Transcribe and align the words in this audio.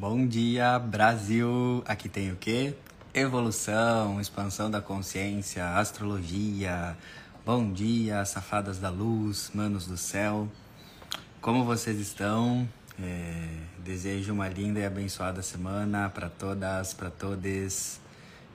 Bom 0.00 0.28
dia, 0.28 0.78
Brasil! 0.78 1.82
Aqui 1.84 2.08
tem 2.08 2.30
o 2.30 2.36
quê? 2.36 2.72
Evolução, 3.12 4.20
expansão 4.20 4.70
da 4.70 4.80
consciência, 4.80 5.74
astrologia. 5.74 6.96
Bom 7.44 7.72
dia, 7.72 8.24
safadas 8.24 8.78
da 8.78 8.90
luz, 8.90 9.50
manos 9.52 9.88
do 9.88 9.96
céu. 9.96 10.48
Como 11.40 11.64
vocês 11.64 11.98
estão? 11.98 12.68
É, 12.96 13.48
desejo 13.80 14.32
uma 14.32 14.48
linda 14.48 14.78
e 14.78 14.86
abençoada 14.86 15.42
semana 15.42 16.08
para 16.08 16.28
todas, 16.28 16.94
para 16.94 17.10
todos. 17.10 17.98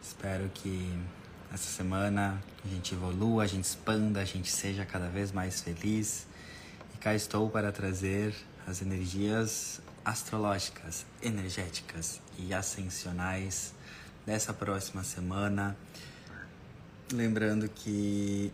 Espero 0.02 0.50
que 0.54 0.98
essa 1.54 1.70
semana 1.70 2.42
a 2.64 2.68
gente 2.70 2.94
evolua, 2.94 3.44
a 3.44 3.48
gente 3.48 3.66
expanda, 3.66 4.22
a 4.22 4.26
gente 4.26 4.50
seja 4.50 4.86
cada 4.86 5.10
vez 5.10 5.34
mais 5.34 5.60
feliz. 5.60 6.26
E 6.96 6.98
cá 7.00 7.14
estou 7.14 7.50
para 7.50 7.70
trazer 7.70 8.34
as 8.66 8.82
energias 8.82 9.82
astrológicas, 10.04 11.06
energéticas 11.22 12.20
e 12.38 12.54
ascensionais 12.54 13.74
dessa 14.26 14.54
próxima 14.54 15.04
semana. 15.04 15.78
Lembrando 17.12 17.70
que 17.70 18.52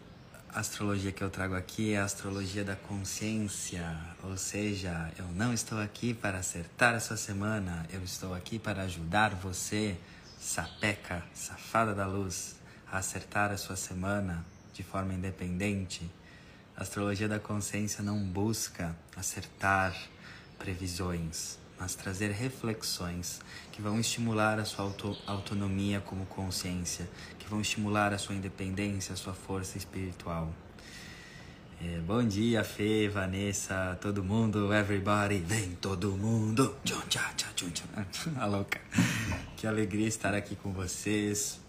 a 0.52 0.62
astrologia 0.62 1.12
que 1.12 1.24
eu 1.24 1.30
trago 1.30 1.56
aqui 1.56 1.94
é 1.94 2.00
a 2.00 2.04
astrologia 2.04 2.64
da 2.64 2.76
consciência, 2.76 3.98
ou 4.24 4.36
seja, 4.36 5.12
eu 5.18 5.26
não 5.28 5.54
estou 5.54 5.80
aqui 5.80 6.14
para 6.14 6.40
acertar 6.40 6.96
a 6.96 7.00
sua 7.00 7.18
semana, 7.18 7.86
eu 7.94 8.04
estou 8.04 8.34
aqui 8.34 8.58
para 8.58 8.84
ajudar 8.84 9.36
você, 9.36 9.96
sapeca, 10.40 11.24
safada 11.34 11.94
da 11.94 12.08
luz, 12.08 12.56
a 12.92 12.98
acertar 12.98 13.52
a 13.52 13.58
sua 13.58 13.76
semana 13.76 14.44
de 14.74 14.82
forma 14.82 15.14
independente. 15.14 16.10
A 16.76 16.82
astrologia 16.82 17.28
da 17.28 17.40
consciência 17.40 18.04
não 18.04 18.20
busca 18.20 18.96
acertar 19.16 19.94
previsões, 20.60 21.58
mas 21.80 21.96
trazer 21.96 22.32
reflexões 22.32 23.40
que 23.72 23.82
vão 23.82 24.00
estimular 24.00 24.60
a 24.60 24.66
sua 24.66 24.86
auto 24.86 25.18
autonomia 25.26 26.02
como 26.02 26.26
consciência, 26.26 27.10
que 27.40 27.50
vão 27.50 27.62
estimular 27.62 28.14
a 28.14 28.18
sua 28.18 28.36
independência, 28.36 29.14
a 29.14 29.16
sua 29.16 29.34
força 29.34 29.78
espiritual. 29.78 30.54
É, 31.82 31.98
bom 32.00 32.22
dia, 32.22 32.62
Fê, 32.62 33.08
Vanessa, 33.08 33.98
todo 34.02 34.22
mundo, 34.22 34.74
everybody, 34.74 35.38
vem 35.38 35.72
todo 35.80 36.12
mundo. 36.12 36.76
A 38.36 38.44
louca. 38.46 38.82
Que 39.56 39.66
alegria 39.66 40.08
estar 40.08 40.34
aqui 40.34 40.58
com 40.58 40.74
vocês. 40.74 41.62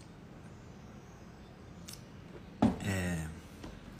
É, 2.85 3.25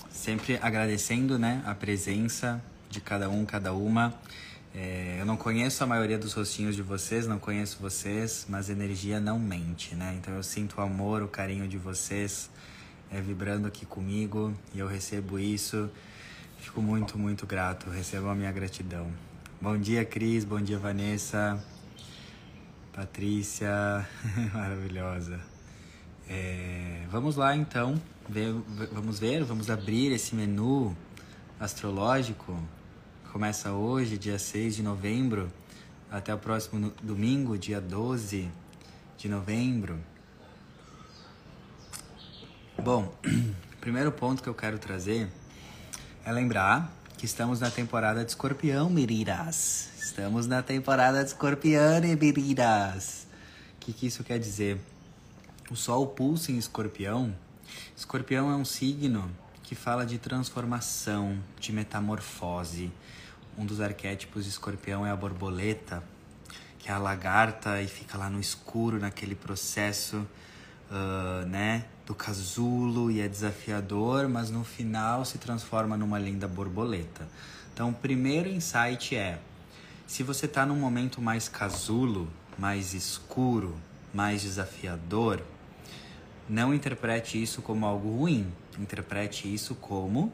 sempre 0.09 0.59
agradecendo 0.61 1.39
né, 1.39 1.63
a 1.65 1.73
presença 1.73 2.61
de 2.89 2.99
cada 2.99 3.29
um, 3.29 3.45
cada 3.45 3.73
uma. 3.73 4.13
É, 4.73 5.17
eu 5.19 5.25
não 5.25 5.35
conheço 5.35 5.83
a 5.83 5.87
maioria 5.87 6.17
dos 6.17 6.33
rostinhos 6.33 6.77
de 6.77 6.81
vocês, 6.81 7.27
não 7.27 7.37
conheço 7.37 7.77
vocês, 7.81 8.45
mas 8.47 8.69
energia 8.69 9.19
não 9.19 9.37
mente, 9.37 9.93
né? 9.95 10.15
Então 10.17 10.33
eu 10.33 10.43
sinto 10.43 10.77
o 10.77 10.81
amor, 10.81 11.21
o 11.21 11.27
carinho 11.27 11.67
de 11.67 11.77
vocês 11.77 12.49
é, 13.11 13.19
vibrando 13.19 13.67
aqui 13.67 13.85
comigo 13.85 14.53
e 14.73 14.79
eu 14.79 14.87
recebo 14.87 15.37
isso. 15.37 15.89
Fico 16.57 16.81
muito, 16.81 17.17
muito 17.17 17.45
grato, 17.45 17.89
recebo 17.89 18.29
a 18.29 18.35
minha 18.35 18.51
gratidão. 18.51 19.11
Bom 19.59 19.77
dia, 19.77 20.05
Cris, 20.05 20.45
bom 20.45 20.61
dia, 20.61 20.79
Vanessa, 20.79 21.61
Patrícia, 22.93 24.07
maravilhosa. 24.53 25.39
É, 26.29 27.03
vamos 27.11 27.35
lá 27.35 27.53
então, 27.57 28.01
ver, 28.29 28.53
vamos 28.93 29.19
ver, 29.19 29.43
vamos 29.43 29.69
abrir 29.69 30.13
esse 30.13 30.33
menu 30.33 30.95
astrológico 31.59 32.57
começa 33.31 33.71
hoje, 33.71 34.17
dia 34.17 34.37
6 34.37 34.75
de 34.75 34.83
novembro, 34.83 35.49
até 36.11 36.35
o 36.35 36.37
próximo 36.37 36.91
domingo, 37.01 37.57
dia 37.57 37.79
12 37.79 38.51
de 39.17 39.29
novembro. 39.29 39.97
Bom, 42.83 43.15
primeiro 43.79 44.11
ponto 44.11 44.43
que 44.43 44.49
eu 44.49 44.53
quero 44.53 44.77
trazer 44.77 45.29
é 46.25 46.31
lembrar 46.33 46.91
que 47.17 47.25
estamos 47.25 47.61
na 47.61 47.71
temporada 47.71 48.25
de 48.25 48.31
escorpião, 48.31 48.89
miriras. 48.89 49.91
Estamos 49.97 50.45
na 50.45 50.61
temporada 50.61 51.23
de 51.23 51.29
escorpião, 51.29 52.01
miriras. 52.01 53.27
O 53.77 53.79
que, 53.79 53.93
que 53.93 54.07
isso 54.07 54.25
quer 54.25 54.39
dizer? 54.39 54.77
O 55.69 55.75
Sol 55.77 56.05
pulsa 56.05 56.51
em 56.51 56.57
escorpião. 56.57 57.33
Escorpião 57.95 58.51
é 58.51 58.55
um 58.57 58.65
signo 58.65 59.31
que 59.63 59.73
fala 59.73 60.05
de 60.05 60.17
transformação, 60.17 61.41
de 61.57 61.71
metamorfose, 61.71 62.91
um 63.57 63.65
dos 63.65 63.81
arquétipos 63.81 64.43
de 64.43 64.49
escorpião 64.49 65.05
é 65.05 65.11
a 65.11 65.15
borboleta, 65.15 66.03
que 66.79 66.89
é 66.89 66.93
a 66.93 66.97
lagarta 66.97 67.81
e 67.81 67.87
fica 67.87 68.17
lá 68.17 68.29
no 68.29 68.39
escuro 68.39 68.99
naquele 68.99 69.35
processo, 69.35 70.27
uh, 70.89 71.45
né, 71.47 71.85
do 72.05 72.15
casulo 72.15 73.11
e 73.11 73.21
é 73.21 73.27
desafiador, 73.27 74.27
mas 74.27 74.49
no 74.49 74.63
final 74.63 75.23
se 75.23 75.37
transforma 75.37 75.95
numa 75.95 76.19
linda 76.19 76.47
borboleta. 76.47 77.27
Então, 77.73 77.89
o 77.89 77.93
primeiro 77.93 78.49
insight 78.49 79.15
é: 79.15 79.39
se 80.07 80.23
você 80.23 80.45
está 80.45 80.65
num 80.65 80.75
momento 80.75 81.21
mais 81.21 81.47
casulo, 81.47 82.27
mais 82.57 82.93
escuro, 82.93 83.75
mais 84.13 84.41
desafiador, 84.41 85.41
não 86.49 86.73
interprete 86.73 87.41
isso 87.41 87.61
como 87.61 87.85
algo 87.85 88.17
ruim. 88.17 88.51
Interprete 88.77 89.53
isso 89.53 89.75
como 89.75 90.31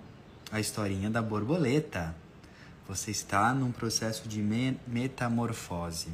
a 0.52 0.60
historinha 0.60 1.10
da 1.10 1.22
borboleta. 1.22 2.16
Você 2.88 3.12
está 3.12 3.54
num 3.54 3.70
processo 3.70 4.30
de 4.30 4.42
me 4.42 4.80
metamorfose. 4.88 6.08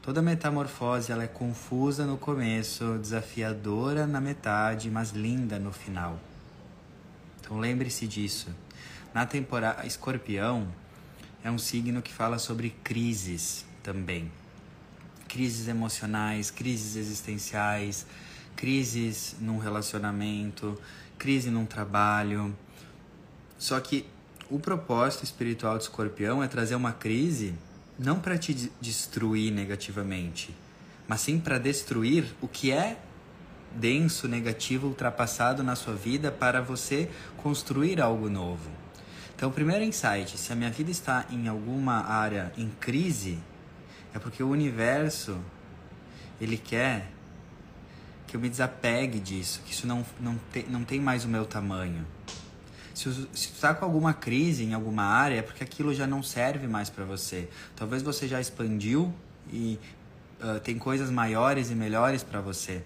Toda 0.00 0.22
metamorfose 0.22 1.12
ela 1.12 1.24
é 1.24 1.26
confusa 1.26 2.06
no 2.06 2.16
começo, 2.16 2.96
desafiadora 2.98 4.06
na 4.06 4.18
metade, 4.18 4.90
mas 4.90 5.10
linda 5.10 5.58
no 5.58 5.70
final. 5.70 6.18
Então 7.38 7.58
lembre-se 7.58 8.06
disso. 8.06 8.48
Na 9.12 9.26
temporada 9.26 9.86
Escorpião 9.86 10.66
é 11.44 11.50
um 11.50 11.58
signo 11.58 12.00
que 12.00 12.12
fala 12.12 12.38
sobre 12.38 12.70
crises 12.82 13.66
também. 13.82 14.32
Crises 15.28 15.68
emocionais, 15.68 16.50
crises 16.50 16.96
existenciais, 16.96 18.06
crises 18.56 19.36
num 19.40 19.58
relacionamento, 19.58 20.80
crise 21.18 21.50
num 21.50 21.66
trabalho. 21.66 22.56
Só 23.58 23.78
que 23.78 24.06
o 24.50 24.58
propósito 24.58 25.24
espiritual 25.24 25.76
de 25.76 25.84
escorpião 25.84 26.42
é 26.42 26.48
trazer 26.48 26.74
uma 26.74 26.92
crise 26.92 27.54
não 27.98 28.20
para 28.20 28.38
te 28.38 28.70
destruir 28.80 29.52
negativamente, 29.52 30.54
mas 31.08 31.20
sim 31.20 31.38
para 31.38 31.58
destruir 31.58 32.34
o 32.40 32.46
que 32.46 32.70
é 32.70 32.98
denso, 33.74 34.28
negativo, 34.28 34.86
ultrapassado 34.86 35.62
na 35.62 35.74
sua 35.74 35.94
vida 35.94 36.30
para 36.30 36.60
você 36.62 37.10
construir 37.36 38.00
algo 38.00 38.28
novo. 38.28 38.70
Então, 39.34 39.50
o 39.50 39.52
primeiro 39.52 39.84
insight, 39.84 40.38
se 40.38 40.52
a 40.52 40.56
minha 40.56 40.70
vida 40.70 40.90
está 40.90 41.26
em 41.30 41.46
alguma 41.48 42.06
área 42.06 42.52
em 42.56 42.70
crise, 42.80 43.38
é 44.14 44.18
porque 44.18 44.42
o 44.42 44.48
universo 44.48 45.38
ele 46.40 46.56
quer 46.56 47.10
que 48.26 48.36
eu 48.36 48.40
me 48.40 48.48
desapegue 48.48 49.20
disso, 49.20 49.60
que 49.64 49.72
isso 49.72 49.86
não, 49.86 50.04
não, 50.18 50.38
te, 50.52 50.64
não 50.68 50.84
tem 50.84 51.00
mais 51.00 51.24
o 51.24 51.28
meu 51.28 51.44
tamanho. 51.44 52.06
Se, 52.96 53.10
você 53.10 53.26
está 53.34 53.74
com 53.74 53.84
alguma 53.84 54.14
crise 54.14 54.64
em 54.64 54.72
alguma 54.72 55.02
área, 55.02 55.36
é 55.36 55.42
porque 55.42 55.62
aquilo 55.62 55.92
já 55.92 56.06
não 56.06 56.22
serve 56.22 56.66
mais 56.66 56.88
para 56.88 57.04
você. 57.04 57.46
Talvez 57.76 58.02
você 58.02 58.26
já 58.26 58.40
expandiu 58.40 59.14
e 59.52 59.78
uh, 60.40 60.58
tem 60.60 60.78
coisas 60.78 61.10
maiores 61.10 61.70
e 61.70 61.74
melhores 61.74 62.22
para 62.22 62.40
você. 62.40 62.82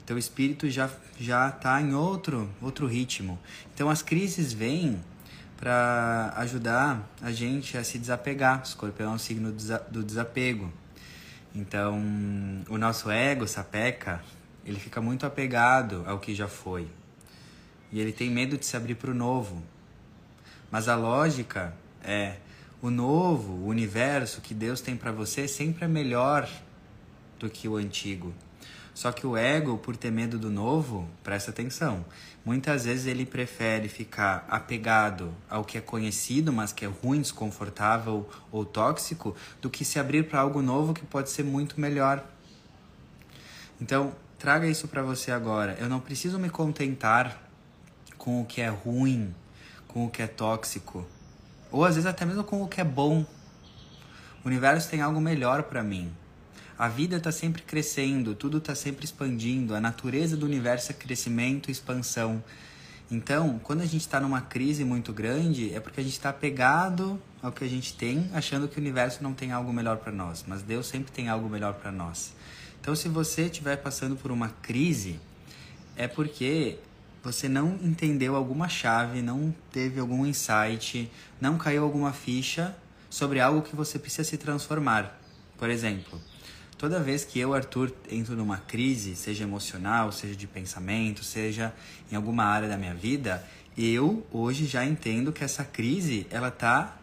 O 0.00 0.02
teu 0.06 0.16
espírito 0.16 0.70
já 0.70 0.88
já 1.20 1.50
está 1.50 1.82
em 1.82 1.92
outro 1.92 2.50
outro 2.62 2.86
ritmo. 2.86 3.38
Então 3.74 3.90
as 3.90 4.00
crises 4.00 4.54
vêm 4.54 4.98
para 5.58 6.32
ajudar 6.36 7.06
a 7.20 7.30
gente 7.30 7.76
a 7.76 7.84
se 7.84 7.98
desapegar. 7.98 8.60
O 8.60 8.62
escorpião 8.62 9.12
é 9.12 9.14
um 9.16 9.18
signo 9.18 9.52
do 9.90 10.02
desapego. 10.02 10.72
Então, 11.54 12.00
o 12.70 12.78
nosso 12.78 13.10
ego, 13.10 13.46
sapeca, 13.46 14.22
ele 14.64 14.80
fica 14.80 15.00
muito 15.02 15.26
apegado 15.26 16.04
ao 16.06 16.18
que 16.18 16.34
já 16.34 16.48
foi. 16.48 16.88
E 17.92 18.00
ele 18.00 18.12
tem 18.12 18.30
medo 18.30 18.56
de 18.56 18.66
se 18.66 18.76
abrir 18.76 18.94
para 18.94 19.10
o 19.10 19.14
novo. 19.14 19.62
Mas 20.70 20.88
a 20.88 20.96
lógica 20.96 21.74
é: 22.02 22.36
o 22.82 22.90
novo, 22.90 23.52
o 23.52 23.66
universo 23.66 24.40
que 24.40 24.54
Deus 24.54 24.80
tem 24.80 24.96
para 24.96 25.10
você 25.10 25.48
sempre 25.48 25.84
é 25.84 25.88
melhor 25.88 26.48
do 27.38 27.48
que 27.48 27.68
o 27.68 27.76
antigo. 27.76 28.32
Só 28.94 29.12
que 29.12 29.24
o 29.24 29.36
ego, 29.36 29.78
por 29.78 29.96
ter 29.96 30.10
medo 30.10 30.36
do 30.38 30.50
novo, 30.50 31.08
presta 31.22 31.52
atenção. 31.52 32.04
Muitas 32.44 32.84
vezes 32.84 33.06
ele 33.06 33.24
prefere 33.24 33.88
ficar 33.88 34.44
apegado 34.50 35.32
ao 35.48 35.64
que 35.64 35.78
é 35.78 35.80
conhecido, 35.80 36.52
mas 36.52 36.72
que 36.72 36.84
é 36.84 36.88
ruim, 36.88 37.20
desconfortável 37.20 38.28
ou 38.50 38.64
tóxico, 38.64 39.36
do 39.62 39.70
que 39.70 39.84
se 39.84 40.00
abrir 40.00 40.28
para 40.28 40.40
algo 40.40 40.60
novo 40.60 40.92
que 40.92 41.06
pode 41.06 41.30
ser 41.30 41.44
muito 41.44 41.80
melhor. 41.80 42.24
Então, 43.80 44.12
traga 44.36 44.66
isso 44.66 44.88
para 44.88 45.02
você 45.02 45.30
agora. 45.30 45.76
Eu 45.80 45.88
não 45.88 46.00
preciso 46.00 46.36
me 46.36 46.50
contentar 46.50 47.47
com 48.18 48.42
o 48.42 48.44
que 48.44 48.60
é 48.60 48.68
ruim, 48.68 49.34
com 49.86 50.04
o 50.04 50.10
que 50.10 50.20
é 50.20 50.26
tóxico, 50.26 51.06
ou 51.70 51.84
às 51.84 51.94
vezes 51.94 52.06
até 52.06 52.26
mesmo 52.26 52.44
com 52.44 52.62
o 52.62 52.68
que 52.68 52.80
é 52.80 52.84
bom. 52.84 53.24
O 54.44 54.48
universo 54.48 54.90
tem 54.90 55.00
algo 55.00 55.20
melhor 55.20 55.62
para 55.62 55.82
mim. 55.82 56.12
A 56.78 56.88
vida 56.88 57.16
está 57.16 57.32
sempre 57.32 57.62
crescendo, 57.62 58.34
tudo 58.34 58.58
está 58.58 58.74
sempre 58.74 59.04
expandindo. 59.04 59.74
A 59.74 59.80
natureza 59.80 60.36
do 60.36 60.46
universo 60.46 60.92
é 60.92 60.94
crescimento 60.94 61.68
e 61.68 61.72
expansão. 61.72 62.42
Então, 63.10 63.58
quando 63.64 63.80
a 63.80 63.86
gente 63.86 64.02
está 64.02 64.20
numa 64.20 64.42
crise 64.42 64.84
muito 64.84 65.12
grande, 65.12 65.74
é 65.74 65.80
porque 65.80 66.00
a 66.00 66.04
gente 66.04 66.12
está 66.12 66.28
apegado 66.28 67.20
ao 67.42 67.50
que 67.50 67.64
a 67.64 67.68
gente 67.68 67.94
tem, 67.94 68.30
achando 68.32 68.68
que 68.68 68.76
o 68.76 68.80
universo 68.80 69.22
não 69.22 69.32
tem 69.32 69.50
algo 69.50 69.72
melhor 69.72 69.96
para 69.96 70.12
nós. 70.12 70.44
Mas 70.46 70.62
Deus 70.62 70.86
sempre 70.86 71.10
tem 71.10 71.28
algo 71.28 71.48
melhor 71.48 71.74
para 71.74 71.90
nós. 71.90 72.32
Então, 72.80 72.94
se 72.94 73.08
você 73.08 73.46
estiver 73.46 73.76
passando 73.78 74.14
por 74.14 74.30
uma 74.30 74.50
crise, 74.62 75.18
é 75.96 76.06
porque 76.06 76.78
você 77.22 77.48
não 77.48 77.78
entendeu 77.82 78.36
alguma 78.36 78.68
chave, 78.68 79.20
não 79.22 79.54
teve 79.72 80.00
algum 80.00 80.24
insight, 80.24 81.10
não 81.40 81.58
caiu 81.58 81.82
alguma 81.82 82.12
ficha 82.12 82.76
sobre 83.10 83.40
algo 83.40 83.62
que 83.62 83.74
você 83.74 83.98
precisa 83.98 84.24
se 84.24 84.36
transformar. 84.36 85.18
Por 85.56 85.70
exemplo, 85.70 86.20
toda 86.76 87.00
vez 87.00 87.24
que 87.24 87.38
eu, 87.38 87.54
Arthur, 87.54 87.92
entro 88.10 88.36
numa 88.36 88.58
crise, 88.58 89.16
seja 89.16 89.44
emocional, 89.44 90.12
seja 90.12 90.36
de 90.36 90.46
pensamento, 90.46 91.24
seja 91.24 91.72
em 92.10 92.16
alguma 92.16 92.44
área 92.44 92.68
da 92.68 92.76
minha 92.76 92.94
vida, 92.94 93.44
eu 93.76 94.26
hoje 94.32 94.66
já 94.66 94.84
entendo 94.84 95.32
que 95.32 95.44
essa 95.44 95.64
crise, 95.64 96.26
ela 96.30 96.50
tá 96.50 96.96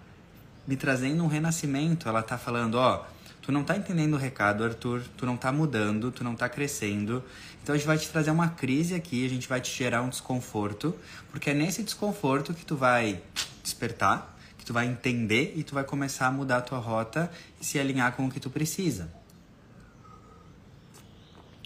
me 0.67 0.75
trazendo 0.75 1.23
um 1.23 1.27
renascimento, 1.27 2.09
ela 2.09 2.23
tá 2.23 2.37
falando, 2.37 2.75
ó, 2.75 3.05
tu 3.41 3.51
não 3.51 3.63
tá 3.63 3.77
entendendo 3.77 4.15
o 4.15 4.17
recado, 4.17 4.63
Arthur, 4.63 5.03
tu 5.15 5.25
não 5.25 5.37
tá 5.37 5.51
mudando, 5.51 6.11
tu 6.11 6.23
não 6.23 6.35
tá 6.35 6.49
crescendo. 6.49 7.23
Então 7.65 7.73
a 7.73 7.77
gente 7.79 7.87
vai 7.87 7.97
te 7.97 8.07
trazer 8.09 8.29
uma 8.29 8.49
crise 8.49 8.93
aqui, 8.93 9.25
a 9.25 9.27
gente 9.27 9.49
vai 9.49 9.59
te 9.59 9.75
gerar 9.75 10.03
um 10.03 10.09
desconforto, 10.09 10.95
porque 11.31 11.49
é 11.49 11.53
nesse 11.55 11.81
desconforto 11.81 12.53
que 12.53 12.63
tu 12.63 12.75
vai 12.75 13.19
despertar, 13.63 14.37
que 14.55 14.63
tu 14.63 14.71
vai 14.71 14.85
entender 14.85 15.51
e 15.55 15.63
tu 15.63 15.73
vai 15.73 15.83
começar 15.83 16.27
a 16.27 16.31
mudar 16.31 16.57
a 16.57 16.61
tua 16.61 16.77
rota 16.77 17.27
e 17.59 17.65
se 17.65 17.79
alinhar 17.79 18.15
com 18.15 18.27
o 18.27 18.29
que 18.29 18.39
tu 18.39 18.51
precisa. 18.51 19.11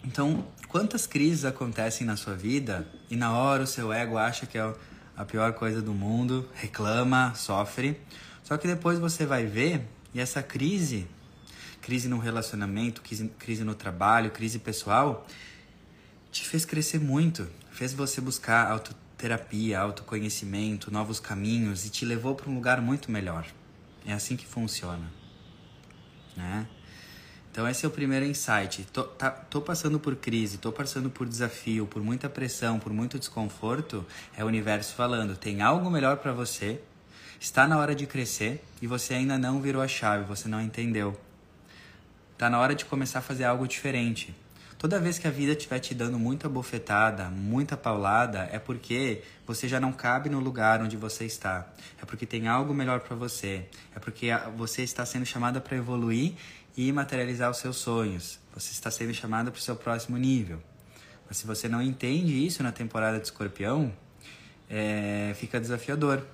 Então, 0.02 0.46
quantas 0.68 1.06
crises 1.06 1.44
acontecem 1.44 2.06
na 2.06 2.16
sua 2.16 2.34
vida 2.34 2.88
e 3.10 3.14
na 3.14 3.36
hora 3.36 3.64
o 3.64 3.66
seu 3.66 3.92
ego 3.92 4.16
acha 4.16 4.46
que 4.46 4.56
é 4.56 4.74
a 5.14 5.24
pior 5.26 5.52
coisa 5.52 5.82
do 5.82 5.92
mundo, 5.92 6.48
reclama, 6.54 7.34
sofre. 7.34 8.00
Só 8.42 8.56
que 8.56 8.66
depois 8.66 8.98
você 8.98 9.26
vai 9.26 9.44
ver 9.44 9.86
e 10.14 10.20
essa 10.20 10.42
crise, 10.42 11.06
crise 11.82 12.08
no 12.08 12.18
relacionamento, 12.18 13.02
crise, 13.02 13.30
crise 13.38 13.64
no 13.64 13.74
trabalho, 13.74 14.30
crise 14.30 14.58
pessoal, 14.58 15.26
te 16.30 16.46
fez 16.46 16.64
crescer 16.64 17.00
muito, 17.00 17.48
fez 17.72 17.92
você 17.92 18.20
buscar 18.20 18.70
autoterapia, 18.70 19.80
autoconhecimento, 19.80 20.90
novos 20.90 21.18
caminhos 21.18 21.84
e 21.84 21.90
te 21.90 22.04
levou 22.04 22.34
para 22.34 22.48
um 22.48 22.54
lugar 22.54 22.80
muito 22.80 23.10
melhor. 23.10 23.46
É 24.06 24.12
assim 24.12 24.36
que 24.36 24.46
funciona, 24.46 25.10
né? 26.36 26.66
Então 27.50 27.68
esse 27.68 27.84
é 27.84 27.88
o 27.88 27.90
primeiro 27.90 28.24
insight. 28.24 28.86
Tô, 28.92 29.02
tá, 29.02 29.30
tô 29.30 29.60
passando 29.60 29.98
por 29.98 30.14
crise, 30.14 30.56
tô 30.56 30.70
passando 30.70 31.10
por 31.10 31.28
desafio, 31.28 31.84
por 31.84 32.00
muita 32.00 32.28
pressão, 32.28 32.78
por 32.78 32.92
muito 32.92 33.18
desconforto. 33.18 34.06
É 34.36 34.44
o 34.44 34.46
universo 34.46 34.94
falando, 34.94 35.36
tem 35.36 35.60
algo 35.60 35.90
melhor 35.90 36.18
para 36.18 36.32
você. 36.32 36.80
Está 37.40 37.66
na 37.66 37.76
hora 37.78 37.94
de 37.94 38.06
crescer 38.06 38.62
e 38.80 38.86
você 38.86 39.14
ainda 39.14 39.36
não 39.36 39.60
virou 39.60 39.82
a 39.82 39.88
chave, 39.88 40.24
você 40.24 40.48
não 40.48 40.60
entendeu. 40.60 41.18
Tá 42.38 42.48
na 42.48 42.58
hora 42.58 42.74
de 42.74 42.84
começar 42.84 43.18
a 43.18 43.22
fazer 43.22 43.44
algo 43.44 43.66
diferente. 43.66 44.34
Toda 44.80 44.98
vez 44.98 45.18
que 45.18 45.28
a 45.28 45.30
vida 45.30 45.52
estiver 45.52 45.78
te 45.78 45.94
dando 45.94 46.18
muita 46.18 46.48
bofetada, 46.48 47.28
muita 47.28 47.76
paulada, 47.76 48.48
é 48.50 48.58
porque 48.58 49.22
você 49.46 49.68
já 49.68 49.78
não 49.78 49.92
cabe 49.92 50.30
no 50.30 50.40
lugar 50.40 50.80
onde 50.80 50.96
você 50.96 51.26
está. 51.26 51.70
É 52.00 52.06
porque 52.06 52.24
tem 52.24 52.48
algo 52.48 52.72
melhor 52.72 53.00
para 53.00 53.14
você. 53.14 53.66
É 53.94 53.98
porque 53.98 54.28
você 54.56 54.80
está 54.80 55.04
sendo 55.04 55.26
chamada 55.26 55.60
para 55.60 55.76
evoluir 55.76 56.32
e 56.74 56.90
materializar 56.92 57.50
os 57.50 57.58
seus 57.58 57.76
sonhos. 57.76 58.40
Você 58.54 58.72
está 58.72 58.90
sendo 58.90 59.12
chamado 59.12 59.52
para 59.52 59.58
o 59.58 59.60
seu 59.60 59.76
próximo 59.76 60.16
nível. 60.16 60.62
Mas 61.28 61.36
se 61.36 61.46
você 61.46 61.68
não 61.68 61.82
entende 61.82 62.32
isso 62.46 62.62
na 62.62 62.72
temporada 62.72 63.18
de 63.18 63.26
escorpião, 63.26 63.92
é, 64.66 65.34
fica 65.36 65.60
desafiador. 65.60 66.24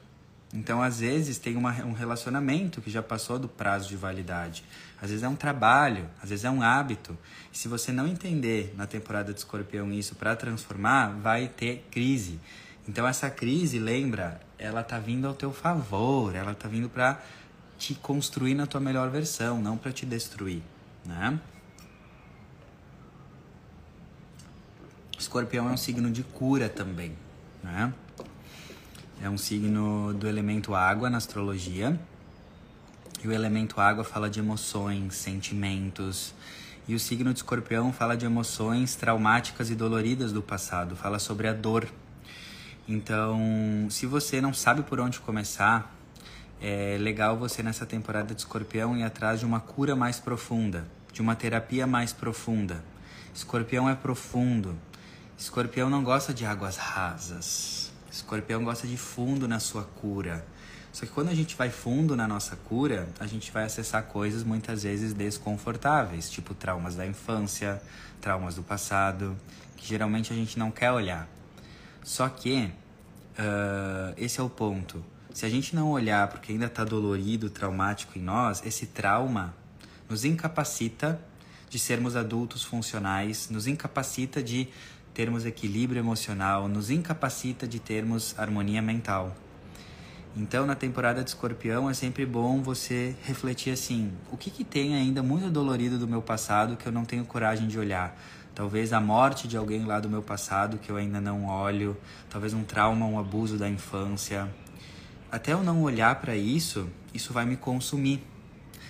Então, 0.55 0.81
às 0.81 1.01
vezes, 1.01 1.39
tem 1.39 1.57
uma, 1.57 1.73
um 1.85 1.93
relacionamento 1.93 2.81
que 2.81 2.93
já 2.93 3.03
passou 3.03 3.41
do 3.41 3.49
prazo 3.49 3.89
de 3.89 3.97
validade. 3.97 4.65
Às 5.01 5.11
vezes 5.11 5.23
é 5.23 5.29
um 5.29 5.37
trabalho, 5.37 6.09
às 6.23 6.31
vezes 6.31 6.45
é 6.45 6.51
um 6.51 6.63
hábito. 6.63 7.17
E 7.53 7.59
se 7.59 7.69
você 7.69 7.93
não 7.93 8.07
entender 8.07 8.75
na 8.77 8.87
temporada 8.87 9.33
de 9.33 9.39
escorpião 9.39 9.93
isso 9.93 10.15
para 10.15 10.35
transformar, 10.35 11.09
vai 11.09 11.49
ter 11.49 11.87
crise. 11.91 12.41
Então, 12.89 13.07
essa 13.07 13.29
crise, 13.29 13.79
lembra, 13.79 14.41
ela 14.59 14.83
tá 14.83 14.99
vindo 14.99 15.27
ao 15.27 15.35
teu 15.35 15.53
favor, 15.53 16.35
ela 16.35 16.55
tá 16.55 16.69
vindo 16.69 16.89
para 16.89 17.21
te 17.77 17.95
construir 17.95 18.55
na 18.55 18.67
tua 18.67 18.81
melhor 18.81 19.11
versão, 19.11 19.61
não 19.61 19.77
para 19.77 19.93
te 19.93 20.07
destruir, 20.07 20.63
né? 21.05 21.39
Escorpião 25.19 25.69
é 25.69 25.73
um 25.73 25.77
signo 25.77 26.11
de 26.11 26.23
cura 26.23 26.69
também, 26.69 27.13
né? 27.63 27.93
É 29.21 29.29
um 29.29 29.39
signo 29.39 30.13
do 30.15 30.29
elemento 30.29 30.75
água 30.75 31.09
na 31.09 31.17
astrologia. 31.17 31.99
O 33.27 33.33
elemento 33.33 33.81
água 33.81 34.05
fala 34.05 34.31
de 34.31 34.39
emoções, 34.39 35.17
sentimentos. 35.17 36.33
E 36.87 36.95
o 36.95 37.01
signo 37.01 37.33
de 37.33 37.41
escorpião 37.41 37.93
fala 37.93 38.17
de 38.17 38.25
emoções 38.25 38.95
traumáticas 38.95 39.69
e 39.69 39.75
doloridas 39.75 40.33
do 40.33 40.41
passado, 40.41 40.95
fala 40.95 41.19
sobre 41.19 41.49
a 41.49 41.53
dor. 41.53 41.89
Então, 42.87 43.89
se 43.91 44.07
você 44.07 44.41
não 44.41 44.55
sabe 44.55 44.85
por 44.85 45.01
onde 45.01 45.19
começar, 45.19 45.93
é 46.63 46.97
legal 47.01 47.37
você 47.37 47.65
nessa 47.65 47.85
temporada 47.85 48.33
de 48.33 48.43
escorpião 48.43 48.97
ir 48.97 49.03
atrás 49.03 49.41
de 49.41 49.47
uma 49.47 49.59
cura 49.59 49.97
mais 49.97 50.21
profunda, 50.21 50.87
de 51.13 51.21
uma 51.21 51.35
terapia 51.35 51.85
mais 51.85 52.13
profunda. 52.13 52.85
Escorpião 53.35 53.89
é 53.89 53.97
profundo. 53.97 54.79
Escorpião 55.37 55.91
não 55.91 56.05
gosta 56.05 56.33
de 56.33 56.47
águas 56.47 56.77
rasas. 56.77 57.93
Escorpião 58.09 58.63
gosta 58.63 58.87
de 58.87 58.97
fundo 58.97 59.49
na 59.49 59.59
sua 59.59 59.83
cura. 59.83 60.47
Só 60.97 61.05
que 61.05 61.13
quando 61.13 61.29
a 61.29 61.35
gente 61.35 61.55
vai 61.55 61.69
fundo 61.69 62.17
na 62.17 62.27
nossa 62.27 62.57
cura, 62.57 63.07
a 63.21 63.27
gente 63.27 63.53
vai 63.53 63.65
acessar 63.65 64.05
coisas 64.05 64.43
muitas 64.43 64.85
vezes 64.85 65.13
desconfortáveis, 65.13 66.31
tipo 66.31 66.55
traumas 66.55 66.95
da 66.97 67.07
infância, 67.07 67.83
traumas 68.19 68.55
do 68.55 68.63
passado, 68.63 69.37
que 69.77 69.87
geralmente 69.87 70.33
a 70.33 70.37
gente 70.37 70.59
não 70.59 70.71
quer 70.71 70.91
olhar. 70.91 71.29
Só 72.03 72.27
que 72.31 72.73
uh, 73.39 74.15
esse 74.17 74.41
é 74.41 74.43
o 74.43 74.49
ponto 74.49 75.05
se 75.35 75.45
a 75.45 75.51
gente 75.51 75.77
não 75.77 75.91
olhar 75.91 76.29
porque 76.29 76.53
ainda 76.53 76.65
está 76.65 76.83
dolorido, 76.83 77.51
traumático 77.51 78.19
em 78.19 78.23
nós, 78.23 78.65
esse 78.65 78.87
trauma 78.87 79.55
nos 80.09 80.25
incapacita 80.25 81.21
de 81.69 81.79
sermos 81.79 82.17
adultos 82.17 82.65
funcionais, 82.65 83.51
nos 83.51 83.67
incapacita 83.67 84.43
de 84.43 84.67
termos 85.13 85.45
equilíbrio 85.45 86.01
emocional, 86.01 86.69
nos 86.69 86.89
incapacita 86.89 87.69
de 87.69 87.79
termos 87.79 88.35
harmonia 88.39 88.81
mental. 88.81 89.37
Então, 90.37 90.67
na 90.67 90.75
temporada 90.75 91.25
de 91.25 91.31
escorpião, 91.31 91.89
é 91.89 91.95
sempre 91.95 92.27
bom 92.27 92.61
você 92.61 93.17
refletir 93.23 93.73
assim: 93.73 94.13
o 94.31 94.37
que, 94.37 94.51
que 94.51 94.65
tem 94.65 94.95
ainda 94.95 95.23
muito 95.23 95.49
dolorido 95.49 95.99
do 95.99 96.07
meu 96.07 96.21
passado 96.21 96.77
que 96.77 96.87
eu 96.87 96.93
não 96.93 97.07
tenho 97.07 97.25
coragem 97.25 97.67
de 97.67 97.79
olhar? 97.79 98.15
Talvez 98.55 98.93
a 98.93 99.01
morte 99.01 99.49
de 99.49 99.57
alguém 99.57 99.87
lá 99.87 99.99
do 99.99 100.11
meu 100.11 100.23
passado 100.23 100.77
que 100.77 100.91
eu 100.91 100.97
ainda 100.97 101.23
não 101.23 101.47
olho, 101.47 101.97
talvez 102.29 102.53
um 102.53 102.65
trauma, 102.65 103.07
um 103.07 103.19
abuso 103.19 103.57
da 103.57 103.67
infância, 103.67 104.47
até 105.33 105.55
eu 105.55 105.63
não 105.63 105.83
olhar 105.83 106.15
para 106.21 106.37
isso, 106.37 106.87
isso 107.15 107.33
vai 107.33 107.47
me 107.47 107.57
consumir. 107.57 108.23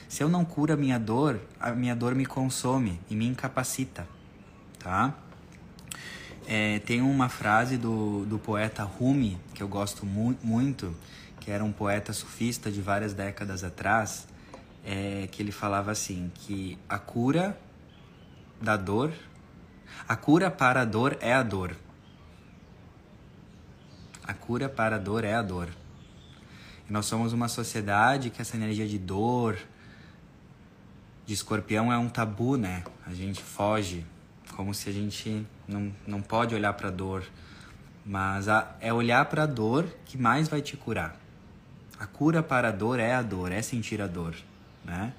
Se 0.08 0.22
eu 0.22 0.28
não 0.28 0.44
curo 0.44 0.72
a 0.72 0.76
minha 0.76 0.98
dor, 0.98 1.40
a 1.60 1.70
minha 1.70 1.94
dor 1.94 2.14
me 2.14 2.26
consome 2.26 3.00
e 3.08 3.14
me 3.14 3.26
incapacita, 3.26 4.06
tá? 4.78 5.14
É, 6.46 6.78
tem 6.80 7.02
uma 7.02 7.28
frase 7.28 7.76
do, 7.76 8.24
do 8.24 8.38
poeta 8.38 8.84
Rumi 8.84 9.36
que 9.52 9.62
eu 9.62 9.66
gosto 9.66 10.06
mu 10.06 10.36
muito, 10.42 10.94
que 11.46 11.52
era 11.52 11.62
um 11.62 11.70
poeta 11.70 12.12
sufista 12.12 12.72
de 12.72 12.82
várias 12.82 13.14
décadas 13.14 13.62
atrás, 13.62 14.26
é, 14.84 15.28
que 15.30 15.40
ele 15.40 15.52
falava 15.52 15.92
assim 15.92 16.28
que 16.34 16.76
a 16.88 16.98
cura 16.98 17.56
da 18.60 18.76
dor, 18.76 19.12
a 20.08 20.16
cura 20.16 20.50
para 20.50 20.80
a 20.80 20.84
dor 20.84 21.16
é 21.20 21.32
a 21.32 21.44
dor. 21.44 21.76
A 24.24 24.34
cura 24.34 24.68
para 24.68 24.96
a 24.96 24.98
dor 24.98 25.22
é 25.22 25.34
a 25.34 25.40
dor. 25.40 25.68
E 26.90 26.92
nós 26.92 27.06
somos 27.06 27.32
uma 27.32 27.46
sociedade 27.46 28.28
que 28.28 28.42
essa 28.42 28.56
energia 28.56 28.88
de 28.88 28.98
dor, 28.98 29.56
de 31.24 31.32
escorpião 31.32 31.92
é 31.92 31.96
um 31.96 32.08
tabu, 32.08 32.56
né? 32.56 32.82
A 33.06 33.14
gente 33.14 33.40
foge, 33.40 34.04
como 34.56 34.74
se 34.74 34.90
a 34.90 34.92
gente 34.92 35.46
não, 35.68 35.94
não 36.04 36.20
pode 36.20 36.56
olhar 36.56 36.72
para 36.72 36.88
a 36.88 36.90
dor. 36.90 37.22
Mas 38.04 38.48
a, 38.48 38.74
é 38.80 38.92
olhar 38.92 39.24
para 39.26 39.44
a 39.44 39.46
dor 39.46 39.86
que 40.06 40.18
mais 40.18 40.48
vai 40.48 40.60
te 40.60 40.76
curar. 40.76 41.24
A 41.98 42.06
cura 42.06 42.42
para 42.42 42.68
a 42.68 42.72
dor 42.72 42.98
é 42.98 43.14
a 43.14 43.22
dor, 43.22 43.52
é 43.52 43.62
sentir 43.62 44.00
a 44.02 44.06
dor, 44.06 44.34
né? 44.84 45.12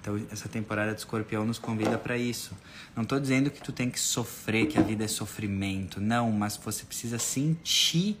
Então 0.00 0.20
essa 0.32 0.48
temporada 0.48 0.92
de 0.92 0.98
escorpião 0.98 1.44
nos 1.44 1.58
convida 1.58 1.96
para 1.96 2.16
isso. 2.18 2.56
Não 2.96 3.04
estou 3.04 3.20
dizendo 3.20 3.50
que 3.50 3.62
tu 3.62 3.70
tem 3.70 3.88
que 3.88 4.00
sofrer, 4.00 4.66
que 4.66 4.76
a 4.76 4.82
vida 4.82 5.04
é 5.04 5.08
sofrimento. 5.08 6.00
Não, 6.00 6.30
mas 6.32 6.56
você 6.56 6.84
precisa 6.84 7.18
sentir 7.18 8.18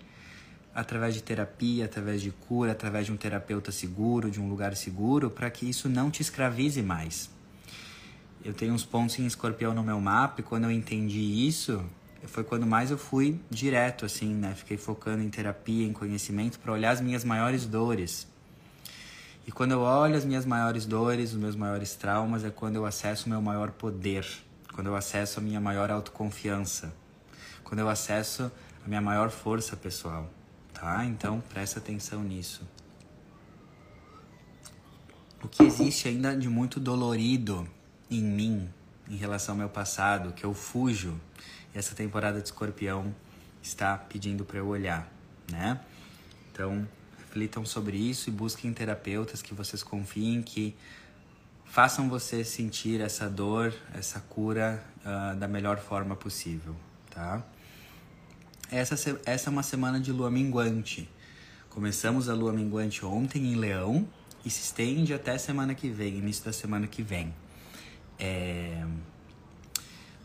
através 0.74 1.12
de 1.14 1.22
terapia, 1.22 1.84
através 1.84 2.22
de 2.22 2.30
cura, 2.30 2.72
através 2.72 3.06
de 3.06 3.12
um 3.12 3.16
terapeuta 3.16 3.72
seguro, 3.72 4.30
de 4.30 4.40
um 4.40 4.48
lugar 4.48 4.76
seguro, 4.76 5.28
para 5.28 5.50
que 5.50 5.68
isso 5.68 5.88
não 5.88 6.10
te 6.10 6.22
escravize 6.22 6.80
mais. 6.82 7.28
Eu 8.44 8.54
tenho 8.54 8.72
uns 8.72 8.84
pontos 8.84 9.18
em 9.18 9.26
escorpião 9.26 9.74
no 9.74 9.82
meu 9.82 10.00
mapa 10.00 10.40
e 10.40 10.42
quando 10.42 10.64
eu 10.64 10.70
entendi 10.70 11.46
isso, 11.46 11.84
foi 12.26 12.44
quando 12.44 12.66
mais 12.66 12.90
eu 12.90 12.98
fui 12.98 13.40
direto, 13.50 14.04
assim, 14.04 14.32
né? 14.34 14.54
Fiquei 14.54 14.76
focando 14.76 15.22
em 15.22 15.28
terapia, 15.28 15.86
em 15.86 15.92
conhecimento, 15.92 16.58
para 16.58 16.72
olhar 16.72 16.90
as 16.90 17.00
minhas 17.00 17.24
maiores 17.24 17.66
dores. 17.66 18.26
E 19.46 19.50
quando 19.50 19.72
eu 19.72 19.80
olho 19.80 20.16
as 20.16 20.24
minhas 20.24 20.46
maiores 20.46 20.86
dores, 20.86 21.32
os 21.32 21.38
meus 21.38 21.56
maiores 21.56 21.94
traumas, 21.96 22.44
é 22.44 22.50
quando 22.50 22.76
eu 22.76 22.86
acesso 22.86 23.26
o 23.26 23.28
meu 23.28 23.42
maior 23.42 23.72
poder, 23.72 24.24
quando 24.72 24.86
eu 24.86 24.94
acesso 24.94 25.40
a 25.40 25.42
minha 25.42 25.60
maior 25.60 25.90
autoconfiança, 25.90 26.94
quando 27.64 27.80
eu 27.80 27.88
acesso 27.88 28.52
a 28.84 28.88
minha 28.88 29.00
maior 29.00 29.30
força 29.30 29.76
pessoal, 29.76 30.30
tá? 30.72 31.04
Então, 31.04 31.42
presta 31.52 31.80
atenção 31.80 32.22
nisso. 32.22 32.62
O 35.42 35.48
que 35.48 35.64
existe 35.64 36.06
ainda 36.06 36.36
de 36.36 36.48
muito 36.48 36.78
dolorido 36.78 37.66
em 38.08 38.22
mim, 38.22 38.70
em 39.10 39.16
relação 39.16 39.54
ao 39.54 39.58
meu 39.58 39.68
passado, 39.68 40.32
que 40.32 40.44
eu 40.44 40.54
fujo, 40.54 41.20
e 41.74 41.78
essa 41.78 41.94
temporada 41.94 42.40
de 42.40 42.46
escorpião 42.46 43.14
está 43.62 43.96
pedindo 43.96 44.44
para 44.44 44.58
eu 44.58 44.66
olhar, 44.66 45.10
né? 45.50 45.80
Então, 46.50 46.86
reflitam 47.18 47.64
sobre 47.64 47.96
isso 47.96 48.28
e 48.28 48.32
busquem 48.32 48.72
terapeutas 48.72 49.40
que 49.40 49.54
vocês 49.54 49.82
confiem 49.82 50.42
que 50.42 50.76
façam 51.64 52.08
você 52.08 52.44
sentir 52.44 53.00
essa 53.00 53.30
dor, 53.30 53.72
essa 53.94 54.20
cura 54.20 54.84
uh, 54.98 55.34
da 55.36 55.48
melhor 55.48 55.78
forma 55.78 56.14
possível, 56.14 56.76
tá? 57.10 57.42
Essa, 58.70 58.94
essa 59.24 59.48
é 59.48 59.50
uma 59.50 59.62
semana 59.62 60.00
de 60.00 60.12
lua 60.12 60.30
minguante. 60.30 61.08
Começamos 61.70 62.28
a 62.28 62.34
lua 62.34 62.52
minguante 62.52 63.04
ontem 63.04 63.52
em 63.52 63.54
Leão 63.54 64.06
e 64.44 64.50
se 64.50 64.60
estende 64.60 65.14
até 65.14 65.38
semana 65.38 65.74
que 65.74 65.88
vem, 65.88 66.18
início 66.18 66.44
da 66.44 66.52
semana 66.52 66.86
que 66.86 67.02
vem. 67.02 67.34
É... 68.18 68.84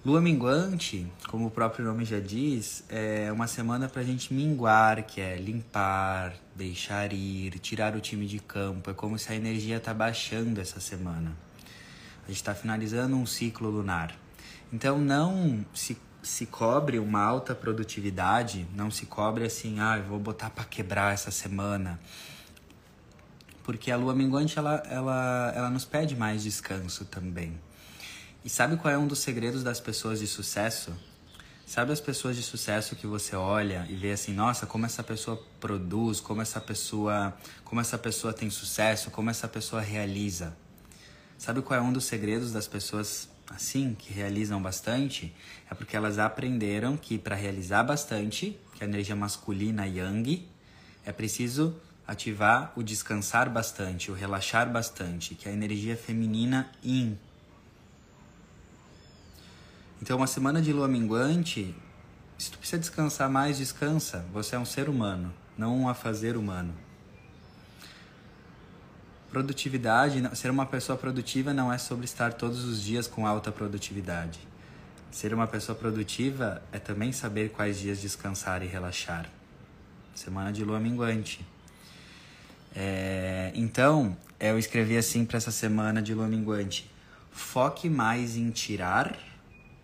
Lua 0.07 0.21
minguante, 0.21 1.05
como 1.27 1.47
o 1.47 1.51
próprio 1.51 1.83
nome 1.83 2.05
já 2.05 2.17
diz, 2.17 2.81
é 2.87 3.29
uma 3.29 3.45
semana 3.45 3.89
para 3.89 4.01
a 4.01 4.05
gente 4.05 4.33
minguar, 4.33 5.03
que 5.03 5.19
é 5.19 5.35
limpar, 5.35 6.33
deixar 6.55 7.11
ir, 7.11 7.59
tirar 7.59 7.93
o 7.93 7.99
time 7.99 8.25
de 8.25 8.39
campo. 8.39 8.89
É 8.89 8.93
como 8.93 9.19
se 9.19 9.29
a 9.33 9.35
energia 9.35 9.81
tá 9.81 9.93
baixando 9.93 10.61
essa 10.61 10.79
semana. 10.79 11.37
A 12.23 12.27
gente 12.27 12.37
está 12.37 12.55
finalizando 12.55 13.17
um 13.17 13.25
ciclo 13.25 13.69
lunar. 13.69 14.17
Então 14.71 14.97
não 14.97 15.65
se, 15.73 15.97
se 16.23 16.45
cobre 16.45 16.99
uma 16.99 17.21
alta 17.21 17.53
produtividade, 17.53 18.65
não 18.73 18.89
se 18.89 19.07
cobre 19.07 19.43
assim, 19.43 19.81
ah, 19.81 19.97
eu 19.97 20.05
vou 20.05 20.19
botar 20.19 20.49
para 20.49 20.63
quebrar 20.63 21.13
essa 21.13 21.31
semana. 21.31 21.99
Porque 23.61 23.91
a 23.91 23.97
lua 23.97 24.15
minguante 24.15 24.57
ela, 24.57 24.81
ela, 24.89 25.51
ela 25.53 25.69
nos 25.69 25.83
pede 25.83 26.15
mais 26.15 26.43
descanso 26.43 27.03
também. 27.03 27.59
E 28.47 28.49
sabe 28.49 28.77
qual 28.77 28.93
é 28.93 28.97
um 28.97 29.05
dos 29.05 29.19
segredos 29.19 29.61
das 29.61 29.81
pessoas 29.81 30.21
de 30.21 30.25
sucesso? 30.25 30.95
Sabe 31.65 31.91
as 31.91 31.99
pessoas 31.99 32.33
de 32.37 32.41
sucesso 32.41 32.95
que 32.95 33.05
você 33.05 33.35
olha 33.35 33.85
e 33.89 33.95
vê 33.97 34.13
assim, 34.13 34.33
nossa, 34.33 34.65
como 34.65 34.85
essa 34.85 35.03
pessoa 35.03 35.45
produz, 35.59 36.21
como 36.21 36.41
essa 36.41 36.61
pessoa, 36.61 37.37
como 37.65 37.81
essa 37.81 37.97
pessoa 37.97 38.31
tem 38.31 38.49
sucesso, 38.49 39.11
como 39.11 39.29
essa 39.29 39.49
pessoa 39.49 39.81
realiza. 39.81 40.55
Sabe 41.37 41.61
qual 41.61 41.77
é 41.77 41.83
um 41.83 41.91
dos 41.91 42.05
segredos 42.05 42.53
das 42.53 42.69
pessoas 42.69 43.27
assim 43.49 43.93
que 43.93 44.13
realizam 44.13 44.61
bastante? 44.61 45.35
É 45.69 45.75
porque 45.75 45.97
elas 45.97 46.17
aprenderam 46.17 46.95
que 46.95 47.17
para 47.17 47.35
realizar 47.35 47.83
bastante, 47.83 48.57
que 48.75 48.81
a 48.81 48.87
energia 48.87 49.13
masculina 49.13 49.85
yang, 49.85 50.47
é 51.05 51.11
preciso 51.11 51.75
ativar 52.07 52.71
o 52.77 52.81
descansar 52.81 53.49
bastante, 53.49 54.09
o 54.09 54.13
relaxar 54.13 54.71
bastante, 54.71 55.35
que 55.35 55.49
é 55.49 55.51
a 55.51 55.53
energia 55.53 55.97
feminina 55.97 56.71
yin. 56.81 57.19
Então, 60.01 60.17
uma 60.17 60.27
semana 60.27 60.61
de 60.61 60.71
lua 60.71 60.87
minguante, 60.87 61.75
se 62.37 62.51
tu 62.51 62.59
precisa 62.59 62.79
descansar 62.79 63.29
mais, 63.29 63.57
descansa. 63.57 64.23
Você 64.31 64.55
é 64.55 64.59
um 64.59 64.65
ser 64.65 64.89
humano, 64.89 65.33
não 65.57 65.75
um 65.75 65.89
afazer 65.89 66.37
humano. 66.37 66.73
Produtividade, 69.29 70.23
ser 70.37 70.51
uma 70.51 70.65
pessoa 70.65 70.97
produtiva 70.97 71.53
não 71.53 71.73
é 71.73 71.77
sobre 71.77 72.05
estar 72.05 72.33
todos 72.33 72.63
os 72.63 72.81
dias 72.81 73.07
com 73.07 73.25
alta 73.25 73.51
produtividade. 73.51 74.39
Ser 75.11 75.33
uma 75.33 75.47
pessoa 75.47 75.75
produtiva 75.75 76.61
é 76.71 76.77
também 76.77 77.11
saber 77.11 77.49
quais 77.49 77.79
dias 77.79 77.99
descansar 77.99 78.61
e 78.61 78.67
relaxar. 78.67 79.27
Semana 80.13 80.51
de 80.51 80.63
lua 80.63 80.79
minguante. 80.79 81.45
É, 82.75 83.51
então, 83.55 84.15
eu 84.39 84.59
escrevi 84.59 84.95
assim 84.95 85.25
para 85.25 85.37
essa 85.37 85.51
semana 85.51 86.01
de 86.01 86.13
lua 86.13 86.27
minguante: 86.27 86.89
foque 87.31 87.89
mais 87.89 88.37
em 88.37 88.51
tirar 88.51 89.17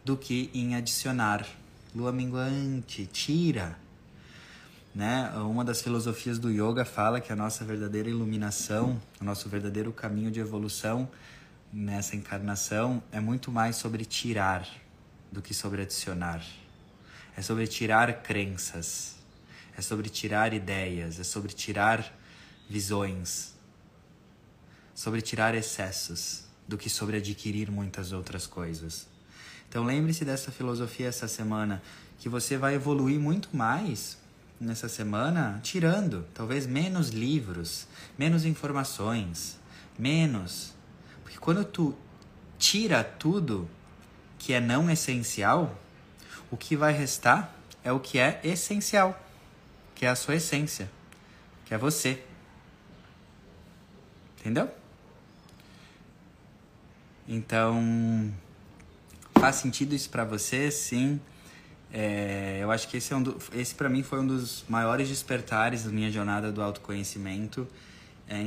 do 0.03 0.17
que 0.17 0.49
em 0.53 0.75
adicionar. 0.75 1.45
Lua 1.95 2.11
minguante, 2.11 3.05
tira. 3.05 3.77
Né? 4.93 5.31
Uma 5.37 5.63
das 5.63 5.81
filosofias 5.81 6.37
do 6.37 6.51
yoga 6.51 6.85
fala 6.85 7.19
que 7.19 7.31
a 7.31 7.35
nossa 7.35 7.63
verdadeira 7.63 8.09
iluminação, 8.09 9.01
o 9.19 9.23
nosso 9.23 9.49
verdadeiro 9.49 9.91
caminho 9.91 10.29
de 10.29 10.39
evolução 10.39 11.09
nessa 11.71 12.15
encarnação 12.15 13.01
é 13.11 13.19
muito 13.19 13.51
mais 13.51 13.75
sobre 13.75 14.05
tirar 14.05 14.67
do 15.31 15.41
que 15.41 15.53
sobre 15.53 15.81
adicionar. 15.81 16.43
É 17.35 17.41
sobre 17.41 17.65
tirar 17.65 18.21
crenças, 18.21 19.15
é 19.75 19.81
sobre 19.81 20.09
tirar 20.09 20.53
ideias, 20.53 21.19
é 21.19 21.23
sobre 21.23 21.51
tirar 21.51 22.15
visões, 22.69 23.55
sobre 24.93 25.21
tirar 25.21 25.55
excessos 25.55 26.45
do 26.67 26.77
que 26.77 26.89
sobre 26.89 27.17
adquirir 27.17 27.71
muitas 27.71 28.11
outras 28.11 28.45
coisas. 28.45 29.07
Então 29.73 29.83
lembre-se 29.83 30.23
dessa 30.23 30.51
filosofia 30.51 31.07
essa 31.07 31.27
semana, 31.27 31.81
que 32.19 32.29
você 32.29 32.57
vai 32.57 32.75
evoluir 32.75 33.19
muito 33.19 33.57
mais 33.57 34.19
nessa 34.59 34.87
semana 34.87 35.59
tirando, 35.63 36.27
talvez 36.31 36.67
menos 36.67 37.09
livros, 37.09 37.87
menos 38.15 38.45
informações, 38.45 39.59
menos. 39.97 40.75
Porque 41.23 41.39
quando 41.39 41.65
tu 41.65 41.97
tira 42.59 43.03
tudo 43.03 43.67
que 44.37 44.53
é 44.53 44.61
não 44.61 44.91
essencial, 44.91 45.75
o 46.51 46.55
que 46.55 46.75
vai 46.75 46.93
restar 46.93 47.51
é 47.83 47.91
o 47.91 47.99
que 47.99 48.19
é 48.19 48.39
essencial, 48.43 49.19
que 49.95 50.05
é 50.05 50.09
a 50.09 50.15
sua 50.15 50.35
essência, 50.35 50.87
que 51.65 51.73
é 51.73 51.79
você. 51.79 52.23
Entendeu? 54.39 54.69
Então, 57.27 58.31
faz 59.43 59.57
sentido 59.57 59.93
isso 59.93 60.09
para 60.09 60.23
você, 60.23 60.71
sim. 60.71 61.19
É, 61.91 62.59
eu 62.61 62.71
acho 62.71 62.87
que 62.87 62.95
esse, 62.95 63.11
é 63.11 63.15
um 63.17 63.21
do, 63.21 63.37
esse 63.53 63.75
para 63.75 63.89
mim 63.89 64.01
foi 64.01 64.19
um 64.19 64.25
dos 64.25 64.63
maiores 64.69 65.09
despertares 65.09 65.83
da 65.83 65.91
minha 65.91 66.09
jornada 66.09 66.49
do 66.49 66.61
autoconhecimento. 66.61 67.67
É, 68.25 68.41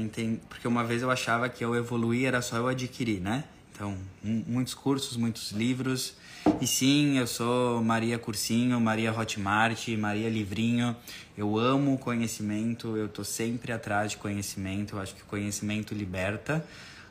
porque 0.48 0.66
uma 0.66 0.82
vez 0.82 1.02
eu 1.02 1.10
achava 1.10 1.50
que 1.50 1.62
eu 1.62 1.74
evoluir 1.74 2.26
era 2.26 2.40
só 2.40 2.56
eu 2.56 2.66
adquirir, 2.66 3.20
né? 3.20 3.44
Então, 3.74 3.94
muitos 4.24 4.72
cursos, 4.72 5.18
muitos 5.18 5.52
livros. 5.52 6.14
E 6.62 6.66
sim, 6.66 7.18
eu 7.18 7.26
sou 7.26 7.84
Maria 7.84 8.18
Cursinho, 8.18 8.80
Maria 8.80 9.12
Hotmart, 9.12 9.88
Maria 9.98 10.30
Livrinho. 10.30 10.96
Eu 11.36 11.58
amo 11.58 11.98
conhecimento, 11.98 12.96
eu 12.96 13.06
tô 13.06 13.22
sempre 13.22 13.70
atrás 13.70 14.12
de 14.12 14.16
conhecimento. 14.16 14.96
Eu 14.96 15.00
acho 15.02 15.14
que 15.14 15.22
conhecimento 15.24 15.94
liberta 15.94 16.64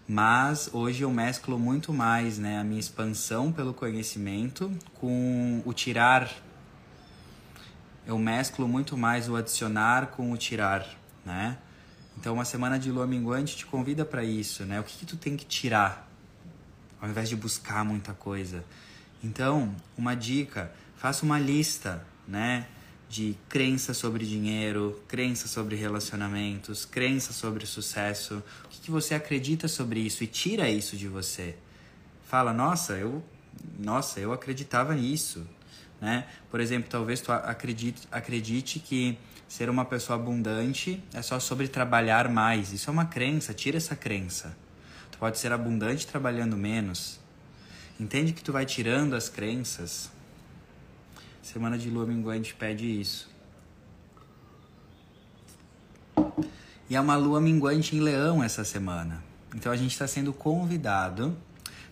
mas 0.08 0.70
hoje 0.72 1.04
eu 1.04 1.12
mesclo 1.12 1.58
muito 1.58 1.92
mais 1.92 2.38
né, 2.38 2.60
a 2.60 2.64
minha 2.64 2.80
expansão 2.80 3.52
pelo 3.52 3.74
conhecimento 3.74 4.72
com 4.94 5.62
o 5.66 5.74
tirar. 5.74 6.32
Eu 8.06 8.20
mesclo 8.20 8.68
muito 8.68 8.96
mais 8.96 9.28
o 9.28 9.36
adicionar 9.36 10.08
com 10.08 10.32
o 10.32 10.38
tirar, 10.38 10.88
né? 11.26 11.58
Então, 12.18 12.36
uma 12.36 12.46
semana 12.46 12.80
de 12.80 12.92
lua 12.92 13.06
minguante 13.06 13.58
te 13.58 13.66
convida 13.66 14.06
para 14.06 14.24
isso, 14.24 14.64
né? 14.64 14.80
O 14.80 14.84
que, 14.84 14.98
que 15.00 15.06
tu 15.06 15.18
tem 15.18 15.36
que 15.36 15.46
tirar, 15.46 16.08
ao 17.02 17.10
invés 17.10 17.28
de 17.28 17.36
buscar 17.36 17.84
muita 17.84 18.14
coisa. 18.14 18.64
Então, 19.24 19.76
uma 19.98 20.16
dica: 20.16 20.72
faça 20.96 21.26
uma 21.26 21.40
lista, 21.40 22.06
né? 22.28 22.68
De 23.16 23.38
crença 23.48 23.94
sobre 23.94 24.26
dinheiro, 24.26 25.02
crença 25.08 25.48
sobre 25.48 25.78
relacionamentos, 25.78 26.84
crença 26.84 27.32
sobre 27.32 27.66
sucesso. 27.66 28.44
O 28.66 28.68
que, 28.68 28.82
que 28.82 28.92
você 28.92 29.16
acredita 29.16 29.70
sobre 29.70 30.02
isso 30.02 30.22
e 30.22 30.28
tira 30.28 30.70
isso 30.70 30.98
de 30.98 31.08
você. 31.08 31.56
Fala, 32.26 32.52
nossa, 32.52 32.92
eu, 32.92 33.24
nossa, 33.80 34.20
eu 34.20 34.34
acreditava 34.34 34.94
nisso, 34.94 35.48
né? 36.02 36.28
Por 36.52 36.60
exemplo, 36.60 36.90
talvez 36.90 37.22
tu 37.22 37.32
acredite, 37.32 38.06
acredite 38.12 38.80
que 38.80 39.18
ser 39.48 39.70
uma 39.70 39.86
pessoa 39.86 40.20
abundante 40.20 41.02
é 41.14 41.22
só 41.22 41.40
sobre 41.40 41.70
trabalhar 41.70 42.28
mais. 42.28 42.74
Isso 42.74 42.90
é 42.90 42.92
uma 42.92 43.06
crença, 43.06 43.54
tira 43.54 43.78
essa 43.78 43.96
crença. 43.96 44.58
Tu 45.10 45.18
pode 45.18 45.40
ser 45.40 45.54
abundante 45.54 46.06
trabalhando 46.06 46.58
menos. 46.58 47.18
Entende 47.98 48.34
que 48.34 48.44
tu 48.44 48.52
vai 48.52 48.66
tirando 48.66 49.14
as 49.14 49.30
crenças 49.30 50.12
Semana 51.46 51.78
de 51.78 51.92
lua 51.92 52.08
minguante 52.08 52.56
pede 52.56 53.00
isso. 53.00 53.30
E 56.90 56.96
é 56.96 57.00
uma 57.00 57.16
lua 57.16 57.40
minguante 57.40 57.96
em 57.96 58.00
leão 58.00 58.44
essa 58.44 58.64
semana. 58.64 59.24
Então 59.54 59.72
a 59.72 59.76
gente 59.76 59.92
está 59.92 60.08
sendo 60.08 60.34
convidado 60.34 61.38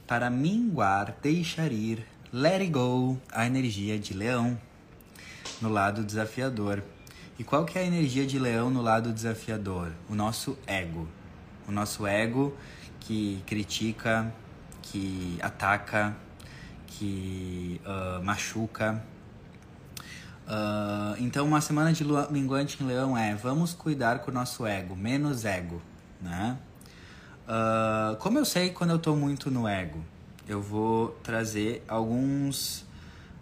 para 0.07 0.27
minguar, 0.31 1.15
deixar 1.21 1.71
ir, 1.71 2.03
let 2.33 2.61
it 2.61 2.71
go, 2.71 3.15
a 3.31 3.45
energia 3.45 3.99
de 3.99 4.15
leão 4.15 4.59
no 5.61 5.69
lado 5.69 6.03
desafiador. 6.03 6.81
E 7.37 7.43
qual 7.43 7.63
que 7.63 7.77
é 7.77 7.83
a 7.83 7.85
energia 7.85 8.25
de 8.25 8.39
leão 8.39 8.71
no 8.71 8.81
lado 8.81 9.13
desafiador? 9.13 9.91
O 10.09 10.15
nosso 10.15 10.57
ego. 10.65 11.07
O 11.67 11.71
nosso 11.71 12.07
ego 12.07 12.57
que 13.01 13.43
critica, 13.45 14.33
que 14.81 15.37
ataca, 15.43 16.17
que 16.87 17.79
uh, 17.85 18.23
machuca. 18.23 19.12
Uh, 20.47 21.15
então, 21.19 21.45
uma 21.45 21.61
semana 21.61 21.93
de 21.93 22.03
lua 22.03 22.27
minguante 22.29 22.81
em 22.81 22.85
leão 22.85 23.17
é 23.17 23.33
vamos 23.33 23.73
cuidar 23.73 24.19
com 24.19 24.29
o 24.29 24.33
nosso 24.33 24.65
ego, 24.65 24.95
menos 24.95 25.45
ego, 25.45 25.81
né? 26.21 26.57
Uh, 27.47 28.15
como 28.17 28.39
eu 28.39 28.45
sei 28.45 28.69
quando 28.69 28.91
eu 28.91 28.97
estou 28.97 29.15
muito 29.15 29.49
no 29.49 29.67
ego? 29.67 30.03
Eu 30.47 30.61
vou 30.61 31.09
trazer 31.23 31.83
alguns, 31.87 32.85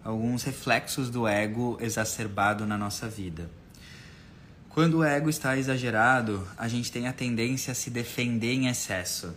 alguns 0.04 0.44
reflexos 0.44 1.10
do 1.10 1.26
ego 1.26 1.76
exacerbado 1.80 2.66
na 2.66 2.78
nossa 2.78 3.08
vida. 3.08 3.50
Quando 4.68 4.98
o 4.98 5.04
ego 5.04 5.28
está 5.28 5.56
exagerado, 5.56 6.46
a 6.56 6.66
gente 6.68 6.90
tem 6.90 7.06
a 7.06 7.12
tendência 7.12 7.72
a 7.72 7.74
se 7.74 7.90
defender 7.90 8.54
em 8.54 8.68
excesso. 8.68 9.34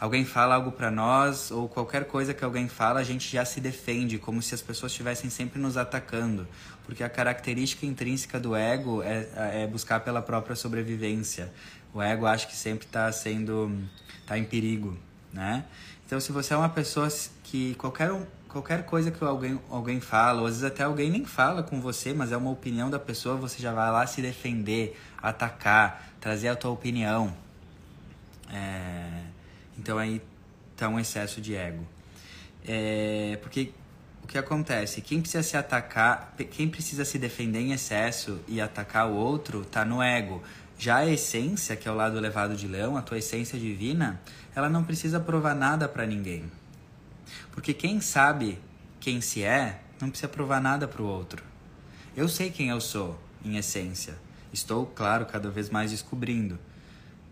Alguém 0.00 0.24
fala 0.24 0.54
algo 0.54 0.72
para 0.72 0.90
nós 0.90 1.50
ou 1.50 1.68
qualquer 1.68 2.06
coisa 2.06 2.32
que 2.32 2.42
alguém 2.42 2.68
fala, 2.68 3.00
a 3.00 3.04
gente 3.04 3.30
já 3.30 3.44
se 3.44 3.60
defende, 3.60 4.16
como 4.16 4.40
se 4.40 4.54
as 4.54 4.62
pessoas 4.62 4.92
estivessem 4.92 5.28
sempre 5.28 5.60
nos 5.60 5.76
atacando, 5.76 6.48
porque 6.86 7.04
a 7.04 7.08
característica 7.10 7.84
intrínseca 7.84 8.40
do 8.40 8.56
ego 8.56 9.02
é, 9.02 9.62
é 9.62 9.66
buscar 9.66 10.00
pela 10.00 10.22
própria 10.22 10.56
sobrevivência. 10.56 11.52
O 11.92 12.00
ego 12.00 12.24
acha 12.24 12.46
que 12.46 12.56
sempre 12.56 12.86
está 12.86 13.12
sendo, 13.12 13.78
está 14.22 14.38
em 14.38 14.44
perigo, 14.44 14.96
né? 15.30 15.66
Então, 16.06 16.18
se 16.18 16.32
você 16.32 16.54
é 16.54 16.56
uma 16.56 16.70
pessoa 16.70 17.06
que 17.44 17.74
qualquer 17.74 18.10
qualquer 18.48 18.84
coisa 18.84 19.10
que 19.10 19.22
alguém, 19.22 19.60
alguém 19.70 20.00
fala, 20.00 20.40
ou 20.40 20.46
às 20.46 20.54
vezes 20.54 20.64
até 20.64 20.82
alguém 20.82 21.10
nem 21.10 21.24
fala 21.24 21.62
com 21.62 21.80
você, 21.80 22.12
mas 22.12 22.32
é 22.32 22.36
uma 22.36 22.50
opinião 22.50 22.90
da 22.90 22.98
pessoa, 22.98 23.36
você 23.36 23.62
já 23.62 23.72
vai 23.72 23.90
lá 23.92 24.06
se 24.06 24.20
defender, 24.20 24.98
atacar, 25.22 26.10
trazer 26.20 26.48
a 26.48 26.56
tua 26.56 26.70
opinião. 26.70 27.32
É, 28.52 29.29
então 29.80 29.96
aí 29.96 30.20
tá 30.76 30.88
um 30.90 31.00
excesso 31.00 31.40
de 31.40 31.56
ego. 31.56 31.86
É, 32.66 33.38
porque 33.40 33.72
o 34.22 34.26
que 34.26 34.36
acontece? 34.36 35.00
Quem 35.00 35.22
precisa 35.22 35.42
se 35.42 35.56
atacar, 35.56 36.34
quem 36.50 36.68
precisa 36.68 37.02
se 37.02 37.18
defender 37.18 37.60
em 37.60 37.72
excesso 37.72 38.38
e 38.46 38.60
atacar 38.60 39.08
o 39.08 39.14
outro, 39.14 39.64
tá 39.64 39.82
no 39.82 40.02
ego. 40.02 40.42
Já 40.78 40.98
a 40.98 41.06
essência, 41.06 41.76
que 41.76 41.88
é 41.88 41.90
o 41.90 41.94
lado 41.94 42.18
elevado 42.18 42.54
de 42.54 42.68
leão, 42.68 42.96
a 42.96 43.02
tua 43.02 43.18
essência 43.18 43.58
divina, 43.58 44.20
ela 44.54 44.68
não 44.68 44.84
precisa 44.84 45.18
provar 45.18 45.54
nada 45.54 45.88
para 45.88 46.06
ninguém. 46.06 46.44
Porque 47.50 47.72
quem 47.72 48.00
sabe 48.00 48.58
quem 48.98 49.22
se 49.22 49.42
é, 49.42 49.80
não 49.98 50.10
precisa 50.10 50.28
provar 50.28 50.60
nada 50.60 50.86
para 50.86 51.00
o 51.00 51.06
outro. 51.06 51.42
Eu 52.14 52.28
sei 52.28 52.50
quem 52.50 52.68
eu 52.68 52.80
sou, 52.82 53.18
em 53.42 53.56
essência. 53.56 54.14
Estou, 54.52 54.84
claro, 54.84 55.24
cada 55.24 55.50
vez 55.50 55.70
mais 55.70 55.90
descobrindo. 55.90 56.58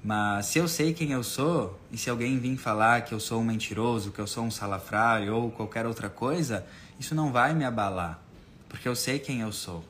Mas 0.02 0.46
se 0.46 0.58
eu 0.58 0.68
sei 0.68 0.94
quem 0.94 1.10
eu 1.10 1.24
sou, 1.24 1.78
e 1.90 1.98
se 1.98 2.08
alguém 2.08 2.38
vir 2.38 2.56
falar 2.56 3.02
que 3.02 3.12
eu 3.12 3.20
sou 3.20 3.40
um 3.40 3.44
mentiroso, 3.44 4.12
que 4.12 4.20
eu 4.20 4.26
sou 4.26 4.44
um 4.44 4.50
salafrário 4.50 5.34
ou 5.34 5.50
qualquer 5.50 5.86
outra 5.86 6.08
coisa, 6.08 6.64
isso 6.98 7.14
não 7.14 7.32
vai 7.32 7.54
me 7.54 7.64
abalar. 7.64 8.20
Porque 8.68 8.88
eu 8.88 8.94
sei 8.94 9.18
quem 9.18 9.40
eu 9.40 9.52
sou. 9.52 9.84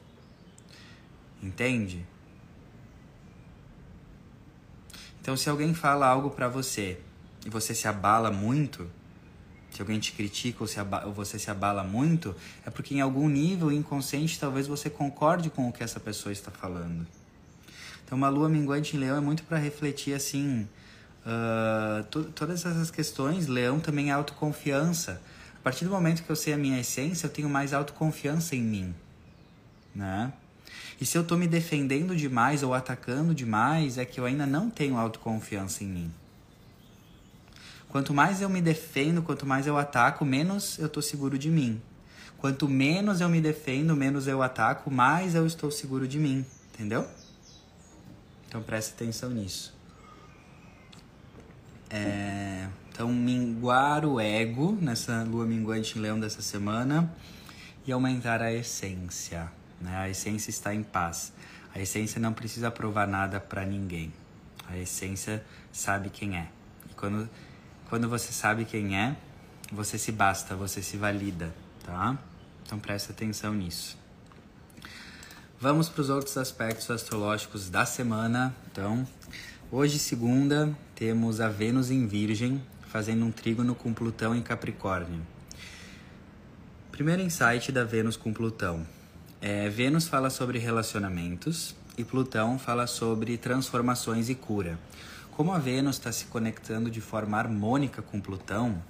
Entende? 1.42 2.06
Então, 5.20 5.36
se 5.36 5.50
alguém 5.50 5.74
fala 5.74 6.06
algo 6.06 6.30
para 6.30 6.48
você 6.48 6.98
e 7.44 7.50
você 7.50 7.74
se 7.74 7.86
abala 7.86 8.30
muito, 8.30 8.90
se 9.70 9.82
alguém 9.82 10.00
te 10.00 10.12
critica 10.12 10.64
ou, 10.64 10.66
se 10.66 10.80
ou 10.80 11.12
você 11.12 11.38
se 11.38 11.50
abala 11.50 11.84
muito, 11.84 12.34
é 12.64 12.70
porque 12.70 12.94
em 12.94 13.00
algum 13.00 13.28
nível 13.28 13.70
inconsciente 13.70 14.40
talvez 14.40 14.66
você 14.66 14.88
concorde 14.88 15.50
com 15.50 15.68
o 15.68 15.72
que 15.72 15.84
essa 15.84 16.00
pessoa 16.00 16.32
está 16.32 16.50
falando. 16.50 17.06
Então, 18.08 18.16
uma 18.16 18.30
lua 18.30 18.48
minguante 18.48 18.96
em 18.96 19.00
leão 19.00 19.18
é 19.18 19.20
muito 19.20 19.42
para 19.42 19.58
refletir 19.58 20.14
assim. 20.14 20.66
Uh, 21.26 22.02
to 22.04 22.24
todas 22.34 22.64
essas 22.64 22.90
questões, 22.90 23.46
leão 23.46 23.78
também 23.78 24.08
é 24.08 24.12
autoconfiança. 24.12 25.20
A 25.56 25.62
partir 25.62 25.84
do 25.84 25.90
momento 25.90 26.22
que 26.22 26.30
eu 26.30 26.34
sei 26.34 26.54
a 26.54 26.56
minha 26.56 26.80
essência, 26.80 27.26
eu 27.26 27.30
tenho 27.30 27.50
mais 27.50 27.74
autoconfiança 27.74 28.56
em 28.56 28.62
mim, 28.62 28.94
né? 29.94 30.32
E 30.98 31.04
se 31.04 31.18
eu 31.18 31.22
estou 31.22 31.36
me 31.36 31.46
defendendo 31.46 32.16
demais 32.16 32.62
ou 32.62 32.72
atacando 32.72 33.34
demais, 33.34 33.98
é 33.98 34.06
que 34.06 34.18
eu 34.18 34.24
ainda 34.24 34.46
não 34.46 34.70
tenho 34.70 34.96
autoconfiança 34.96 35.84
em 35.84 35.88
mim. 35.88 36.14
Quanto 37.90 38.14
mais 38.14 38.40
eu 38.40 38.48
me 38.48 38.62
defendo, 38.62 39.20
quanto 39.20 39.44
mais 39.44 39.66
eu 39.66 39.76
ataco, 39.76 40.24
menos 40.24 40.78
eu 40.78 40.86
estou 40.86 41.02
seguro 41.02 41.38
de 41.38 41.50
mim. 41.50 41.78
Quanto 42.38 42.66
menos 42.66 43.20
eu 43.20 43.28
me 43.28 43.42
defendo, 43.42 43.94
menos 43.94 44.26
eu 44.26 44.42
ataco, 44.42 44.90
mais 44.90 45.34
eu 45.34 45.46
estou 45.46 45.70
seguro 45.70 46.08
de 46.08 46.18
mim. 46.18 46.46
Entendeu? 46.72 47.06
Então 48.48 48.62
preste 48.62 48.94
atenção 48.94 49.30
nisso. 49.30 49.76
É, 51.90 52.66
então, 52.90 53.08
minguar 53.12 54.04
o 54.04 54.18
ego 54.18 54.76
nessa 54.80 55.22
lua 55.22 55.46
minguante 55.46 55.98
em 55.98 56.02
leão 56.02 56.18
dessa 56.18 56.42
semana 56.42 57.14
e 57.86 57.92
aumentar 57.92 58.42
a 58.42 58.52
essência. 58.52 59.50
Né? 59.80 59.96
A 59.96 60.08
essência 60.08 60.50
está 60.50 60.74
em 60.74 60.82
paz. 60.82 61.32
A 61.74 61.78
essência 61.78 62.20
não 62.20 62.32
precisa 62.32 62.70
provar 62.70 63.06
nada 63.06 63.38
para 63.38 63.64
ninguém. 63.64 64.12
A 64.68 64.76
essência 64.76 65.44
sabe 65.70 66.10
quem 66.10 66.36
é. 66.36 66.48
E 66.90 66.94
quando 66.94 67.28
quando 67.88 68.06
você 68.06 68.32
sabe 68.32 68.66
quem 68.66 68.98
é, 68.98 69.16
você 69.72 69.96
se 69.96 70.12
basta, 70.12 70.54
você 70.54 70.82
se 70.82 70.98
valida, 70.98 71.54
tá? 71.86 72.18
Então 72.66 72.78
presta 72.78 73.12
atenção 73.12 73.54
nisso. 73.54 73.96
Vamos 75.60 75.88
para 75.88 76.02
os 76.02 76.08
outros 76.08 76.36
aspectos 76.36 76.88
astrológicos 76.88 77.68
da 77.68 77.84
semana. 77.84 78.54
Então, 78.70 79.04
hoje, 79.72 79.98
segunda, 79.98 80.72
temos 80.94 81.40
a 81.40 81.48
Vênus 81.48 81.90
em 81.90 82.06
Virgem, 82.06 82.62
fazendo 82.86 83.24
um 83.24 83.32
trígono 83.32 83.74
com 83.74 83.92
Plutão 83.92 84.36
em 84.36 84.40
Capricórnio. 84.40 85.20
Primeiro 86.92 87.22
insight 87.22 87.72
da 87.72 87.82
Vênus 87.82 88.16
com 88.16 88.32
Plutão. 88.32 88.86
É, 89.40 89.68
Vênus 89.68 90.06
fala 90.06 90.30
sobre 90.30 90.60
relacionamentos 90.60 91.74
e 91.96 92.04
Plutão 92.04 92.56
fala 92.56 92.86
sobre 92.86 93.36
transformações 93.36 94.28
e 94.28 94.36
cura. 94.36 94.78
Como 95.32 95.52
a 95.52 95.58
Vênus 95.58 95.96
está 95.96 96.12
se 96.12 96.26
conectando 96.26 96.88
de 96.88 97.00
forma 97.00 97.36
harmônica 97.36 98.00
com 98.00 98.20
Plutão, 98.20 98.80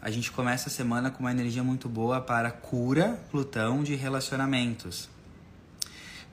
a 0.00 0.10
gente 0.10 0.32
começa 0.32 0.70
a 0.70 0.72
semana 0.72 1.10
com 1.10 1.20
uma 1.20 1.30
energia 1.30 1.62
muito 1.62 1.90
boa 1.90 2.22
para 2.22 2.50
cura 2.50 3.20
Plutão 3.30 3.82
de 3.82 3.94
relacionamentos. 3.94 5.14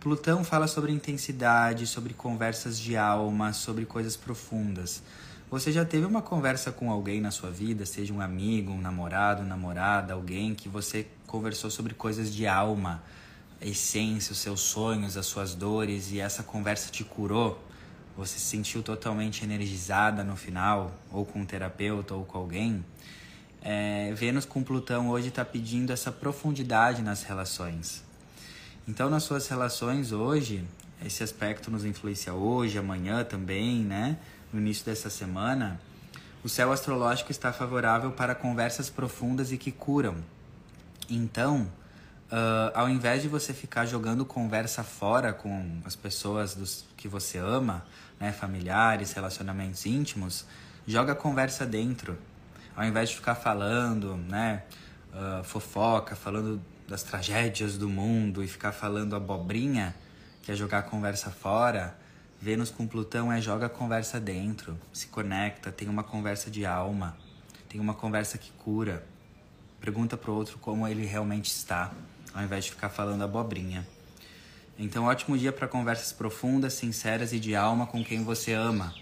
Plutão 0.04 0.44
fala 0.44 0.68
sobre 0.68 0.92
intensidade, 0.92 1.88
sobre 1.88 2.14
conversas 2.14 2.78
de 2.78 2.98
alma, 2.98 3.54
sobre 3.54 3.86
coisas 3.86 4.18
profundas. 4.18 5.02
Você 5.50 5.72
já 5.72 5.86
teve 5.86 6.06
uma 6.06 6.22
conversa 6.22 6.74
com 6.74 6.92
alguém 6.92 7.22
na 7.22 7.32
sua 7.32 7.50
vida, 7.50 7.86
seja 7.86 8.14
um 8.14 8.20
amigo, 8.20 8.74
um 8.74 8.82
namorado, 8.82 9.44
namorada, 9.44 10.14
alguém 10.14 10.54
que 10.54 10.68
você 10.68 11.08
conversou 11.26 11.72
sobre 11.72 11.94
coisas 11.94 12.36
de 12.36 12.46
alma, 12.46 13.02
a 13.62 13.66
essência, 13.66 14.34
os 14.34 14.40
seus 14.40 14.60
sonhos, 14.60 15.16
as 15.16 15.26
suas 15.26 15.56
dores 15.56 16.12
e 16.12 16.20
essa 16.20 16.44
conversa 16.44 16.92
te 16.92 17.06
curou? 17.06 17.58
você 18.18 18.38
se 18.38 18.46
sentiu 18.46 18.84
totalmente 18.84 19.46
energizada 19.46 20.22
no 20.22 20.36
final, 20.36 20.92
ou 21.14 21.26
com 21.26 21.40
um 21.40 21.46
terapeuta 21.46 22.14
ou 22.14 22.26
com 22.26 22.38
alguém, 22.38 22.84
é, 23.62 24.14
Vênus 24.14 24.44
com 24.44 24.62
Plutão 24.62 25.10
hoje 25.10 25.30
está 25.30 25.46
pedindo 25.46 25.94
essa 25.94 26.12
profundidade 26.12 27.02
nas 27.02 27.24
relações. 27.24 28.04
Então, 28.86 29.10
nas 29.10 29.24
suas 29.24 29.48
relações 29.48 30.12
hoje, 30.12 30.68
esse 31.06 31.24
aspecto 31.24 31.72
nos 31.72 31.86
influencia 31.86 32.34
hoje, 32.34 32.78
amanhã 32.78 33.24
também, 33.24 33.80
né? 33.80 34.18
No 34.52 34.60
início 34.60 34.86
dessa 34.86 35.10
semana, 35.10 35.80
o 36.44 36.50
céu 36.50 36.70
astrológico 36.70 37.32
está 37.32 37.54
favorável 37.54 38.12
para 38.12 38.36
conversas 38.36 38.90
profundas 38.90 39.54
e 39.54 39.58
que 39.58 39.72
curam. 39.72 40.18
Então, 41.10 41.62
uh, 42.30 42.72
ao 42.74 42.90
invés 42.90 43.22
de 43.22 43.30
você 43.30 43.54
ficar 43.54 43.86
jogando 43.86 44.26
conversa 44.26 44.84
fora 44.84 45.32
com 45.32 45.80
as 45.86 45.96
pessoas 45.96 46.54
dos, 46.54 46.86
que 46.98 47.08
você 47.08 47.38
ama, 47.38 47.86
né, 48.20 48.34
familiares, 48.34 49.14
relacionamentos 49.14 49.86
íntimos, 49.86 50.46
joga 50.86 51.16
conversa 51.16 51.66
dentro. 51.66 52.18
Ao 52.76 52.84
invés 52.84 53.10
de 53.10 53.16
ficar 53.16 53.36
falando, 53.36 54.18
né, 54.18 54.64
uh, 55.14 55.42
fofoca, 55.46 56.18
falando 56.18 56.62
das 56.88 57.04
tragédias 57.04 57.78
do 57.78 57.90
mundo 57.90 58.44
e 58.44 58.48
ficar 58.48 58.72
falando 58.72 59.16
abobrinha, 59.16 59.96
que 60.42 60.52
é 60.52 60.56
jogar 60.56 60.80
a 60.80 60.84
conversa 60.84 61.32
fora, 61.32 61.98
Vênus 62.44 62.70
com 62.70 62.86
Plutão 62.86 63.32
é 63.32 63.40
joga 63.40 63.68
a 63.68 63.70
conversa 63.70 64.20
dentro, 64.20 64.78
se 64.92 65.08
conecta, 65.08 65.72
tem 65.72 65.88
uma 65.88 66.04
conversa 66.04 66.52
de 66.52 66.66
alma, 66.66 67.18
tem 67.70 67.80
uma 67.80 67.94
conversa 67.94 68.38
que 68.38 68.52
cura. 68.52 69.02
Pergunta 69.80 70.18
pro 70.18 70.34
outro 70.34 70.58
como 70.58 70.86
ele 70.86 71.06
realmente 71.06 71.50
está, 71.50 71.94
ao 72.34 72.44
invés 72.44 72.66
de 72.66 72.72
ficar 72.72 72.90
falando 72.90 73.24
abobrinha. 73.24 73.88
Então, 74.78 75.06
ótimo 75.06 75.38
dia 75.38 75.54
para 75.54 75.70
conversas 75.70 76.12
profundas, 76.12 76.74
sinceras 76.74 77.32
e 77.32 77.40
de 77.40 77.56
alma 77.56 77.88
com 77.88 78.04
quem 78.04 78.26
você 78.26 78.52
ama. 78.52 78.94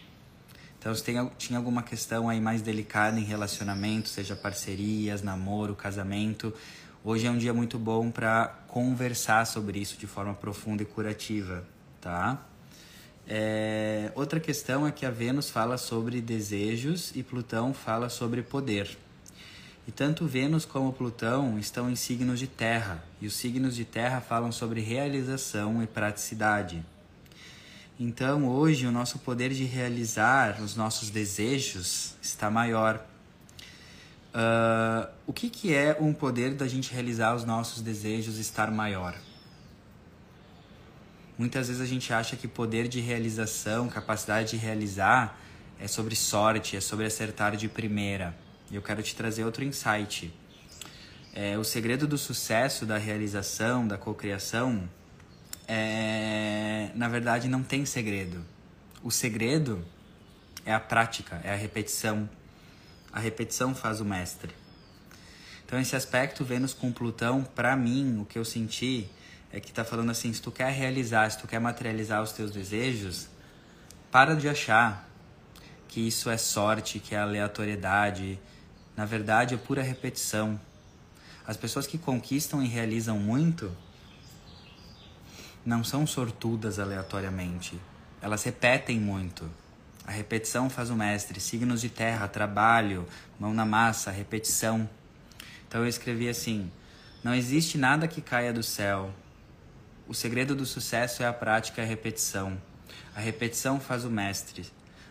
Então, 0.78 0.94
se 0.94 1.04
tem, 1.04 1.28
tinha 1.38 1.58
alguma 1.58 1.82
questão 1.82 2.30
aí 2.30 2.40
mais 2.40 2.62
delicada 2.62 3.20
em 3.20 3.24
relacionamento, 3.24 4.10
seja 4.10 4.36
parcerias, 4.36 5.24
namoro, 5.24 5.76
casamento, 5.76 6.54
hoje 7.04 7.28
é 7.28 7.32
um 7.32 7.38
dia 7.38 7.54
muito 7.54 7.80
bom 7.80 8.12
para 8.12 8.48
conversar 8.68 9.46
sobre 9.46 9.80
isso 9.80 9.98
de 9.98 10.08
forma 10.08 10.34
profunda 10.34 10.84
e 10.84 10.86
curativa, 10.86 11.64
tá? 12.00 12.46
É, 13.28 14.12
outra 14.16 14.40
questão 14.40 14.86
é 14.88 14.92
que 14.92 15.06
a 15.06 15.12
Vênus 15.12 15.50
fala 15.50 15.78
sobre 15.78 16.20
desejos 16.22 17.12
e 17.16 17.24
Plutão 17.24 17.74
fala 17.74 18.10
sobre 18.10 18.42
poder. 18.42 18.98
E 19.88 19.92
tanto 19.92 20.26
Vênus 20.26 20.66
como 20.66 20.94
Plutão 20.94 21.58
estão 21.58 21.90
em 21.90 21.96
signos 21.96 22.40
de 22.40 22.48
terra, 22.48 23.04
e 23.20 23.28
os 23.28 23.36
signos 23.36 23.76
de 23.76 23.86
terra 23.86 24.22
falam 24.22 24.52
sobre 24.52 24.82
realização 24.82 25.82
e 25.82 25.88
praticidade. 25.88 26.84
Então, 28.00 28.48
hoje, 28.48 28.88
o 28.88 28.92
nosso 28.92 29.20
poder 29.20 29.52
de 29.52 29.64
realizar 29.64 30.60
os 30.62 30.76
nossos 30.76 31.10
desejos 31.10 32.16
está 32.22 32.50
maior. 32.50 33.06
Uh, 34.34 35.12
o 35.28 35.34
que, 35.34 35.50
que 35.50 35.74
é 35.76 35.98
um 36.00 36.14
poder 36.14 36.54
da 36.54 36.68
gente 36.68 36.94
realizar 36.94 37.36
os 37.36 37.44
nossos 37.44 37.82
desejos 37.82 38.38
estar 38.38 38.72
maior? 38.72 39.16
Muitas 41.38 41.68
vezes 41.68 41.82
a 41.82 41.86
gente 41.86 42.14
acha 42.14 42.36
que 42.36 42.48
poder 42.48 42.88
de 42.88 43.02
realização, 43.02 43.90
capacidade 43.90 44.52
de 44.52 44.58
realizar, 44.58 45.38
é 45.80 45.88
sobre 45.88 46.16
sorte, 46.16 46.78
é 46.78 46.82
sobre 46.82 47.06
acertar 47.06 47.56
de 47.56 47.68
primeira. 47.68 48.36
E 48.70 48.76
eu 48.76 48.82
quero 48.82 49.02
te 49.02 49.16
trazer 49.16 49.44
outro 49.44 49.64
insight. 49.64 50.34
É, 51.34 51.58
o 51.58 51.64
segredo 51.64 52.08
do 52.08 52.18
sucesso, 52.18 52.86
da 52.86 52.98
realização, 52.98 53.88
da 53.88 53.98
cocriação, 53.98 54.88
é, 55.68 56.92
na 56.94 57.08
verdade 57.08 57.48
não 57.48 57.64
tem 57.64 57.86
segredo. 57.86 58.46
O 59.02 59.10
segredo 59.10 59.84
é 60.66 60.74
a 60.74 60.80
prática, 60.80 61.42
é 61.44 61.52
a 61.52 61.56
repetição. 61.56 62.30
A 63.12 63.20
repetição 63.20 63.76
faz 63.76 64.00
o 64.00 64.06
mestre. 64.06 64.54
Então 65.66 65.80
esse 65.80 65.96
aspecto 65.96 66.44
Vênus 66.44 66.74
com 66.74 66.92
Plutão, 66.92 67.44
para 67.44 67.76
mim, 67.76 68.20
o 68.20 68.26
que 68.26 68.38
eu 68.38 68.44
senti 68.44 69.10
é 69.52 69.60
que 69.60 69.72
tá 69.72 69.84
falando 69.84 70.12
assim, 70.12 70.32
se 70.32 70.42
tu 70.42 70.52
quer 70.52 70.72
realizar, 70.72 71.30
se 71.30 71.38
tu 71.38 71.48
quer 71.48 71.60
materializar 71.60 72.22
os 72.22 72.32
teus 72.32 72.52
desejos, 72.52 73.28
para 74.12 74.36
de 74.36 74.48
achar 74.48 75.10
que 75.88 76.08
isso 76.08 76.30
é 76.30 76.38
sorte, 76.38 77.00
que 77.00 77.16
é 77.16 77.20
aleatoriedade, 77.20 78.40
na 78.96 79.06
verdade, 79.06 79.56
é 79.56 79.58
pura 79.58 79.82
repetição. 79.82 80.60
As 81.46 81.58
pessoas 81.58 81.88
que 81.88 81.98
conquistam 81.98 82.62
e 82.64 82.68
realizam 82.68 83.18
muito 83.18 83.76
não 85.66 85.84
são 85.84 86.08
sortudas 86.08 86.80
aleatoriamente. 86.80 87.80
Elas 88.22 88.44
repetem 88.44 89.00
muito. 89.00 89.50
A 90.12 90.14
repetição 90.14 90.70
faz 90.70 90.90
o 90.90 90.94
mestre. 90.94 91.40
Signos 91.40 91.80
de 91.80 91.88
terra, 91.88 92.28
trabalho, 92.28 93.08
mão 93.40 93.54
na 93.54 93.66
massa, 93.66 94.12
repetição. 94.12 94.90
Então 95.66 95.80
eu 95.80 95.88
escrevi 95.88 96.28
assim: 96.28 96.70
Não 97.24 97.34
existe 97.34 97.78
nada 97.78 98.10
que 98.10 98.20
caia 98.20 98.52
do 98.52 98.62
céu. 98.62 99.10
O 100.10 100.14
segredo 100.14 100.54
do 100.54 100.66
sucesso 100.66 101.24
é 101.24 101.28
a 101.28 101.32
prática 101.32 101.80
e 101.80 101.86
a 101.86 101.88
repetição. 101.88 102.62
A 103.16 103.22
repetição 103.22 103.80
faz 103.80 104.04
o 104.04 104.10
mestre. 104.10 104.66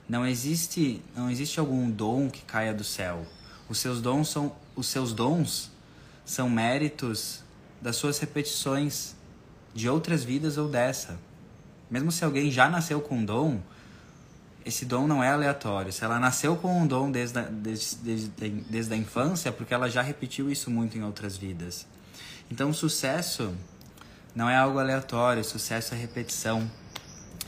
Não 0.07 0.27
existe, 0.27 1.03
não 1.17 1.31
existe 1.31 1.59
algum 1.59 1.91
dom 1.91 2.29
que 2.29 2.43
caia 2.43 2.75
do 2.75 2.85
céu. 2.85 3.25
Os 3.71 3.79
seus 3.79 4.03
dons 4.03 4.29
são 4.29 4.55
os 4.77 4.87
seus 4.87 5.15
dons 5.15 5.71
são 6.27 6.51
méritos 6.51 7.43
das 7.81 7.97
suas 7.97 8.19
repetições 8.19 9.17
de 9.73 9.89
outras 9.89 10.23
vidas 10.23 10.59
ou 10.59 10.69
dessa. 10.69 11.19
Mesmo 11.91 12.13
se 12.13 12.23
alguém 12.23 12.51
já 12.51 12.69
nasceu 12.69 13.01
com 13.01 13.25
dom, 13.25 13.63
esse 14.65 14.85
dom 14.85 15.07
não 15.07 15.23
é 15.23 15.31
aleatório. 15.31 15.93
Se 15.93 16.05
ela 16.05 16.19
nasceu 16.19 16.57
com 16.57 16.83
um 16.83 16.87
dom 16.87 17.11
desde 17.11 17.39
a, 17.39 17.43
desde, 17.43 17.97
desde, 17.97 18.29
desde 18.69 18.95
a 18.95 18.97
infância, 18.97 19.49
é 19.49 19.53
porque 19.53 19.73
ela 19.73 19.89
já 19.89 20.03
repetiu 20.03 20.51
isso 20.51 20.71
muito 20.71 20.97
em 20.97 21.03
outras 21.03 21.37
vidas. 21.37 21.87
Então, 22.51 22.73
sucesso 22.73 23.55
não 24.35 24.49
é 24.49 24.57
algo 24.57 24.79
aleatório, 24.79 25.43
sucesso 25.45 25.95
é 25.95 25.97
repetição. 25.97 26.71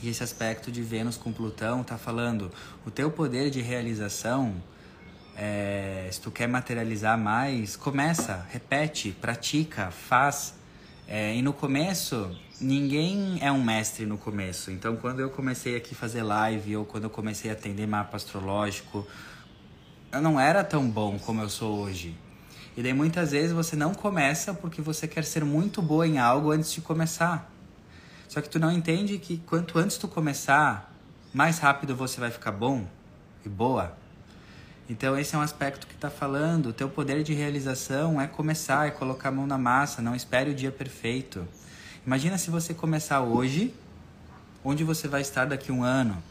E 0.03 0.09
esse 0.09 0.23
aspecto 0.23 0.73
de 0.73 0.83
Vênus 0.83 1.17
com 1.17 1.33
Plutão 1.33 1.83
está 1.83 1.97
falando: 1.97 2.51
o 2.85 2.91
teu 2.91 3.11
poder 3.11 3.51
de 3.51 3.61
realização 3.61 4.63
é, 5.37 6.09
se 6.11 6.21
tu 6.21 6.31
quer 6.31 6.47
materializar 6.47 7.19
mais, 7.19 7.77
começa, 7.77 8.47
repete, 8.51 9.13
pratica, 9.13 9.91
faz. 9.91 10.55
É, 11.09 11.35
e 11.35 11.43
no 11.43 11.53
começo, 11.53 12.37
ninguém 12.63 13.39
é 13.41 13.51
um 13.51 13.63
mestre 13.63 14.07
no 14.07 14.17
começo. 14.17 14.71
Então, 14.71 14.97
quando 14.97 15.21
eu 15.21 15.29
comecei 15.29 15.77
aqui 15.77 15.95
a 15.95 15.97
fazer 15.97 16.23
live 16.23 16.77
ou 16.77 16.85
quando 16.85 17.05
eu 17.05 17.11
comecei 17.11 17.51
a 17.51 17.55
atender 17.55 17.87
mapa 17.87 18.17
astrológico, 18.17 19.07
eu 20.13 20.23
não 20.23 20.39
era 20.39 20.63
tão 20.63 20.89
bom 20.89 21.19
como 21.19 21.43
eu 21.43 21.49
sou 21.49 21.81
hoje. 21.81 22.17
E 22.77 22.83
daí 22.83 22.93
muitas 22.95 23.33
vezes 23.33 23.53
você 23.53 23.77
não 23.77 23.93
começa 23.93 24.55
porque 24.55 24.81
você 24.81 25.07
quer 25.07 25.25
ser 25.25 25.45
muito 25.45 25.83
boa 25.83 26.07
em 26.07 26.19
algo 26.19 26.51
antes 26.51 26.73
de 26.73 26.81
começar. 26.81 27.51
Só 28.29 28.41
que 28.41 28.49
tu 28.49 28.59
não 28.59 28.71
entende 28.71 29.19
que 29.19 29.39
quanto 29.39 29.79
antes 29.79 29.99
tu 29.99 30.09
começar, 30.09 30.95
mais 31.35 31.59
rápido 31.59 31.95
você 31.95 32.19
vai 32.19 32.31
ficar 32.31 32.53
bom 32.53 32.87
e 33.45 33.49
boa. 33.49 33.95
Então 34.89 35.19
esse 35.19 35.35
é 35.35 35.39
um 35.39 35.43
aspecto 35.43 35.87
que 35.87 35.95
está 35.95 36.09
falando. 36.09 36.67
O 36.71 36.73
teu 36.73 36.89
poder 36.89 37.23
de 37.23 37.35
realização 37.35 38.21
é 38.21 38.27
começar, 38.27 38.87
é 38.87 38.91
colocar 38.91 39.29
a 39.29 39.33
mão 39.33 39.47
na 39.47 39.59
massa. 39.59 40.01
Não 40.01 40.15
espere 40.15 40.51
o 40.51 40.55
dia 40.55 40.71
perfeito. 40.71 41.47
Imagina 42.07 42.37
se 42.37 42.51
você 42.51 42.75
começar 42.75 43.21
hoje, 43.21 43.75
onde 44.65 44.85
você 44.85 45.07
vai 45.07 45.21
estar 45.21 45.45
daqui 45.45 45.71
a 45.71 45.75
um 45.75 45.85
ano. 45.85 46.23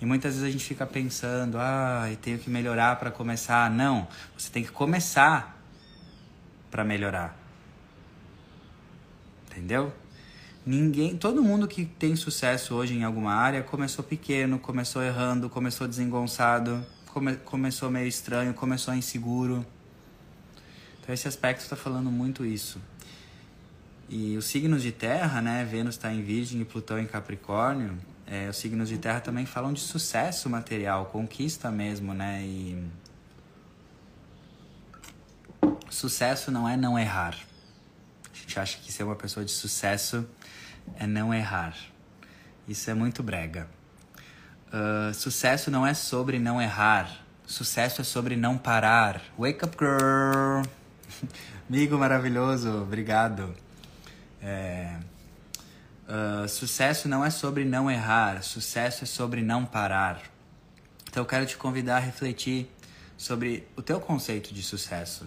E 0.00 0.06
muitas 0.06 0.34
vezes 0.34 0.48
a 0.48 0.50
gente 0.50 0.64
fica 0.64 0.86
pensando, 0.86 1.58
ah, 1.58 2.06
eu 2.10 2.16
tenho 2.16 2.38
que 2.38 2.48
melhorar 2.48 2.96
para 2.96 3.10
começar. 3.10 3.70
Não, 3.70 4.08
você 4.36 4.50
tem 4.50 4.64
que 4.64 4.70
começar 4.70 5.60
para 6.70 6.82
melhorar. 6.82 7.36
Entendeu? 9.50 9.92
Ninguém, 10.64 11.16
todo 11.16 11.42
mundo 11.42 11.68
que 11.68 11.84
tem 11.84 12.16
sucesso 12.16 12.74
hoje 12.74 12.94
em 12.94 13.04
alguma 13.04 13.34
área 13.34 13.62
começou 13.62 14.04
pequeno, 14.04 14.58
começou 14.58 15.02
errando, 15.02 15.50
começou 15.50 15.86
desengonçado 15.88 16.84
come, 17.12 17.36
começou 17.36 17.90
meio 17.90 18.06
estranho, 18.06 18.54
começou 18.54 18.94
inseguro. 18.94 19.66
Então 21.00 21.12
esse 21.12 21.28
aspecto 21.28 21.62
está 21.62 21.76
falando 21.76 22.10
muito 22.10 22.44
isso. 22.44 22.80
E 24.12 24.36
os 24.36 24.46
signos 24.46 24.82
de 24.82 24.90
terra, 24.90 25.40
né? 25.40 25.64
Vênus 25.64 25.94
está 25.94 26.12
em 26.12 26.20
Virgem 26.20 26.60
e 26.60 26.64
Plutão 26.64 26.98
em 26.98 27.06
Capricórnio. 27.06 27.96
É, 28.26 28.48
os 28.48 28.56
signos 28.56 28.88
de 28.88 28.98
terra 28.98 29.20
também 29.20 29.46
falam 29.46 29.72
de 29.72 29.78
sucesso 29.78 30.50
material, 30.50 31.06
conquista 31.06 31.70
mesmo, 31.70 32.12
né? 32.12 32.42
E 32.42 32.84
sucesso 35.88 36.50
não 36.50 36.68
é 36.68 36.76
não 36.76 36.98
errar. 36.98 37.36
A 38.34 38.36
gente 38.36 38.58
acha 38.58 38.78
que 38.78 38.92
ser 38.92 39.04
uma 39.04 39.14
pessoa 39.14 39.46
de 39.46 39.52
sucesso 39.52 40.28
é 40.98 41.06
não 41.06 41.32
errar. 41.32 41.76
Isso 42.66 42.90
é 42.90 42.94
muito 42.94 43.22
brega. 43.22 43.68
Uh, 44.72 45.14
sucesso 45.14 45.70
não 45.70 45.86
é 45.86 45.94
sobre 45.94 46.40
não 46.40 46.60
errar. 46.60 47.24
Sucesso 47.46 48.00
é 48.00 48.04
sobre 48.04 48.34
não 48.34 48.58
parar. 48.58 49.22
Wake 49.38 49.64
up, 49.64 49.76
girl! 49.78 50.68
Amigo 51.70 51.96
maravilhoso, 51.96 52.82
obrigado. 52.82 53.54
É, 54.42 54.96
uh, 56.08 56.48
sucesso 56.48 57.08
não 57.08 57.24
é 57.24 57.30
sobre 57.30 57.64
não 57.64 57.90
errar. 57.90 58.42
Sucesso 58.42 59.04
é 59.04 59.06
sobre 59.06 59.42
não 59.42 59.64
parar. 59.64 60.20
Então 61.08 61.22
eu 61.22 61.26
quero 61.26 61.46
te 61.46 61.56
convidar 61.56 61.96
a 61.96 62.00
refletir 62.00 62.70
sobre 63.16 63.66
o 63.76 63.82
teu 63.82 64.00
conceito 64.00 64.54
de 64.54 64.62
sucesso. 64.62 65.26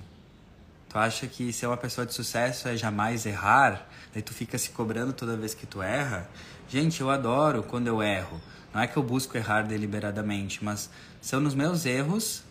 Tu 0.90 0.98
acha 0.98 1.28
que 1.28 1.52
ser 1.52 1.68
uma 1.68 1.76
pessoa 1.78 2.06
de 2.06 2.14
sucesso 2.14 2.68
é 2.68 2.78
jamais 2.78 3.26
errar? 3.26 3.90
Daí 4.14 4.22
tu 4.22 4.34
fica 4.34 4.58
se 4.58 4.70
cobrando 4.70 5.12
toda 5.12 5.36
vez 5.36 5.54
que 5.54 5.66
tu 5.66 5.82
erra? 5.82 6.30
Gente, 6.70 7.02
eu 7.02 7.10
adoro 7.10 7.64
quando 7.64 7.88
eu 7.88 8.02
erro. 8.02 8.40
Não 8.74 8.82
é 8.82 8.88
que 8.88 8.96
eu 8.96 9.04
busco 9.04 9.36
errar 9.38 9.64
deliberadamente, 9.64 10.64
mas 10.64 10.90
são 11.22 11.40
nos 11.40 11.54
meus 11.54 11.86
erros 11.86 12.44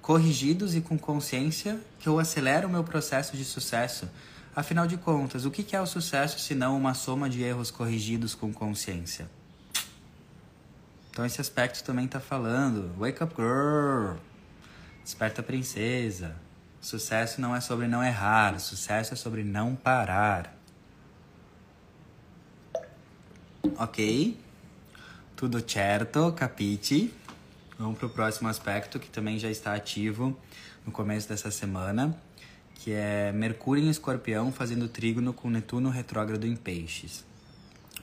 corrigidos 0.00 0.74
e 0.74 0.80
com 0.80 0.96
consciência 0.96 1.80
que 1.98 2.08
eu 2.08 2.18
acelero 2.18 2.68
o 2.68 2.70
meu 2.70 2.84
processo 2.84 3.36
de 3.36 3.44
sucesso. 3.44 4.08
Afinal 4.56 4.86
de 4.86 4.96
contas, 4.96 5.44
o 5.44 5.50
que 5.50 5.76
é 5.76 5.80
o 5.82 5.84
sucesso 5.84 6.38
se 6.38 6.54
não 6.54 6.78
uma 6.78 6.94
soma 6.94 7.28
de 7.28 7.42
erros 7.42 7.70
corrigidos 7.70 8.34
com 8.34 8.50
consciência? 8.54 9.28
Então 11.10 11.26
esse 11.26 11.38
aspecto 11.42 11.84
também 11.84 12.06
está 12.06 12.20
falando. 12.20 12.90
Wake 12.98 13.22
up 13.22 13.34
girl. 13.36 14.16
Desperta 15.04 15.42
princesa. 15.42 16.34
Sucesso 16.80 17.38
não 17.38 17.54
é 17.54 17.60
sobre 17.60 17.86
não 17.86 18.02
errar, 18.02 18.58
sucesso 18.58 19.12
é 19.12 19.16
sobre 19.16 19.44
não 19.44 19.76
parar. 19.76 20.56
Ok? 23.76 24.40
Tudo 25.36 25.62
certo, 25.70 26.32
capite. 26.32 27.12
Vamos 27.78 27.98
para 27.98 28.06
o 28.06 28.10
próximo 28.10 28.48
aspecto 28.48 28.98
que 28.98 29.10
também 29.10 29.38
já 29.38 29.50
está 29.50 29.74
ativo 29.74 30.34
no 30.86 30.90
começo 30.90 31.28
dessa 31.28 31.50
semana. 31.50 32.18
Que 32.76 32.92
é 32.92 33.32
Mercúrio 33.32 33.82
em 33.82 33.90
Escorpião 33.90 34.52
fazendo 34.52 34.88
trígono 34.88 35.32
com 35.32 35.50
Netuno 35.50 35.90
retrógrado 35.90 36.46
em 36.46 36.54
Peixes. 36.54 37.24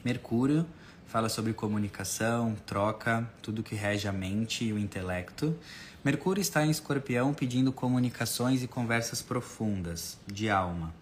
Mercúrio 0.03 0.65
fala 1.07 1.29
sobre 1.29 1.53
comunicação, 1.53 2.55
troca, 2.65 3.29
tudo 3.41 3.63
que 3.63 3.75
rege 3.75 4.07
a 4.07 4.11
mente 4.11 4.65
e 4.65 4.73
o 4.73 4.79
intelecto. 4.79 5.55
Mercúrio 6.03 6.41
está 6.41 6.65
em 6.65 6.69
Escorpião 6.69 7.33
pedindo 7.33 7.71
comunicações 7.71 8.61
e 8.63 8.67
conversas 8.67 9.21
profundas, 9.21 10.17
de 10.27 10.49
alma. 10.49 10.93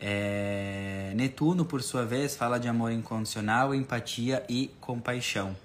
É... 0.00 1.12
Netuno, 1.14 1.64
por 1.64 1.82
sua 1.82 2.04
vez, 2.04 2.36
fala 2.36 2.58
de 2.58 2.68
amor 2.68 2.92
incondicional, 2.92 3.74
empatia 3.74 4.44
e 4.48 4.70
compaixão. 4.80 5.56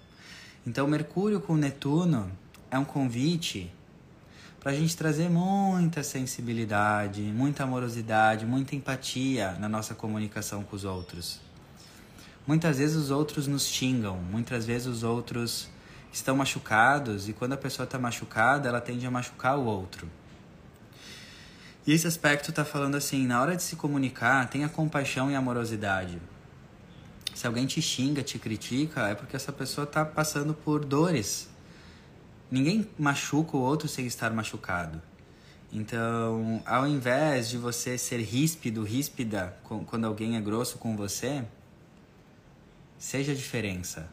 Então, 0.65 0.87
Mercúrio 0.87 1.41
com 1.41 1.55
Netuno 1.55 2.31
é 2.71 2.79
um 2.79 2.85
convite 2.85 3.69
para 4.63 4.71
a 4.71 4.75
gente 4.75 4.95
trazer 4.95 5.29
muita 5.29 6.01
sensibilidade, 6.03 7.21
muita 7.21 7.65
amorosidade, 7.65 8.45
muita 8.45 8.77
empatia 8.77 9.57
na 9.59 9.67
nossa 9.67 9.93
comunicação 9.93 10.63
com 10.63 10.73
os 10.73 10.85
outros. 10.85 11.41
Muitas 12.47 12.77
vezes 12.77 12.95
os 12.95 13.11
outros 13.11 13.45
nos 13.45 13.65
xingam, 13.67 14.15
muitas 14.15 14.65
vezes 14.65 14.87
os 14.87 15.03
outros 15.03 15.67
estão 16.13 16.37
machucados 16.37 17.27
e 17.27 17.33
quando 17.33 17.51
a 17.51 17.57
pessoa 17.57 17.83
está 17.83 17.99
machucada, 17.99 18.69
ela 18.69 18.79
tende 18.79 19.05
a 19.05 19.11
machucar 19.11 19.57
o 19.59 19.65
outro. 19.65 20.09
E 21.85 21.91
esse 21.91 22.07
aspecto 22.07 22.49
está 22.49 22.63
falando 22.63 22.95
assim: 22.95 23.27
na 23.27 23.41
hora 23.41 23.57
de 23.57 23.63
se 23.63 23.75
comunicar, 23.75 24.49
tenha 24.49 24.69
compaixão 24.69 25.29
e 25.29 25.35
amorosidade. 25.35 26.21
Se 27.35 27.45
alguém 27.45 27.65
te 27.65 27.81
xinga, 27.81 28.23
te 28.23 28.39
critica, 28.39 29.09
é 29.09 29.15
porque 29.15 29.35
essa 29.35 29.51
pessoa 29.51 29.83
está 29.83 30.05
passando 30.05 30.53
por 30.53 30.85
dores 30.85 31.49
Ninguém 32.53 32.87
machuca 32.99 33.57
o 33.57 33.59
outro 33.59 33.87
sem 33.87 34.05
estar 34.05 34.31
machucado. 34.31 35.01
Então, 35.71 36.61
ao 36.67 36.85
invés 36.85 37.49
de 37.49 37.57
você 37.57 37.97
ser 37.97 38.19
ríspido, 38.19 38.83
ríspida 38.83 39.57
quando 39.87 40.05
alguém 40.05 40.37
é 40.37 40.39
grosso 40.39 40.77
com 40.77 40.95
você, 40.95 41.43
seja 42.95 43.33
diferença. 43.33 44.07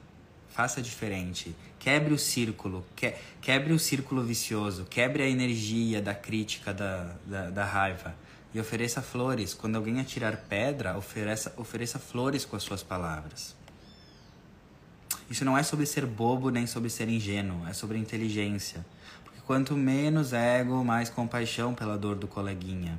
Faça 0.48 0.80
diferente. 0.80 1.54
Quebre 1.78 2.14
o 2.14 2.18
círculo. 2.18 2.82
Que, 2.96 3.12
quebre 3.42 3.74
o 3.74 3.78
círculo 3.78 4.22
vicioso. 4.22 4.86
Quebre 4.86 5.22
a 5.22 5.28
energia 5.28 6.00
da 6.00 6.14
crítica, 6.14 6.72
da, 6.72 7.14
da, 7.26 7.50
da 7.50 7.64
raiva. 7.66 8.14
E 8.54 8.58
ofereça 8.58 9.02
flores. 9.02 9.52
Quando 9.52 9.76
alguém 9.76 10.00
atirar 10.00 10.38
pedra, 10.48 10.96
ofereça, 10.96 11.52
ofereça 11.58 11.98
flores 11.98 12.46
com 12.46 12.56
as 12.56 12.62
suas 12.62 12.82
palavras. 12.82 13.54
Isso 15.30 15.44
não 15.44 15.56
é 15.56 15.62
sobre 15.62 15.86
ser 15.86 16.04
bobo 16.04 16.50
nem 16.50 16.66
sobre 16.66 16.90
ser 16.90 17.08
ingênuo, 17.08 17.64
é 17.68 17.72
sobre 17.72 17.96
inteligência. 17.96 18.84
Porque 19.22 19.40
quanto 19.46 19.76
menos 19.76 20.32
ego, 20.32 20.84
mais 20.84 21.08
compaixão 21.08 21.72
pela 21.72 21.96
dor 21.96 22.16
do 22.16 22.26
coleguinha. 22.26 22.98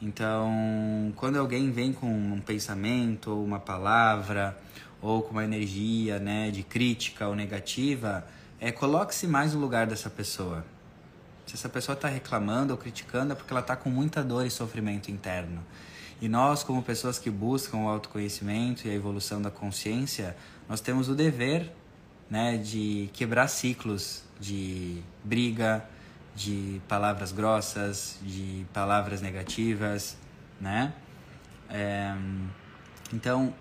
Então, 0.00 1.12
quando 1.16 1.36
alguém 1.36 1.72
vem 1.72 1.92
com 1.92 2.06
um 2.06 2.40
pensamento, 2.40 3.32
ou 3.32 3.44
uma 3.44 3.58
palavra, 3.58 4.56
ou 5.02 5.22
com 5.22 5.32
uma 5.32 5.44
energia 5.44 6.20
né, 6.20 6.52
de 6.52 6.62
crítica 6.62 7.26
ou 7.26 7.34
negativa, 7.34 8.24
é, 8.60 8.70
coloque-se 8.70 9.26
mais 9.26 9.54
no 9.54 9.60
lugar 9.60 9.88
dessa 9.88 10.08
pessoa. 10.08 10.64
Se 11.46 11.54
essa 11.54 11.68
pessoa 11.68 11.94
está 11.94 12.06
reclamando 12.06 12.72
ou 12.72 12.78
criticando, 12.78 13.32
é 13.32 13.34
porque 13.34 13.52
ela 13.52 13.60
está 13.60 13.74
com 13.74 13.90
muita 13.90 14.22
dor 14.22 14.46
e 14.46 14.50
sofrimento 14.50 15.10
interno. 15.10 15.64
E 16.20 16.28
nós, 16.28 16.62
como 16.62 16.82
pessoas 16.82 17.18
que 17.18 17.30
buscam 17.30 17.78
o 17.78 17.88
autoconhecimento 17.88 18.86
e 18.86 18.90
a 18.90 18.94
evolução 18.94 19.40
da 19.40 19.50
consciência, 19.50 20.36
nós 20.68 20.80
temos 20.80 21.08
o 21.08 21.14
dever 21.14 21.72
né, 22.30 22.56
de 22.58 23.08
quebrar 23.12 23.48
ciclos 23.48 24.22
de 24.38 25.02
briga, 25.24 25.84
de 26.36 26.80
palavras 26.86 27.32
grossas, 27.32 28.18
de 28.22 28.64
palavras 28.72 29.20
negativas, 29.20 30.16
né? 30.60 30.92
É, 31.68 32.14
então, 33.12 33.52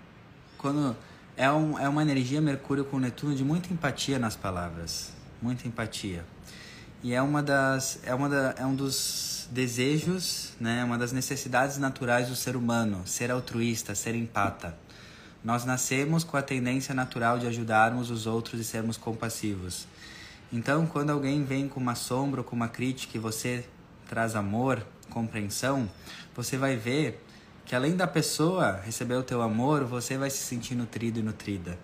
quando 0.57 0.95
é, 1.35 1.51
um, 1.51 1.79
é 1.79 1.89
uma 1.89 2.01
energia 2.01 2.39
Mercúrio 2.39 2.85
com 2.85 2.99
Netuno 2.99 3.35
de 3.35 3.43
muita 3.43 3.73
empatia 3.73 4.19
nas 4.19 4.35
palavras, 4.35 5.11
muita 5.41 5.67
empatia. 5.67 6.23
E 7.03 7.13
é 7.13 7.21
uma 7.21 7.43
das 7.43 7.99
é 8.03 8.13
uma 8.13 8.27
da, 8.27 8.55
é 8.57 8.65
um 8.65 8.75
dos 8.75 9.47
desejos, 9.51 10.53
né, 10.59 10.83
uma 10.83 10.97
das 10.97 11.11
necessidades 11.11 11.77
naturais 11.77 12.27
do 12.27 12.35
ser 12.35 12.55
humano, 12.55 13.01
ser 13.05 13.31
altruísta, 13.31 13.95
ser 13.95 14.15
empata. 14.15 14.77
Nós 15.47 15.63
nascemos 15.63 16.25
com 16.25 16.35
a 16.35 16.41
tendência 16.41 16.93
natural 16.93 17.39
de 17.39 17.47
ajudarmos 17.47 18.11
os 18.11 18.27
outros 18.27 18.59
e 18.59 18.65
sermos 18.65 18.97
compassivos. 18.97 19.87
Então, 20.51 20.85
quando 20.85 21.09
alguém 21.09 21.45
vem 21.45 21.69
com 21.69 21.79
uma 21.79 21.95
sombra 21.95 22.41
ou 22.41 22.43
com 22.43 22.53
uma 22.53 22.67
crítica 22.67 23.15
e 23.15 23.19
você 23.19 23.65
traz 24.09 24.35
amor, 24.35 24.85
compreensão, 25.09 25.89
você 26.35 26.57
vai 26.57 26.75
ver 26.75 27.25
que 27.63 27.73
além 27.73 27.95
da 27.95 28.05
pessoa 28.05 28.81
receber 28.83 29.15
o 29.15 29.23
teu 29.23 29.41
amor, 29.41 29.85
você 29.85 30.17
vai 30.17 30.29
se 30.29 30.39
sentir 30.39 30.75
nutrido 30.75 31.19
e 31.19 31.23
nutrida. 31.23 31.79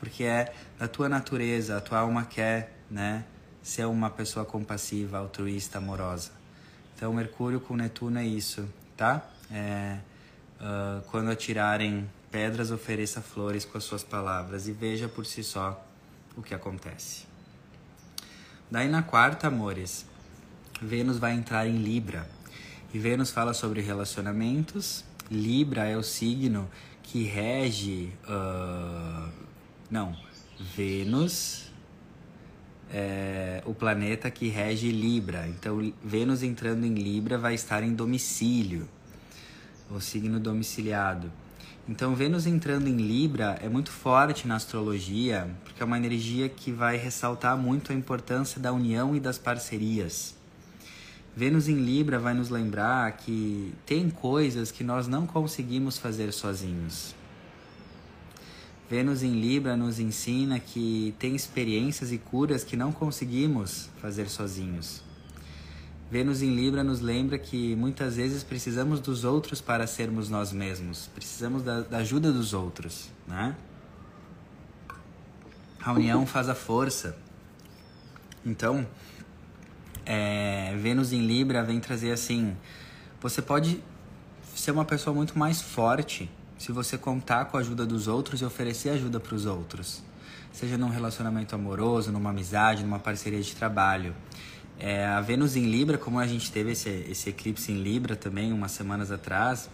Porque 0.00 0.24
é 0.24 0.54
da 0.78 0.88
tua 0.88 1.10
natureza, 1.10 1.76
a 1.76 1.82
tua 1.82 1.98
alma 1.98 2.24
quer, 2.24 2.78
né, 2.90 3.26
ser 3.62 3.84
uma 3.84 4.08
pessoa 4.08 4.46
compassiva, 4.46 5.18
altruísta, 5.18 5.76
amorosa. 5.76 6.30
Então, 6.96 7.12
Mercúrio 7.12 7.60
com 7.60 7.76
Netuno 7.76 8.18
é 8.18 8.24
isso, 8.24 8.66
tá? 8.96 9.22
É, 9.50 9.98
uh, 10.58 11.02
quando 11.10 11.30
atirarem 11.30 12.08
pedras, 12.32 12.70
ofereça 12.70 13.20
flores 13.20 13.66
com 13.66 13.76
as 13.76 13.84
suas 13.84 14.02
palavras 14.02 14.66
e 14.66 14.72
veja 14.72 15.06
por 15.06 15.26
si 15.26 15.44
só 15.44 15.86
o 16.34 16.42
que 16.42 16.54
acontece. 16.54 17.24
Daí 18.70 18.88
na 18.88 19.02
quarta, 19.02 19.48
amores, 19.48 20.06
Vênus 20.80 21.18
vai 21.18 21.34
entrar 21.34 21.68
em 21.68 21.76
Libra. 21.76 22.26
E 22.92 22.98
Vênus 22.98 23.30
fala 23.30 23.52
sobre 23.52 23.82
relacionamentos. 23.82 25.04
Libra 25.30 25.84
é 25.84 25.96
o 25.96 26.02
signo 26.02 26.68
que 27.02 27.24
rege. 27.24 28.12
Uh, 28.24 29.30
não, 29.90 30.16
Vênus 30.74 31.70
é 32.90 33.62
o 33.66 33.74
planeta 33.74 34.30
que 34.30 34.48
rege 34.48 34.90
Libra. 34.90 35.46
Então, 35.48 35.92
Vênus 36.02 36.42
entrando 36.42 36.86
em 36.86 36.94
Libra 36.94 37.36
vai 37.36 37.54
estar 37.54 37.82
em 37.82 37.94
domicílio 37.94 38.88
o 39.90 40.00
signo 40.00 40.40
domiciliado. 40.40 41.30
Então, 41.88 42.14
Vênus 42.14 42.46
entrando 42.46 42.86
em 42.86 42.96
Libra 42.96 43.58
é 43.60 43.68
muito 43.68 43.90
forte 43.90 44.46
na 44.46 44.54
astrologia, 44.54 45.50
porque 45.64 45.82
é 45.82 45.84
uma 45.86 45.96
energia 45.96 46.48
que 46.48 46.70
vai 46.70 46.96
ressaltar 46.96 47.56
muito 47.56 47.90
a 47.90 47.94
importância 47.94 48.60
da 48.60 48.72
união 48.72 49.16
e 49.16 49.20
das 49.20 49.36
parcerias. 49.36 50.36
Vênus 51.34 51.68
em 51.68 51.76
Libra 51.76 52.20
vai 52.20 52.34
nos 52.34 52.50
lembrar 52.50 53.10
que 53.12 53.74
tem 53.84 54.08
coisas 54.10 54.70
que 54.70 54.84
nós 54.84 55.08
não 55.08 55.26
conseguimos 55.26 55.98
fazer 55.98 56.32
sozinhos. 56.32 57.16
Vênus 58.88 59.22
em 59.24 59.40
Libra 59.40 59.76
nos 59.76 59.98
ensina 59.98 60.60
que 60.60 61.14
tem 61.18 61.34
experiências 61.34 62.12
e 62.12 62.18
curas 62.18 62.62
que 62.62 62.76
não 62.76 62.92
conseguimos 62.92 63.88
fazer 64.00 64.28
sozinhos. 64.28 65.02
Vênus 66.12 66.42
em 66.42 66.54
Libra 66.54 66.84
nos 66.84 67.00
lembra 67.00 67.38
que 67.38 67.74
muitas 67.74 68.16
vezes 68.16 68.44
precisamos 68.44 69.00
dos 69.00 69.24
outros 69.24 69.62
para 69.62 69.86
sermos 69.86 70.28
nós 70.28 70.52
mesmos. 70.52 71.08
Precisamos 71.14 71.62
da, 71.62 71.80
da 71.80 71.96
ajuda 71.96 72.30
dos 72.30 72.52
outros, 72.52 73.08
né? 73.26 73.56
A 75.82 75.90
união 75.90 76.26
faz 76.26 76.50
a 76.50 76.54
força. 76.54 77.16
Então, 78.44 78.86
é, 80.04 80.76
Vênus 80.76 81.14
em 81.14 81.26
Libra 81.26 81.64
vem 81.64 81.80
trazer 81.80 82.12
assim: 82.12 82.54
você 83.18 83.40
pode 83.40 83.82
ser 84.54 84.72
uma 84.72 84.84
pessoa 84.84 85.16
muito 85.16 85.38
mais 85.38 85.62
forte 85.62 86.30
se 86.58 86.72
você 86.72 86.98
contar 86.98 87.46
com 87.46 87.56
a 87.56 87.60
ajuda 87.60 87.86
dos 87.86 88.06
outros 88.06 88.42
e 88.42 88.44
oferecer 88.44 88.90
ajuda 88.90 89.18
para 89.18 89.34
os 89.34 89.46
outros, 89.46 90.02
seja 90.52 90.76
num 90.76 90.90
relacionamento 90.90 91.54
amoroso, 91.54 92.12
numa 92.12 92.28
amizade, 92.28 92.82
numa 92.82 92.98
parceria 92.98 93.40
de 93.40 93.56
trabalho. 93.56 94.14
É, 94.78 95.06
a 95.06 95.20
Vênus 95.20 95.56
em 95.56 95.70
Libra, 95.70 95.96
como 95.96 96.18
a 96.18 96.26
gente 96.26 96.50
teve 96.50 96.72
esse, 96.72 96.88
esse 96.88 97.30
eclipse 97.30 97.70
em 97.70 97.82
Libra 97.82 98.16
também, 98.16 98.52
umas 98.52 98.72
semanas 98.72 99.10
atrás, 99.10 99.70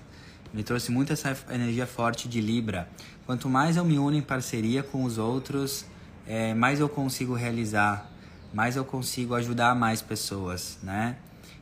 me 0.52 0.62
trouxe 0.62 0.90
muito 0.90 1.12
essa 1.12 1.36
energia 1.50 1.86
forte 1.86 2.28
de 2.28 2.40
Libra. 2.40 2.88
Quanto 3.26 3.48
mais 3.48 3.76
eu 3.76 3.84
me 3.84 3.98
uno 3.98 4.16
em 4.16 4.22
parceria 4.22 4.82
com 4.82 5.04
os 5.04 5.18
outros, 5.18 5.84
é, 6.26 6.54
mais 6.54 6.80
eu 6.80 6.88
consigo 6.88 7.34
realizar, 7.34 8.10
mais 8.52 8.76
eu 8.76 8.84
consigo 8.84 9.34
ajudar 9.34 9.74
mais 9.74 10.02
pessoas, 10.02 10.78
né? 10.82 11.16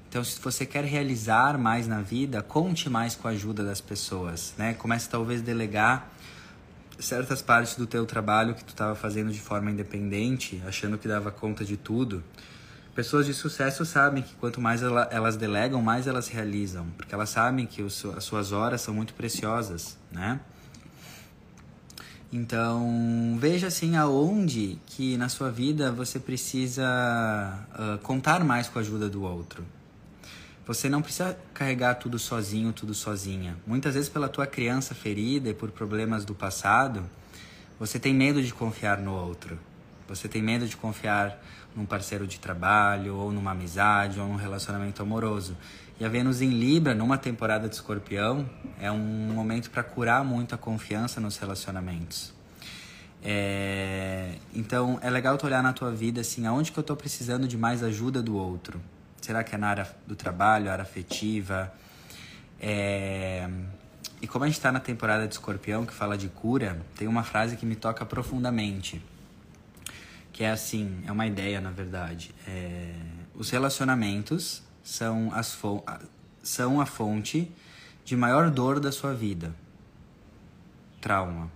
Então, 0.08 0.22
se 0.22 0.40
você 0.40 0.64
quer 0.64 0.84
realizar 0.84 1.58
mais 1.58 1.86
na 1.86 2.00
vida, 2.00 2.42
conte 2.42 2.88
mais 2.88 3.14
com 3.14 3.26
a 3.28 3.32
ajuda 3.32 3.64
das 3.64 3.80
pessoas, 3.80 4.54
né? 4.56 4.74
Comece 4.74 5.08
talvez 5.08 5.40
a 5.40 5.44
delegar 5.44 6.10
certas 6.98 7.42
partes 7.42 7.76
do 7.76 7.86
teu 7.86 8.06
trabalho 8.06 8.54
que 8.54 8.64
tu 8.64 8.70
estava 8.70 8.94
fazendo 8.94 9.30
de 9.30 9.40
forma 9.40 9.70
independente, 9.70 10.62
achando 10.66 10.96
que 10.96 11.06
dava 11.06 11.30
conta 11.30 11.64
de 11.64 11.76
tudo 11.76 12.24
Pessoas 12.96 13.26
de 13.26 13.34
sucesso 13.34 13.84
sabem 13.84 14.22
que 14.22 14.34
quanto 14.36 14.58
mais 14.58 14.82
elas 14.82 15.36
delegam, 15.36 15.82
mais 15.82 16.06
elas 16.06 16.28
realizam, 16.28 16.86
porque 16.96 17.14
elas 17.14 17.28
sabem 17.28 17.66
que 17.66 17.82
as 17.82 18.24
suas 18.24 18.52
horas 18.52 18.80
são 18.80 18.94
muito 18.94 19.12
preciosas, 19.12 19.98
né? 20.10 20.40
Então, 22.32 23.36
veja 23.38 23.66
assim 23.66 23.96
aonde 23.96 24.78
que 24.86 25.18
na 25.18 25.28
sua 25.28 25.50
vida 25.50 25.92
você 25.92 26.18
precisa 26.18 27.66
uh, 27.74 27.98
contar 27.98 28.42
mais 28.42 28.66
com 28.66 28.78
a 28.78 28.80
ajuda 28.80 29.10
do 29.10 29.22
outro. 29.22 29.62
Você 30.66 30.88
não 30.88 31.02
precisa 31.02 31.38
carregar 31.52 31.96
tudo 31.96 32.18
sozinho, 32.18 32.72
tudo 32.72 32.94
sozinha. 32.94 33.58
Muitas 33.66 33.92
vezes, 33.92 34.08
pela 34.08 34.26
tua 34.26 34.46
criança 34.46 34.94
ferida 34.94 35.50
e 35.50 35.54
por 35.54 35.70
problemas 35.70 36.24
do 36.24 36.34
passado, 36.34 37.04
você 37.78 37.98
tem 37.98 38.14
medo 38.14 38.42
de 38.42 38.54
confiar 38.54 38.96
no 38.96 39.12
outro. 39.12 39.58
Você 40.08 40.28
tem 40.28 40.40
medo 40.40 40.66
de 40.66 40.76
confiar 40.76 41.38
num 41.76 41.84
parceiro 41.84 42.26
de 42.26 42.40
trabalho, 42.40 43.14
ou 43.14 43.30
numa 43.30 43.50
amizade, 43.52 44.18
ou 44.18 44.26
num 44.26 44.36
relacionamento 44.36 45.02
amoroso. 45.02 45.56
E 46.00 46.04
a 46.04 46.08
Vênus 46.08 46.40
em 46.40 46.50
Libra, 46.50 46.94
numa 46.94 47.18
temporada 47.18 47.68
de 47.68 47.74
escorpião, 47.74 48.48
é 48.80 48.90
um 48.90 48.98
momento 48.98 49.70
para 49.70 49.82
curar 49.82 50.24
muito 50.24 50.54
a 50.54 50.58
confiança 50.58 51.20
nos 51.20 51.36
relacionamentos. 51.36 52.34
É... 53.22 54.36
Então, 54.54 54.98
é 55.02 55.10
legal 55.10 55.36
tu 55.38 55.46
olhar 55.46 55.62
na 55.62 55.72
tua 55.72 55.90
vida 55.90 56.20
assim, 56.20 56.46
aonde 56.46 56.72
que 56.72 56.78
eu 56.78 56.82
estou 56.82 56.96
precisando 56.96 57.46
de 57.46 57.56
mais 57.56 57.82
ajuda 57.82 58.22
do 58.22 58.36
outro? 58.36 58.80
Será 59.20 59.42
que 59.42 59.54
é 59.54 59.58
na 59.58 59.68
área 59.68 59.90
do 60.06 60.14
trabalho, 60.14 60.70
área 60.70 60.82
afetiva? 60.82 61.72
É... 62.60 63.48
E 64.20 64.26
como 64.26 64.44
a 64.44 64.48
gente 64.48 64.56
está 64.56 64.72
na 64.72 64.80
temporada 64.80 65.26
de 65.26 65.34
escorpião, 65.34 65.84
que 65.84 65.92
fala 65.92 66.16
de 66.16 66.28
cura, 66.28 66.78
tem 66.96 67.06
uma 67.06 67.22
frase 67.22 67.56
que 67.56 67.66
me 67.66 67.74
toca 67.74 68.04
profundamente 68.04 69.02
que 70.36 70.44
é 70.44 70.50
assim, 70.50 71.02
é 71.06 71.10
uma 71.10 71.26
ideia 71.26 71.62
na 71.62 71.70
verdade. 71.70 72.34
É, 72.46 72.94
os 73.34 73.48
relacionamentos 73.48 74.62
são, 74.84 75.32
as 75.32 75.58
são 76.42 76.78
a 76.78 76.84
fonte 76.84 77.50
de 78.04 78.14
maior 78.14 78.50
dor 78.50 78.78
da 78.78 78.92
sua 78.92 79.14
vida, 79.14 79.56
trauma. 81.00 81.50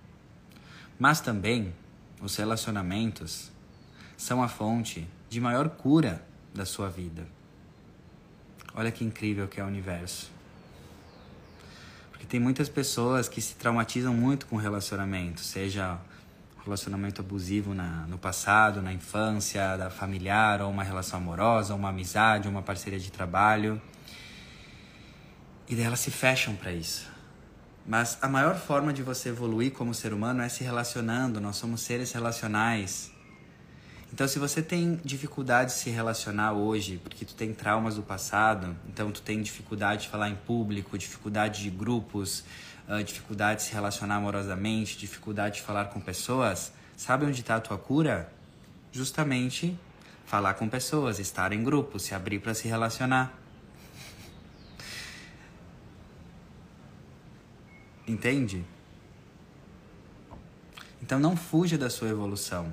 Mas 0.99 1.21
também 1.21 1.75
os 2.23 2.35
relacionamentos 2.37 3.53
são 4.17 4.43
a 4.43 4.49
fonte 4.49 5.07
de 5.29 5.43
maior 5.43 5.69
cura 5.69 6.25
da 6.55 6.65
sua 6.65 6.89
vida. 6.89 7.29
Olha 8.75 8.91
que 8.91 9.05
incrível 9.05 9.47
que 9.47 9.61
é 9.61 9.63
o 9.63 9.67
universo. 9.67 10.33
Porque 12.11 12.25
tem 12.25 12.41
muitas 12.41 12.71
pessoas 12.71 13.29
que 13.29 13.43
se 13.43 13.57
traumatizam 13.57 14.15
muito 14.15 14.47
com 14.47 14.57
relacionamento, 14.57 15.41
seja 15.41 16.01
relacionamento 16.65 17.21
abusivo 17.21 17.75
na, 17.75 18.07
no 18.07 18.19
passado, 18.19 18.83
na 18.83 18.93
infância, 18.93 19.77
da 19.77 19.91
familiar, 19.91 20.61
ou 20.63 20.71
uma 20.71 20.83
relação 20.83 21.19
amorosa, 21.19 21.75
uma 21.75 21.89
amizade, 21.89 22.49
uma 22.49 22.63
parceria 22.63 22.99
de 22.99 23.11
trabalho. 23.11 23.81
E 25.69 25.75
daí 25.75 25.85
elas 25.85 26.01
se 26.01 26.11
fecham 26.11 26.55
para 26.57 26.73
isso. 26.73 27.09
Mas 27.87 28.19
a 28.21 28.29
maior 28.29 28.57
forma 28.57 28.93
de 28.93 29.03
você 29.03 29.31
evoluir 29.31 29.73
como 29.73 29.95
ser 29.95 30.13
humano 30.13 30.43
é 30.43 30.49
se 30.49 30.63
relacionando, 30.63 31.41
nós 31.41 31.57
somos 31.57 31.81
seres 31.81 32.13
relacionais. 32.13 33.11
Então, 34.13 34.27
se 34.27 34.39
você 34.39 34.61
tem 34.61 35.01
dificuldade 35.05 35.71
de 35.71 35.79
se 35.79 35.91
relacionar 35.91 36.53
hoje, 36.53 36.99
porque 37.03 37.25
tu 37.25 37.35
tem 37.35 37.55
traumas 37.55 37.95
do 37.95 38.03
passado, 38.03 38.77
então 38.89 39.13
tu 39.13 39.23
tem 39.23 39.41
dificuldade 39.41 40.03
de 40.03 40.09
falar 40.09 40.29
em 40.29 40.35
público, 40.35 40.99
dificuldade 40.99 41.63
de 41.63 41.71
grupos, 41.71 42.45
uh, 42.91 43.05
dificuldade 43.05 43.61
de 43.61 43.67
se 43.67 43.73
relacionar 43.73 44.17
amorosamente, 44.17 44.99
dificuldade 44.99 45.57
de 45.57 45.63
falar 45.63 45.87
com 45.87 46.01
pessoas, 46.01 46.73
sabe 46.97 47.25
onde 47.25 47.41
está 47.41 47.57
a 47.57 47.61
tua 47.61 47.79
cura? 47.79 48.33
Justamente 48.91 49.79
falar 50.27 50.55
com 50.55 50.69
pessoas, 50.69 51.19
estar 51.19 51.53
em 51.53 51.63
grupo, 51.63 51.99
se 51.99 52.15
abrir 52.15 52.41
para 52.41 52.55
se 52.55 52.67
relacionar. 52.67 53.39
Entende? 58.07 58.65
Então 61.01 61.19
não 61.19 61.37
fuja 61.37 61.79
da 61.79 61.89
sua 61.89 62.09
evolução. 62.09 62.73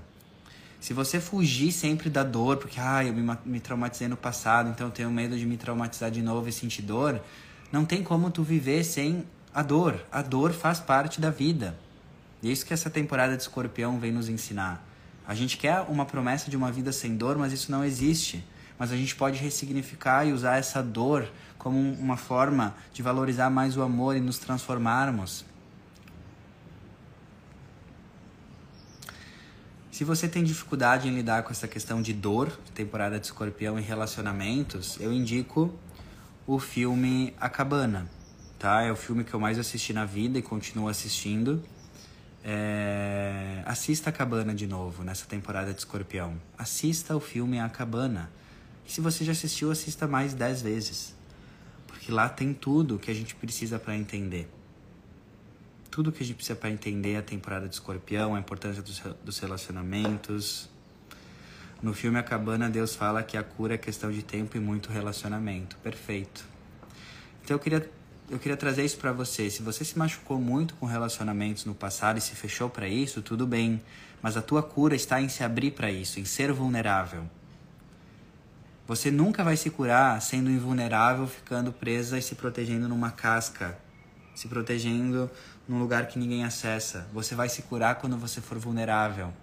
Se 0.79 0.93
você 0.93 1.19
fugir 1.19 1.71
sempre 1.71 2.09
da 2.09 2.23
dor, 2.23 2.57
porque 2.57 2.79
ah, 2.79 3.03
eu 3.03 3.13
me, 3.13 3.37
me 3.45 3.59
traumatizei 3.59 4.07
no 4.07 4.17
passado, 4.17 4.69
então 4.69 4.87
eu 4.87 4.91
tenho 4.91 5.11
medo 5.11 5.37
de 5.37 5.45
me 5.45 5.57
traumatizar 5.57 6.11
de 6.11 6.21
novo 6.21 6.47
e 6.47 6.51
sentir 6.51 6.83
dor, 6.83 7.19
não 7.71 7.83
tem 7.83 8.03
como 8.03 8.29
tu 8.29 8.43
viver 8.43 8.83
sem 8.83 9.25
a 9.57 9.63
dor. 9.63 10.05
A 10.11 10.21
dor 10.21 10.53
faz 10.53 10.79
parte 10.79 11.19
da 11.19 11.31
vida. 11.31 11.75
E 12.43 12.47
é 12.47 12.51
isso 12.51 12.63
que 12.63 12.75
essa 12.75 12.91
temporada 12.91 13.35
de 13.35 13.41
escorpião 13.41 13.97
vem 13.99 14.11
nos 14.11 14.29
ensinar. 14.29 14.87
A 15.27 15.33
gente 15.33 15.57
quer 15.57 15.81
uma 15.89 16.05
promessa 16.05 16.51
de 16.51 16.55
uma 16.55 16.71
vida 16.71 16.91
sem 16.91 17.17
dor, 17.17 17.39
mas 17.39 17.51
isso 17.51 17.71
não 17.71 17.83
existe. 17.83 18.45
Mas 18.77 18.91
a 18.91 18.95
gente 18.95 19.15
pode 19.15 19.39
ressignificar 19.39 20.25
e 20.25 20.31
usar 20.31 20.57
essa 20.57 20.83
dor 20.83 21.27
como 21.57 21.79
uma 21.93 22.17
forma 22.17 22.75
de 22.93 23.01
valorizar 23.01 23.49
mais 23.49 23.75
o 23.75 23.81
amor 23.81 24.15
e 24.15 24.19
nos 24.19 24.37
transformarmos. 24.37 25.43
Se 29.91 30.03
você 30.03 30.27
tem 30.27 30.43
dificuldade 30.43 31.07
em 31.07 31.15
lidar 31.15 31.41
com 31.41 31.49
essa 31.49 31.67
questão 31.67 31.99
de 31.99 32.13
dor, 32.13 32.51
temporada 32.75 33.19
de 33.19 33.25
escorpião 33.25 33.79
e 33.79 33.81
relacionamentos, 33.81 34.97
eu 34.99 35.11
indico 35.11 35.73
o 36.45 36.59
filme 36.59 37.33
A 37.41 37.49
Cabana 37.49 38.16
tá? 38.57 38.81
É 38.81 38.91
o 38.91 38.95
filme 38.95 39.23
que 39.23 39.33
eu 39.33 39.39
mais 39.39 39.59
assisti 39.59 39.93
na 39.93 40.05
vida 40.05 40.37
e 40.37 40.41
continuo 40.41 40.87
assistindo. 40.87 41.63
É... 42.43 43.61
Assista 43.65 44.09
A 44.09 44.13
Cabana 44.13 44.53
de 44.53 44.65
novo 44.67 45.03
nessa 45.03 45.25
temporada 45.25 45.73
de 45.73 45.79
Escorpião. 45.79 46.39
Assista 46.57 47.15
o 47.15 47.19
filme 47.19 47.59
A 47.59 47.69
Cabana. 47.69 48.31
E 48.85 48.91
se 48.91 49.01
você 49.01 49.25
já 49.25 49.33
assistiu, 49.33 49.69
assista 49.69 50.07
mais 50.07 50.33
dez 50.33 50.61
vezes. 50.61 51.15
Porque 51.87 52.11
lá 52.11 52.29
tem 52.29 52.53
tudo 52.53 52.97
que 52.97 53.11
a 53.11 53.13
gente 53.13 53.35
precisa 53.35 53.77
para 53.77 53.95
entender. 53.95 54.49
Tudo 55.91 56.11
que 56.11 56.23
a 56.23 56.25
gente 56.25 56.35
precisa 56.35 56.55
para 56.55 56.69
entender 56.69 57.17
a 57.17 57.21
temporada 57.21 57.67
de 57.67 57.75
Escorpião, 57.75 58.35
a 58.35 58.39
importância 58.39 58.81
dos 59.23 59.39
relacionamentos. 59.39 60.69
No 61.81 61.93
filme 61.93 62.17
A 62.17 62.23
Cabana, 62.23 62.69
Deus 62.69 62.95
fala 62.95 63.21
que 63.23 63.35
a 63.35 63.43
cura 63.43 63.75
é 63.75 63.77
questão 63.77 64.11
de 64.11 64.23
tempo 64.23 64.55
e 64.55 64.59
muito 64.59 64.89
relacionamento. 64.89 65.75
Perfeito. 65.77 66.45
Então 67.43 67.55
eu 67.55 67.59
queria 67.59 67.89
eu 68.29 68.37
queria 68.37 68.57
trazer 68.57 68.83
isso 68.83 68.97
para 68.97 69.11
você. 69.11 69.49
Se 69.49 69.61
você 69.61 69.85
se 69.85 69.97
machucou 69.97 70.39
muito 70.39 70.75
com 70.75 70.85
relacionamentos 70.85 71.65
no 71.65 71.73
passado 71.73 72.17
e 72.17 72.21
se 72.21 72.35
fechou 72.35 72.69
para 72.69 72.87
isso, 72.87 73.21
tudo 73.21 73.47
bem. 73.47 73.81
Mas 74.21 74.35
a 74.35 74.41
tua 74.41 74.61
cura 74.61 74.95
está 74.95 75.21
em 75.21 75.29
se 75.29 75.43
abrir 75.43 75.71
para 75.71 75.89
isso, 75.89 76.19
em 76.19 76.25
ser 76.25 76.51
vulnerável. 76.51 77.29
Você 78.85 79.11
nunca 79.11 79.43
vai 79.43 79.55
se 79.55 79.69
curar 79.69 80.21
sendo 80.21 80.49
invulnerável, 80.49 81.27
ficando 81.27 81.71
presa 81.71 82.17
e 82.17 82.21
se 82.21 82.35
protegendo 82.35 82.87
numa 82.87 83.11
casca, 83.11 83.77
se 84.33 84.47
protegendo 84.47 85.29
num 85.67 85.79
lugar 85.79 86.07
que 86.07 86.19
ninguém 86.19 86.43
acessa. 86.43 87.07
Você 87.13 87.35
vai 87.35 87.49
se 87.49 87.61
curar 87.63 87.95
quando 87.95 88.17
você 88.17 88.41
for 88.41 88.57
vulnerável, 88.57 89.33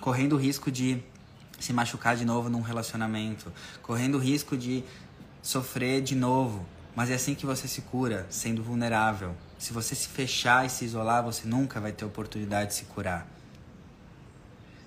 correndo 0.00 0.34
o 0.34 0.38
risco 0.38 0.70
de 0.70 1.02
se 1.58 1.72
machucar 1.72 2.16
de 2.16 2.24
novo 2.24 2.48
num 2.48 2.60
relacionamento, 2.60 3.52
correndo 3.82 4.16
o 4.16 4.18
risco 4.18 4.56
de 4.56 4.84
sofrer 5.42 6.02
de 6.02 6.14
novo, 6.14 6.66
mas 6.94 7.10
é 7.10 7.14
assim 7.14 7.34
que 7.34 7.46
você 7.46 7.68
se 7.68 7.82
cura, 7.82 8.26
sendo 8.30 8.62
vulnerável. 8.62 9.34
Se 9.58 9.72
você 9.72 9.94
se 9.94 10.08
fechar 10.08 10.66
e 10.66 10.70
se 10.70 10.84
isolar, 10.84 11.22
você 11.22 11.46
nunca 11.46 11.80
vai 11.80 11.92
ter 11.92 12.04
oportunidade 12.04 12.70
de 12.70 12.74
se 12.76 12.84
curar. 12.84 13.26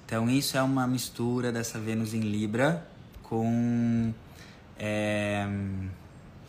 Então, 0.05 0.29
isso 0.29 0.57
é 0.57 0.61
uma 0.61 0.85
mistura 0.85 1.51
dessa 1.51 1.79
Vênus 1.79 2.13
em 2.13 2.19
Libra 2.19 2.85
com 3.23 4.13
é, 4.77 5.47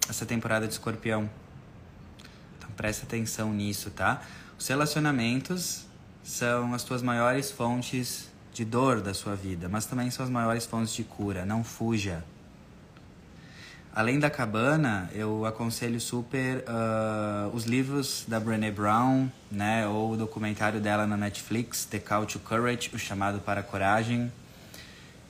essa 0.08 0.26
temporada 0.26 0.66
de 0.66 0.72
escorpião. 0.72 1.30
Então, 2.58 2.70
presta 2.76 3.06
atenção 3.06 3.52
nisso, 3.52 3.90
tá? 3.90 4.22
Os 4.58 4.66
relacionamentos 4.66 5.86
são 6.22 6.74
as 6.74 6.82
tuas 6.82 7.02
maiores 7.02 7.50
fontes 7.50 8.28
de 8.52 8.64
dor 8.64 9.00
da 9.00 9.14
sua 9.14 9.34
vida, 9.34 9.68
mas 9.68 9.86
também 9.86 10.10
são 10.10 10.24
as 10.24 10.30
maiores 10.30 10.66
fontes 10.66 10.92
de 10.94 11.04
cura. 11.04 11.44
Não 11.44 11.62
fuja. 11.62 12.24
Além 13.96 14.18
da 14.18 14.28
cabana, 14.28 15.08
eu 15.14 15.46
aconselho 15.46 16.00
super 16.00 16.64
uh, 16.66 17.54
os 17.54 17.62
livros 17.62 18.24
da 18.26 18.40
Brené 18.40 18.68
Brown, 18.68 19.28
né, 19.48 19.86
ou 19.86 20.14
o 20.14 20.16
documentário 20.16 20.80
dela 20.80 21.06
na 21.06 21.16
Netflix, 21.16 21.84
The 21.84 22.00
Call 22.00 22.26
to 22.26 22.40
Courage, 22.40 22.90
o 22.92 22.98
chamado 22.98 23.38
para 23.38 23.60
a 23.60 23.62
coragem, 23.62 24.32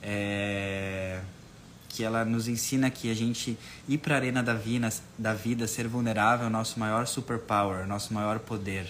é... 0.01 1.19
que 1.89 2.03
ela 2.03 2.25
nos 2.25 2.47
ensina 2.47 2.89
que 2.89 3.11
a 3.11 3.13
gente 3.13 3.55
ir 3.87 3.99
para 3.99 4.15
a 4.15 4.17
arena 4.17 4.41
da 4.41 4.55
vida, 4.55 4.89
da 5.15 5.35
vida, 5.35 5.67
ser 5.67 5.87
vulnerável, 5.87 6.45
é 6.45 6.49
o 6.49 6.51
nosso 6.51 6.79
maior 6.79 7.05
superpower, 7.05 7.85
nosso 7.85 8.15
maior 8.15 8.39
poder. 8.39 8.87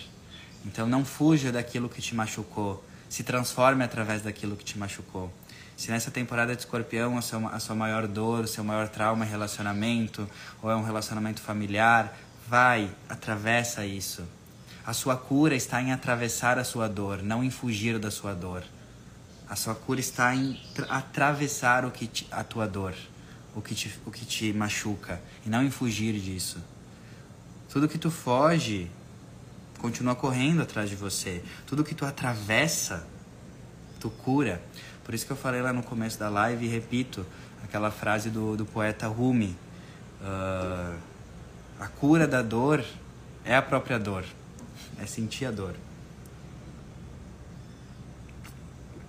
Então 0.66 0.88
não 0.88 1.04
fuja 1.04 1.52
daquilo 1.52 1.90
que 1.90 2.02
te 2.02 2.16
machucou, 2.16 2.82
se 3.10 3.26
transforme 3.26 3.84
através 3.84 4.22
daquilo 4.22 4.56
que 4.56 4.64
te 4.64 4.80
machucou. 4.80 5.30
Se 5.76 5.92
nessa 5.92 6.10
temporada 6.10 6.56
de 6.56 6.62
escorpião 6.62 7.18
a 7.18 7.22
sua, 7.22 7.50
a 7.50 7.60
sua 7.60 7.76
maior 7.76 8.08
dor, 8.08 8.46
o 8.46 8.48
seu 8.48 8.64
maior 8.64 8.88
trauma 8.88 9.26
é 9.26 9.30
relacionamento, 9.30 10.30
ou 10.62 10.72
é 10.72 10.76
um 10.76 10.84
relacionamento 10.84 11.42
familiar, 11.42 12.18
vai, 12.48 12.90
atravessa 13.10 13.86
isso. 13.86 14.24
A 14.86 14.94
sua 14.94 15.18
cura 15.18 15.56
está 15.56 15.82
em 15.82 15.92
atravessar 15.92 16.58
a 16.60 16.64
sua 16.64 16.88
dor, 16.88 17.22
não 17.22 17.44
em 17.44 17.50
fugir 17.50 18.00
da 18.00 18.12
sua 18.12 18.34
dor. 18.34 18.64
A 19.50 19.56
sua 19.56 19.76
cura 19.76 20.00
está 20.00 20.34
em 20.36 20.60
atravessar 20.90 21.86
o 21.86 21.92
que 21.92 22.08
te, 22.08 22.28
a 22.32 22.44
tua 22.44 22.68
dor, 22.68 22.94
o 23.56 23.62
que, 23.62 23.76
te, 23.76 24.00
o 24.06 24.12
que 24.12 24.26
te 24.26 24.54
machuca, 24.54 25.22
e 25.46 25.50
não 25.50 25.64
em 25.64 25.72
fugir 25.72 26.20
disso. 26.20 26.60
Tudo 27.70 27.88
que 27.90 27.98
tu 27.98 28.10
foge 28.10 28.90
continua 29.80 30.16
correndo 30.16 30.62
atrás 30.62 30.90
de 30.90 30.96
você. 30.96 31.44
Tudo 31.68 31.84
que 31.84 31.94
tu 31.94 32.06
atravessa, 32.06 33.06
tu 34.00 34.10
cura. 34.10 34.62
Por 35.06 35.14
isso 35.14 35.26
que 35.26 35.32
eu 35.32 35.38
falei 35.38 35.62
lá 35.62 35.72
no 35.72 35.84
começo 35.84 36.20
da 36.20 36.28
live 36.28 36.66
e 36.66 36.68
repito 36.68 37.26
aquela 37.64 37.92
frase 37.92 38.30
do, 38.30 38.58
do 38.58 38.66
poeta 38.66 39.08
Rumi. 39.08 39.56
Uh, 40.20 40.98
a 41.80 41.88
cura 41.88 42.28
da 42.28 42.42
dor 42.42 42.84
é 43.46 43.56
a 43.56 43.62
própria 43.62 44.00
dor, 44.00 44.26
é 44.98 45.06
sentir 45.06 45.46
a 45.46 45.52
dor. 45.52 45.76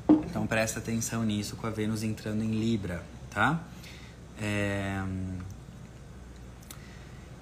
Então 0.09 0.47
presta 0.47 0.79
atenção 0.79 1.25
nisso 1.25 1.57
com 1.57 1.67
a 1.67 1.71
Vênus 1.71 2.03
entrando 2.03 2.43
em 2.43 2.51
Libra, 2.51 3.03
tá? 3.31 3.59
É... 4.39 5.03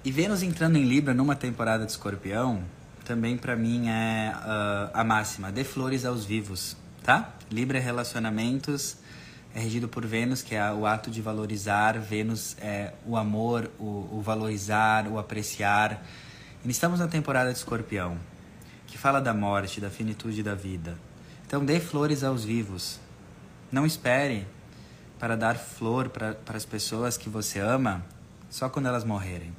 E 0.03 0.11
Vênus 0.11 0.41
entrando 0.43 0.77
em 0.77 0.85
Libra 0.85 1.13
numa 1.13 1.35
temporada 1.35 1.85
de 1.85 1.91
Escorpião, 1.91 2.63
também 3.03 3.35
para 3.35 3.55
mim 3.55 3.89
é 3.89 4.33
uh, 4.33 4.91
a 4.93 5.03
máxima: 5.03 5.51
dê 5.51 5.63
flores 5.63 6.05
aos 6.05 6.23
vivos, 6.23 6.77
tá? 7.05 7.35
Libra 7.51 7.77
é 7.77 7.81
relacionamentos, 7.81 8.97
é 9.53 9.59
regido 9.59 9.87
por 9.87 10.03
Vênus, 10.03 10.41
que 10.41 10.55
é 10.55 10.71
o 10.71 10.87
ato 10.87 11.11
de 11.11 11.21
valorizar. 11.21 11.99
Vênus 11.99 12.57
é 12.59 12.93
o 13.05 13.15
amor, 13.15 13.69
o, 13.79 14.09
o 14.11 14.21
valorizar, 14.23 15.07
o 15.07 15.19
apreciar. 15.19 16.03
E 16.63 16.69
estamos 16.69 16.99
na 16.99 17.07
temporada 17.07 17.51
de 17.51 17.59
Escorpião, 17.59 18.17
que 18.87 18.97
fala 18.97 19.21
da 19.21 19.35
morte, 19.35 19.79
da 19.79 19.91
finitude 19.91 20.41
da 20.41 20.55
vida. 20.55 20.97
Então 21.45 21.63
dê 21.63 21.79
flores 21.79 22.23
aos 22.23 22.43
vivos. 22.43 22.99
Não 23.71 23.85
espere 23.85 24.47
para 25.19 25.37
dar 25.37 25.55
flor 25.55 26.09
para 26.09 26.35
as 26.47 26.65
pessoas 26.65 27.17
que 27.17 27.29
você 27.29 27.59
ama 27.59 28.03
só 28.49 28.67
quando 28.67 28.87
elas 28.87 29.03
morrerem. 29.03 29.55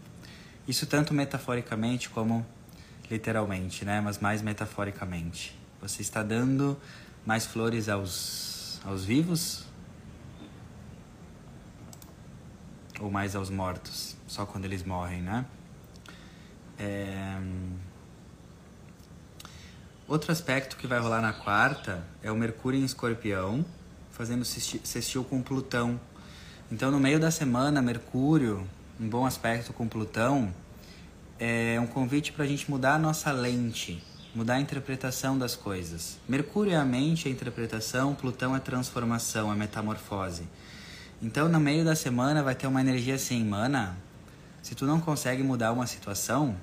Isso 0.67 0.85
tanto 0.85 1.15
metaforicamente 1.15 2.09
como 2.09 2.45
literalmente, 3.09 3.85
né? 3.85 4.01
Mas 4.01 4.19
mais 4.19 4.43
metaforicamente. 4.43 5.57
Você 5.81 6.03
está 6.03 6.25
dando 6.25 6.77
mais 7.27 7.45
flores 7.45 7.89
aos, 7.89 8.81
aos 8.85 9.05
vivos 9.05 9.67
ou 13.01 13.11
mais 13.11 13.37
aos 13.37 13.51
mortos, 13.51 14.17
só 14.27 14.47
quando 14.47 14.65
eles 14.65 14.83
morrem, 14.85 15.21
né? 15.21 15.45
É... 16.79 17.39
Outro 20.09 20.31
aspecto 20.31 20.77
que 20.77 20.87
vai 20.87 21.01
rolar 21.01 21.21
na 21.21 21.33
quarta 21.33 22.07
é 22.23 22.31
o 22.31 22.37
Mercúrio 22.37 22.81
em 22.81 22.85
Escorpião, 22.85 23.65
fazendo 24.13 24.45
sextil 24.45 25.25
com 25.25 25.43
Plutão. 25.43 26.01
Então, 26.71 26.91
no 26.91 27.01
meio 27.01 27.19
da 27.19 27.31
semana, 27.31 27.83
Mercúrio, 27.83 28.67
um 29.01 29.09
bom 29.09 29.27
aspecto 29.27 29.73
com 29.73 29.89
Plutão, 29.89 30.55
é 31.39 31.79
um 31.81 31.87
convite 31.87 32.33
para 32.33 32.45
a 32.45 32.47
gente 32.47 32.71
mudar 32.71 32.95
a 32.95 32.99
nossa 32.99 33.33
lente, 33.33 34.03
mudar 34.37 34.55
a 34.55 34.61
interpretação 34.61 35.37
das 35.37 35.57
coisas. 35.57 36.19
Mercúrio 36.29 36.75
é 36.75 36.77
a 36.77 36.85
mente, 36.85 37.27
a 37.27 37.31
interpretação, 37.31 38.15
Plutão 38.15 38.55
é 38.55 38.61
transformação, 38.61 39.51
é 39.51 39.57
metamorfose. 39.57 40.45
Então, 41.21 41.49
no 41.49 41.59
meio 41.59 41.85
da 41.85 41.97
semana, 41.97 42.43
vai 42.43 42.55
ter 42.55 42.67
uma 42.67 42.81
energia 42.81 43.15
assim, 43.15 43.43
mana, 43.43 43.97
se 44.63 44.75
tu 44.75 44.87
não 44.87 45.01
consegue 45.01 45.43
mudar 45.43 45.73
uma 45.73 45.87
situação, 45.87 46.55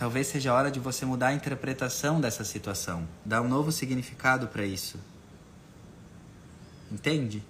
Talvez 0.00 0.28
seja 0.28 0.50
a 0.50 0.54
hora 0.54 0.70
de 0.70 0.80
você 0.80 1.04
mudar 1.04 1.26
a 1.26 1.34
interpretação 1.34 2.22
dessa 2.22 2.42
situação, 2.42 3.06
dar 3.22 3.42
um 3.42 3.48
novo 3.48 3.70
significado 3.70 4.48
para 4.48 4.64
isso. 4.64 4.98
Entende? 6.90 7.44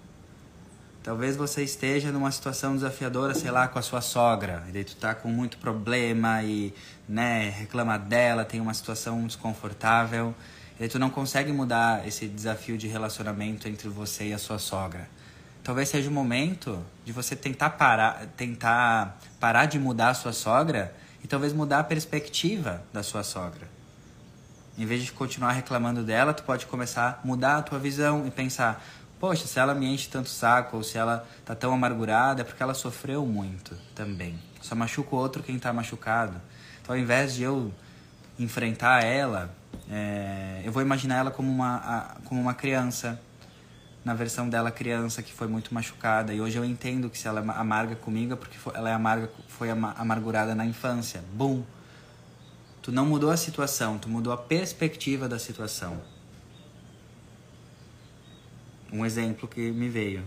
Talvez 1.01 1.37
você 1.37 1.63
esteja 1.63 2.11
numa 2.11 2.33
situação 2.33 2.75
desafiadora, 2.75 3.35
sei 3.37 3.53
lá, 3.53 3.69
com 3.69 3.79
a 3.79 3.83
sua 3.83 4.01
sogra, 4.01 4.65
e 4.69 4.73
daí 4.73 4.83
tu 4.83 4.97
tá 4.97 5.15
com 5.15 5.29
muito 5.29 5.59
problema 5.59 6.43
e, 6.43 6.75
né, 7.11 7.51
reclama 7.51 7.99
dela, 7.99 8.45
tem 8.45 8.61
uma 8.61 8.73
situação 8.73 9.27
desconfortável, 9.27 10.33
e 10.79 10.87
tu 10.87 10.97
não 10.97 11.11
consegue 11.11 11.51
mudar 11.53 12.07
esse 12.07 12.29
desafio 12.29 12.79
de 12.79 12.87
relacionamento 12.87 13.69
entre 13.69 13.89
você 13.89 14.29
e 14.29 14.33
a 14.33 14.39
sua 14.39 14.61
sogra. 14.61 15.09
Talvez 15.65 15.89
seja 15.89 16.09
o 16.09 16.13
momento 16.13 16.83
de 17.05 17.13
você 17.13 17.35
tentar 17.35 17.71
parar, 17.71 18.27
tentar 18.37 19.19
parar 19.41 19.67
de 19.67 19.79
mudar 19.79 20.11
a 20.11 20.15
sua 20.15 20.33
sogra 20.33 20.95
e 21.23 21.27
talvez 21.27 21.53
mudar 21.53 21.81
a 21.81 21.85
perspectiva 21.85 22.83
da 22.93 23.03
sua 23.03 23.25
sogra. 23.25 23.69
Em 24.79 24.87
vez 24.87 25.03
de 25.03 25.13
continuar 25.13 25.53
reclamando 25.53 26.05
dela, 26.05 26.33
tu 26.33 26.45
pode 26.45 26.65
começar 26.65 27.21
a 27.23 27.27
mudar 27.27 27.59
a 27.59 27.63
tua 27.63 27.79
visão 27.79 28.25
e 28.27 28.31
pensar: 28.31 28.83
poxa, 29.21 29.47
se 29.47 29.59
ela 29.61 29.75
me 29.75 29.87
enche 29.87 30.09
tanto 30.09 30.31
saco 30.31 30.79
ou 30.79 30.83
se 30.83 30.97
ela 30.97 31.29
tá 31.45 31.55
tão 31.55 31.73
amargurada, 31.75 32.41
é 32.41 32.45
porque 32.45 32.63
ela 32.63 32.75
sofreu 32.75 33.25
muito 33.27 33.77
também. 33.95 34.37
Só 34.63 34.75
machuca 34.75 35.15
o 35.15 35.19
outro 35.19 35.43
quem 35.43 35.59
tá 35.59 35.73
machucado. 35.73 36.41
Então, 36.83 36.95
ao 36.95 37.01
invés 37.01 37.35
de 37.35 37.43
eu 37.43 37.71
enfrentar 38.39 39.05
ela, 39.05 39.55
é, 39.91 40.63
eu 40.65 40.73
vou 40.73 40.83
imaginar 40.83 41.17
ela 41.17 41.31
como 41.31 41.51
uma, 41.53 41.77
a, 41.77 42.17
como 42.25 42.41
uma 42.41 42.55
criança 42.55 43.21
na 44.03 44.15
versão 44.15 44.49
dela 44.49 44.71
criança 44.71 45.23
que 45.23 45.33
foi 45.33 45.47
muito 45.47 45.75
machucada 45.75 46.33
e 46.33 46.41
hoje 46.41 46.57
eu 46.57 46.65
entendo 46.65 47.11
que 47.11 47.19
se 47.19 47.29
ela 47.29 47.41
é 47.41 47.61
amarga 47.61 47.95
comigo 47.95 48.33
é 48.33 48.37
porque 48.37 48.57
ela 48.73 48.89
é 48.89 48.95
amarga 48.95 49.31
foi 49.47 49.69
amargurada 49.71 50.55
na 50.55 50.65
infância. 50.65 51.23
Bum. 51.35 51.63
Tu 52.81 52.91
não 52.91 53.05
mudou 53.05 53.31
a 53.31 53.37
situação, 53.37 53.99
tu 53.99 54.09
mudou 54.09 54.33
a 54.33 54.39
perspectiva 54.39 55.29
da 55.29 55.39
situação. 55.39 56.01
Um 58.93 59.05
exemplo 59.05 59.49
que 59.49 59.71
me 59.71 59.89
veio. 59.89 60.25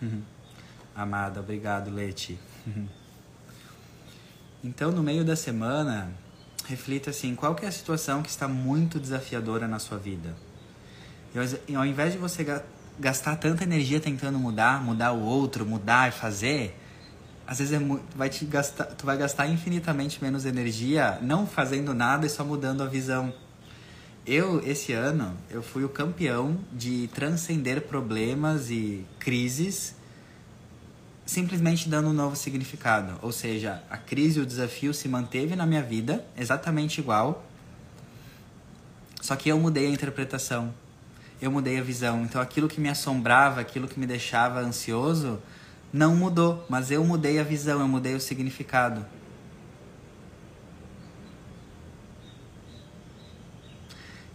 Amada, 0.94 1.40
obrigado, 1.40 1.90
Leti. 1.90 2.38
então, 4.62 4.92
no 4.92 5.02
meio 5.02 5.24
da 5.24 5.34
semana, 5.34 6.12
reflita 6.66 7.10
assim, 7.10 7.34
qual 7.34 7.54
que 7.54 7.64
é 7.64 7.68
a 7.68 7.72
situação 7.72 8.22
que 8.22 8.28
está 8.28 8.46
muito 8.46 9.00
desafiadora 9.00 9.66
na 9.66 9.78
sua 9.78 9.98
vida? 9.98 10.34
E 11.66 11.74
ao 11.74 11.84
invés 11.84 12.12
de 12.12 12.18
você 12.18 12.46
gastar 12.98 13.36
tanta 13.36 13.64
energia 13.64 13.98
tentando 13.98 14.38
mudar, 14.38 14.82
mudar 14.82 15.12
o 15.12 15.20
outro, 15.20 15.66
mudar 15.66 16.08
e 16.08 16.12
fazer, 16.12 16.78
às 17.46 17.58
vezes 17.58 17.74
é 17.74 17.78
muito, 17.78 18.04
vai 18.16 18.28
te 18.30 18.44
gastar, 18.44 18.84
tu 18.84 19.04
vai 19.04 19.16
gastar 19.16 19.48
infinitamente 19.48 20.22
menos 20.22 20.46
energia 20.46 21.18
não 21.20 21.46
fazendo 21.46 21.92
nada 21.92 22.24
e 22.24 22.30
só 22.30 22.44
mudando 22.44 22.82
a 22.82 22.86
visão. 22.86 23.34
Eu 24.26 24.62
esse 24.66 24.92
ano 24.92 25.36
eu 25.50 25.62
fui 25.62 25.84
o 25.84 25.88
campeão 25.88 26.58
de 26.72 27.08
transcender 27.08 27.82
problemas 27.82 28.70
e 28.70 29.04
crises 29.18 29.94
simplesmente 31.26 31.88
dando 31.88 32.08
um 32.08 32.12
novo 32.12 32.36
significado. 32.36 33.18
Ou 33.22 33.32
seja, 33.32 33.82
a 33.90 33.96
crise 33.96 34.38
e 34.38 34.42
o 34.42 34.46
desafio 34.46 34.92
se 34.92 35.08
manteve 35.08 35.56
na 35.56 35.66
minha 35.66 35.82
vida 35.82 36.24
exatamente 36.36 37.00
igual, 37.00 37.44
só 39.20 39.34
que 39.34 39.48
eu 39.48 39.58
mudei 39.58 39.86
a 39.86 39.90
interpretação 39.90 40.72
eu 41.40 41.50
mudei 41.50 41.78
a 41.78 41.82
visão. 41.82 42.22
Então 42.22 42.40
aquilo 42.40 42.68
que 42.68 42.80
me 42.80 42.88
assombrava, 42.88 43.60
aquilo 43.60 43.86
que 43.86 43.98
me 43.98 44.06
deixava 44.06 44.60
ansioso, 44.60 45.40
não 45.92 46.16
mudou, 46.16 46.64
mas 46.68 46.90
eu 46.90 47.04
mudei 47.04 47.38
a 47.38 47.42
visão, 47.42 47.80
eu 47.80 47.88
mudei 47.88 48.14
o 48.14 48.20
significado. 48.20 49.04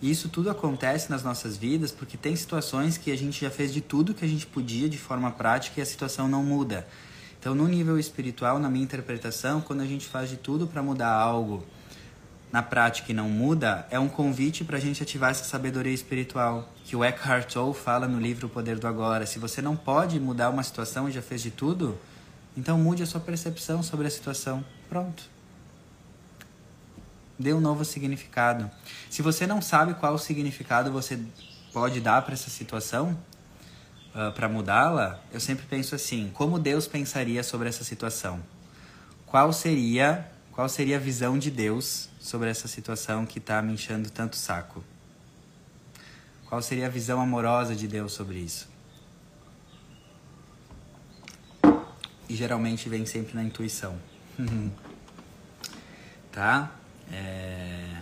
E 0.02 0.10
isso 0.10 0.30
tudo 0.30 0.50
acontece 0.50 1.10
nas 1.10 1.24
nossas 1.24 1.58
vidas 1.58 1.92
porque 1.92 2.16
tem 2.16 2.36
situações 2.36 2.98
que 2.98 3.12
a 3.12 3.18
gente 3.18 3.42
já 3.42 3.50
fez 3.50 3.74
de 3.74 3.82
tudo 3.82 4.14
que 4.14 4.24
a 4.24 4.28
gente 4.28 4.46
podia 4.46 4.88
de 4.88 4.98
forma 4.98 5.30
prática 5.32 5.80
e 5.80 5.84
a 5.84 5.86
situação 5.86 6.28
não 6.28 6.44
muda. 6.44 6.88
Então, 7.40 7.56
no 7.56 7.68
nível 7.68 7.98
espiritual, 7.98 8.60
na 8.60 8.70
minha 8.70 8.84
interpretação, 8.84 9.62
quando 9.62 9.82
a 9.82 9.86
gente 9.86 10.08
faz 10.08 10.30
de 10.30 10.38
tudo 10.38 10.68
para 10.68 10.84
mudar 10.84 11.12
algo 11.12 11.66
na 12.52 12.62
prática 12.62 13.12
e 13.12 13.16
não 13.16 13.30
muda, 13.30 13.88
é 13.90 14.00
um 14.00 14.10
convite 14.10 14.64
para 14.64 14.78
a 14.78 14.80
gente 14.80 15.04
ativar 15.04 15.32
essa 15.32 15.44
sabedoria 15.44 15.94
espiritual 15.94 16.68
que 16.84 16.96
o 16.96 17.04
Eckhart 17.04 17.54
Tolle 17.54 17.74
fala 17.74 18.08
no 18.08 18.20
livro 18.20 18.48
O 18.48 18.50
Poder 18.50 18.78
do 18.78 18.88
Agora. 18.88 19.26
Se 19.26 19.38
você 19.38 19.62
não 19.62 19.76
pode 19.76 20.20
mudar 20.20 20.50
uma 20.50 20.64
situação 20.64 21.08
e 21.08 21.12
já 21.12 21.22
fez 21.22 21.42
de 21.42 21.52
tudo, 21.52 21.98
então 22.58 22.78
mude 22.78 23.04
a 23.04 23.06
sua 23.06 23.22
percepção 23.22 23.84
sobre 23.84 24.08
a 24.08 24.10
situação. 24.10 24.66
Pronto. 24.90 25.39
Dê 27.40 27.54
um 27.54 27.62
novo 27.62 27.86
significado. 27.86 28.70
Se 29.10 29.22
você 29.22 29.48
não 29.48 29.62
sabe 29.62 29.94
qual 29.94 30.18
significado 30.18 30.92
você 30.92 31.18
pode 31.72 32.02
dar 32.02 32.22
para 32.22 32.34
essa 32.34 32.50
situação, 32.50 33.12
uh, 34.14 34.20
ah, 34.20 34.32
para 34.32 34.50
mudá-la, 34.50 35.22
eu 35.32 35.40
sempre 35.40 35.66
penso 35.66 35.96
assim: 35.96 36.30
como 36.34 36.60
Deus 36.60 36.86
pensaria 36.86 37.42
sobre 37.42 37.70
essa 37.70 37.86
situação? 37.86 38.42
Qual 39.26 39.54
seria 39.54 40.30
qual 40.60 40.68
seria 40.68 40.98
a 40.98 41.00
visão 41.00 41.40
de 41.40 41.50
Deus 41.50 42.10
sobre 42.20 42.50
essa 42.50 42.68
situação 42.68 43.26
que 43.26 43.40
está 43.40 43.62
me 43.62 43.72
enchendo 43.72 44.10
tanto 44.10 44.36
saco? 44.36 44.84
Qual 46.48 46.62
seria 46.62 46.88
a 46.88 46.90
visão 46.90 47.22
amorosa 47.22 47.74
de 47.74 47.88
Deus 47.88 48.12
sobre 48.12 48.40
isso? 48.40 48.68
E 52.28 52.36
geralmente 52.36 52.90
vem 52.90 53.06
sempre 53.06 53.36
na 53.36 53.42
intuição. 53.42 53.98
tá? 56.30 56.76
É... 57.12 58.02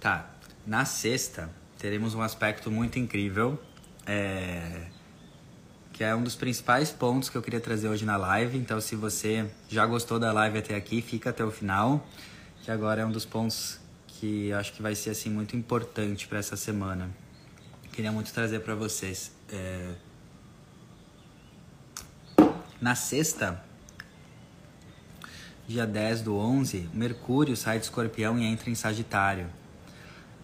Tá. 0.00 0.30
Na 0.66 0.84
sexta, 0.84 1.50
teremos 1.78 2.14
um 2.14 2.22
aspecto 2.22 2.70
muito 2.70 2.98
incrível. 2.98 3.60
É 4.06 4.88
que 5.94 6.02
é 6.02 6.14
um 6.14 6.24
dos 6.24 6.34
principais 6.34 6.90
pontos 6.90 7.28
que 7.30 7.38
eu 7.38 7.42
queria 7.42 7.60
trazer 7.60 7.88
hoje 7.88 8.04
na 8.04 8.16
live. 8.16 8.58
Então, 8.58 8.80
se 8.80 8.96
você 8.96 9.48
já 9.68 9.86
gostou 9.86 10.18
da 10.18 10.32
live 10.32 10.58
até 10.58 10.74
aqui, 10.74 11.00
fica 11.00 11.30
até 11.30 11.44
o 11.44 11.52
final, 11.52 12.04
que 12.62 12.70
agora 12.70 13.02
é 13.02 13.06
um 13.06 13.12
dos 13.12 13.24
pontos 13.24 13.78
que 14.08 14.52
acho 14.52 14.72
que 14.72 14.82
vai 14.82 14.96
ser 14.96 15.10
assim 15.10 15.30
muito 15.30 15.56
importante 15.56 16.26
para 16.26 16.40
essa 16.40 16.56
semana. 16.56 17.08
Queria 17.92 18.10
muito 18.10 18.32
trazer 18.32 18.58
para 18.60 18.74
vocês. 18.74 19.30
É... 19.52 19.94
Na 22.80 22.96
sexta, 22.96 23.64
dia 25.66 25.86
10 25.86 26.22
do 26.22 26.36
11, 26.36 26.90
Mercúrio 26.92 27.56
sai 27.56 27.78
de 27.78 27.84
escorpião 27.84 28.38
e 28.38 28.44
entra 28.44 28.70
em 28.70 28.74
Sagitário. 28.74 29.46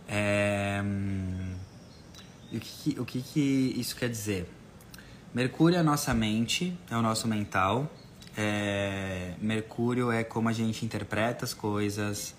É... 0.09 0.83
O, 2.53 2.59
que, 2.59 3.01
o 3.01 3.05
que, 3.05 3.23
que 3.23 3.75
isso 3.77 3.95
quer 3.95 4.09
dizer? 4.09 4.49
Mercúrio 5.33 5.77
é 5.77 5.81
a 5.81 5.85
nossa 5.85 6.13
mente, 6.13 6.77
é 6.91 6.97
o 6.97 7.03
nosso 7.03 7.29
mental. 7.29 7.91
É... 8.37 9.35
Mercúrio 9.41 10.11
é 10.11 10.25
como 10.25 10.49
a 10.49 10.53
gente 10.53 10.85
interpreta 10.85 11.45
as 11.45 11.55
coisas. 11.55 12.35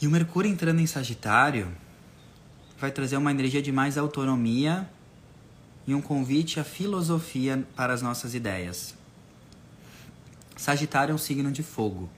E 0.00 0.06
o 0.06 0.10
Mercúrio 0.10 0.50
entrando 0.50 0.80
em 0.80 0.86
Sagitário 0.86 1.72
vai 2.76 2.90
trazer 2.90 3.16
uma 3.16 3.30
energia 3.30 3.62
de 3.62 3.70
mais 3.70 3.96
autonomia 3.96 4.90
e 5.86 5.94
um 5.94 6.02
convite 6.02 6.58
à 6.58 6.64
filosofia 6.64 7.64
para 7.76 7.92
as 7.92 8.02
nossas 8.02 8.34
ideias. 8.34 8.94
Sagitário 10.56 11.12
é 11.12 11.14
um 11.14 11.18
signo 11.18 11.50
de 11.50 11.62
fogo. 11.62 12.08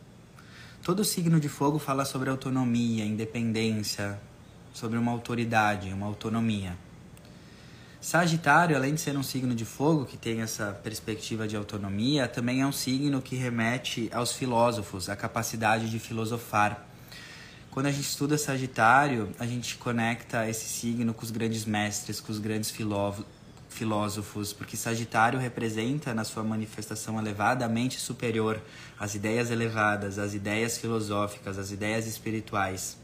Todo 0.82 1.04
signo 1.04 1.40
de 1.40 1.48
fogo 1.48 1.78
fala 1.78 2.04
sobre 2.04 2.28
autonomia, 2.28 3.04
independência, 3.04 4.20
sobre 4.72 4.98
uma 4.98 5.12
autoridade, 5.12 5.92
uma 5.92 6.06
autonomia. 6.06 6.76
Sagitário, 8.00 8.76
além 8.76 8.94
de 8.94 9.00
ser 9.00 9.16
um 9.16 9.22
signo 9.22 9.54
de 9.54 9.64
fogo 9.64 10.04
que 10.04 10.18
tem 10.18 10.42
essa 10.42 10.78
perspectiva 10.82 11.48
de 11.48 11.56
autonomia, 11.56 12.28
também 12.28 12.60
é 12.60 12.66
um 12.66 12.72
signo 12.72 13.22
que 13.22 13.34
remete 13.34 14.10
aos 14.12 14.32
filósofos, 14.32 15.08
à 15.08 15.16
capacidade 15.16 15.88
de 15.88 15.98
filosofar. 15.98 16.86
Quando 17.70 17.86
a 17.86 17.90
gente 17.90 18.04
estuda 18.04 18.36
Sagitário, 18.36 19.32
a 19.38 19.46
gente 19.46 19.76
conecta 19.76 20.46
esse 20.46 20.68
signo 20.68 21.14
com 21.14 21.22
os 21.22 21.30
grandes 21.30 21.64
mestres, 21.64 22.20
com 22.20 22.30
os 22.30 22.38
grandes 22.38 22.70
filósofos 22.70 23.24
filósofos, 23.74 24.52
porque 24.52 24.76
Sagitário 24.76 25.38
representa 25.38 26.14
na 26.14 26.24
sua 26.24 26.44
manifestação 26.44 27.18
elevada 27.18 27.64
a 27.64 27.68
mente 27.68 27.98
superior, 27.98 28.62
as 28.98 29.14
ideias 29.14 29.50
elevadas, 29.50 30.18
as 30.18 30.32
ideias 30.32 30.78
filosóficas, 30.78 31.58
as 31.58 31.70
ideias 31.72 32.06
espirituais. 32.06 32.96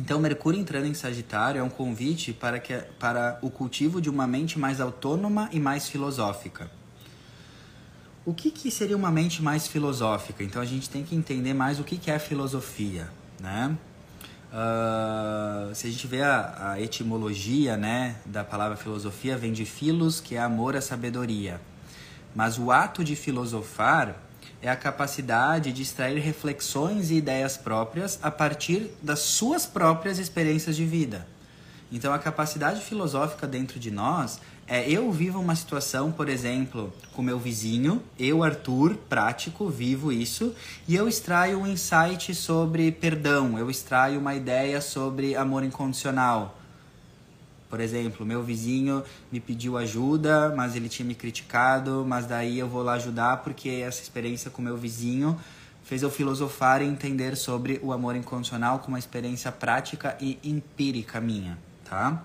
Então, 0.00 0.20
Mercúrio 0.20 0.60
entrando 0.60 0.86
em 0.86 0.94
Sagitário 0.94 1.60
é 1.60 1.62
um 1.62 1.68
convite 1.68 2.32
para, 2.32 2.58
que, 2.58 2.74
para 2.98 3.38
o 3.42 3.50
cultivo 3.50 4.00
de 4.00 4.08
uma 4.08 4.26
mente 4.26 4.58
mais 4.58 4.80
autônoma 4.80 5.48
e 5.52 5.60
mais 5.60 5.88
filosófica. 5.88 6.70
O 8.24 8.32
que, 8.32 8.50
que 8.50 8.70
seria 8.70 8.96
uma 8.96 9.10
mente 9.10 9.42
mais 9.42 9.66
filosófica? 9.66 10.42
Então, 10.42 10.62
a 10.62 10.64
gente 10.64 10.88
tem 10.88 11.04
que 11.04 11.14
entender 11.14 11.52
mais 11.52 11.78
o 11.78 11.84
que, 11.84 11.96
que 11.96 12.10
é 12.10 12.18
filosofia, 12.18 13.08
né? 13.40 13.76
Uh, 14.54 15.74
se 15.74 15.88
a 15.88 15.90
gente 15.90 16.06
vê 16.06 16.22
a, 16.22 16.74
a, 16.74 16.80
etimologia 16.80 17.76
né, 17.76 18.14
da 18.24 18.44
palavra 18.44 18.76
filosofia, 18.76 19.36
vem 19.36 19.52
de 19.52 19.64
filos, 19.64 20.20
que 20.20 20.36
é 20.36 20.38
amor 20.38 20.76
à 20.76 20.80
sabedoria. 20.80 21.60
Mas 22.32 22.56
o 22.56 22.70
ato 22.70 23.02
de 23.02 23.16
filosofar 23.16 24.14
é 24.62 24.70
a 24.70 24.76
capacidade 24.76 25.72
de 25.72 25.82
extrair 25.82 26.20
reflexões 26.20 27.10
e 27.10 27.16
ideias 27.16 27.56
próprias 27.56 28.16
a 28.22 28.30
partir 28.30 28.92
das 29.02 29.18
suas 29.18 29.66
próprias 29.66 30.20
experiências 30.20 30.76
de 30.76 30.86
vida. 30.86 31.26
Então, 31.90 32.14
a 32.14 32.18
capacidade 32.20 32.80
filosófica 32.80 33.48
dentro 33.48 33.80
de 33.80 33.90
nós 33.90 34.40
é, 34.66 34.88
eu 34.90 35.12
vivo 35.12 35.38
uma 35.38 35.54
situação, 35.54 36.10
por 36.10 36.28
exemplo, 36.28 36.92
com 37.12 37.22
meu 37.22 37.38
vizinho, 37.38 38.02
eu, 38.18 38.42
Arthur, 38.42 38.96
prático, 39.08 39.68
vivo 39.68 40.10
isso, 40.10 40.54
e 40.88 40.96
eu 40.96 41.06
extraio 41.06 41.60
um 41.60 41.66
insight 41.66 42.34
sobre 42.34 42.90
perdão, 42.90 43.58
eu 43.58 43.70
extraio 43.70 44.18
uma 44.18 44.34
ideia 44.34 44.80
sobre 44.80 45.36
amor 45.36 45.64
incondicional. 45.64 46.58
Por 47.68 47.78
exemplo, 47.80 48.24
meu 48.24 48.42
vizinho 48.42 49.02
me 49.30 49.40
pediu 49.40 49.76
ajuda, 49.76 50.54
mas 50.56 50.76
ele 50.76 50.88
tinha 50.88 51.04
me 51.04 51.14
criticado, 51.14 52.04
mas 52.06 52.24
daí 52.24 52.58
eu 52.58 52.68
vou 52.68 52.82
lá 52.82 52.94
ajudar 52.94 53.38
porque 53.38 53.68
essa 53.68 54.00
experiência 54.00 54.50
com 54.50 54.62
meu 54.62 54.76
vizinho 54.76 55.38
fez 55.82 56.02
eu 56.02 56.10
filosofar 56.10 56.80
e 56.80 56.86
entender 56.86 57.36
sobre 57.36 57.78
o 57.82 57.92
amor 57.92 58.16
incondicional 58.16 58.78
como 58.78 58.94
uma 58.94 58.98
experiência 58.98 59.52
prática 59.52 60.16
e 60.20 60.38
empírica 60.42 61.20
minha, 61.20 61.58
tá? 61.84 62.22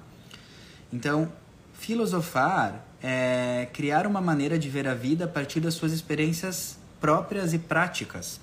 Então, 0.93 1.31
Filosofar 1.79 2.83
é 3.01 3.69
criar 3.71 4.05
uma 4.05 4.19
maneira 4.19 4.59
de 4.59 4.69
ver 4.69 4.85
a 4.85 4.93
vida 4.93 5.23
a 5.23 5.27
partir 5.29 5.61
das 5.61 5.75
suas 5.75 5.93
experiências 5.93 6.77
próprias 6.99 7.53
e 7.53 7.57
práticas. 7.57 8.37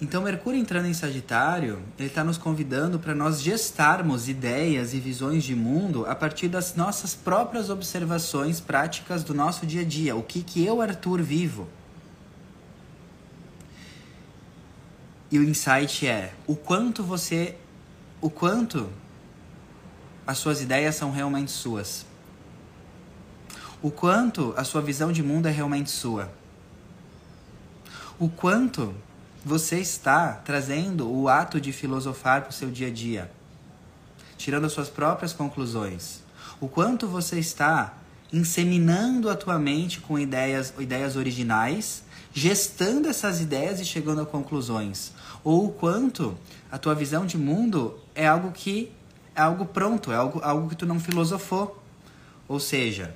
Então, 0.00 0.20
Mercúrio 0.20 0.58
entrando 0.58 0.86
em 0.86 0.94
Sagitário, 0.94 1.80
ele 1.96 2.08
está 2.08 2.24
nos 2.24 2.36
convidando 2.36 2.98
para 2.98 3.14
nós 3.14 3.40
gestarmos 3.40 4.28
ideias 4.28 4.94
e 4.94 4.98
visões 4.98 5.44
de 5.44 5.54
mundo 5.54 6.04
a 6.06 6.14
partir 6.14 6.48
das 6.48 6.74
nossas 6.74 7.14
próprias 7.14 7.70
observações 7.70 8.60
práticas 8.60 9.22
do 9.22 9.32
nosso 9.32 9.64
dia 9.64 9.82
a 9.82 9.84
dia. 9.84 10.16
O 10.16 10.24
que, 10.24 10.42
que 10.42 10.64
eu, 10.64 10.80
Arthur, 10.80 11.22
vivo? 11.22 11.68
E 15.30 15.38
o 15.38 15.44
insight 15.44 16.04
é 16.04 16.32
o 16.48 16.56
quanto 16.56 17.04
você. 17.04 17.54
O 18.20 18.28
quanto 18.28 18.90
as 20.28 20.36
suas 20.36 20.60
ideias 20.60 20.94
são 20.94 21.10
realmente 21.10 21.50
suas. 21.50 22.04
O 23.80 23.90
quanto 23.90 24.52
a 24.58 24.62
sua 24.62 24.82
visão 24.82 25.10
de 25.10 25.22
mundo 25.22 25.48
é 25.48 25.50
realmente 25.50 25.90
sua. 25.90 26.30
O 28.18 28.28
quanto 28.28 28.94
você 29.42 29.78
está 29.80 30.34
trazendo 30.34 31.10
o 31.10 31.30
ato 31.30 31.58
de 31.58 31.72
filosofar 31.72 32.42
para 32.42 32.50
o 32.50 32.52
seu 32.52 32.70
dia 32.70 32.88
a 32.88 32.90
dia, 32.90 33.30
tirando 34.36 34.66
as 34.66 34.72
suas 34.72 34.90
próprias 34.90 35.32
conclusões. 35.32 36.20
O 36.60 36.68
quanto 36.68 37.08
você 37.08 37.38
está 37.38 37.94
inseminando 38.30 39.30
a 39.30 39.34
tua 39.34 39.58
mente 39.58 39.98
com 39.98 40.18
ideias, 40.18 40.74
ideias 40.78 41.16
originais, 41.16 42.02
gestando 42.34 43.08
essas 43.08 43.40
ideias 43.40 43.80
e 43.80 43.84
chegando 43.86 44.20
a 44.20 44.26
conclusões. 44.26 45.10
Ou 45.42 45.68
o 45.68 45.72
quanto 45.72 46.36
a 46.70 46.76
tua 46.76 46.94
visão 46.94 47.24
de 47.24 47.38
mundo 47.38 47.98
é 48.14 48.26
algo 48.26 48.52
que 48.52 48.92
é 49.38 49.40
algo 49.40 49.64
pronto, 49.64 50.10
é 50.10 50.16
algo, 50.16 50.40
algo 50.42 50.68
que 50.68 50.74
tu 50.74 50.84
não 50.84 50.98
filosofou. 50.98 51.80
Ou 52.48 52.58
seja, 52.58 53.14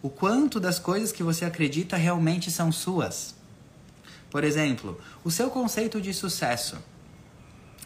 o 0.00 0.08
quanto 0.08 0.60
das 0.60 0.78
coisas 0.78 1.10
que 1.10 1.24
você 1.24 1.44
acredita 1.44 1.96
realmente 1.96 2.48
são 2.48 2.70
suas. 2.70 3.34
Por 4.30 4.44
exemplo, 4.44 5.00
o 5.24 5.30
seu 5.30 5.50
conceito 5.50 6.00
de 6.00 6.14
sucesso 6.14 6.76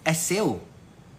é 0.05 0.13
seu. 0.13 0.63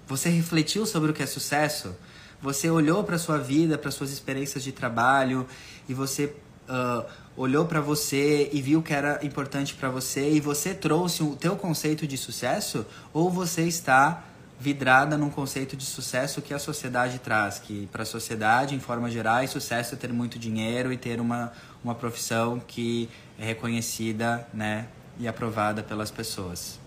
Você 0.07 0.29
refletiu 0.29 0.85
sobre 0.85 1.09
o 1.09 1.13
que 1.13 1.23
é 1.23 1.25
sucesso? 1.25 1.95
Você 2.39 2.69
olhou 2.69 3.03
para 3.03 3.17
sua 3.17 3.39
vida, 3.39 3.75
para 3.75 3.89
suas 3.89 4.11
experiências 4.11 4.63
de 4.63 4.71
trabalho 4.71 5.47
e 5.89 5.93
você 5.95 6.25
uh, 6.69 7.03
olhou 7.35 7.65
para 7.65 7.81
você 7.81 8.47
e 8.53 8.61
viu 8.61 8.83
que 8.83 8.93
era 8.93 9.19
importante 9.25 9.73
para 9.73 9.89
você 9.89 10.31
e 10.31 10.39
você 10.39 10.75
trouxe 10.75 11.23
o 11.23 11.35
teu 11.35 11.55
conceito 11.55 12.05
de 12.05 12.17
sucesso? 12.17 12.85
Ou 13.11 13.27
você 13.27 13.63
está 13.63 14.23
vidrada 14.61 15.17
num 15.17 15.31
conceito 15.31 15.75
de 15.75 15.83
sucesso 15.83 16.39
que 16.39 16.53
a 16.53 16.59
sociedade 16.59 17.17
traz, 17.17 17.57
que 17.57 17.87
para 17.91 18.03
a 18.03 18.05
sociedade, 18.05 18.75
em 18.75 18.79
forma 18.79 19.09
geral, 19.09 19.47
sucesso 19.47 19.95
é 19.95 19.97
ter 19.97 20.13
muito 20.13 20.37
dinheiro 20.37 20.93
e 20.93 20.97
ter 20.97 21.19
uma, 21.19 21.51
uma 21.83 21.95
profissão 21.95 22.59
que 22.59 23.09
é 23.39 23.45
reconhecida 23.45 24.47
né, 24.53 24.85
e 25.17 25.27
aprovada 25.27 25.81
pelas 25.81 26.11
pessoas. 26.11 26.79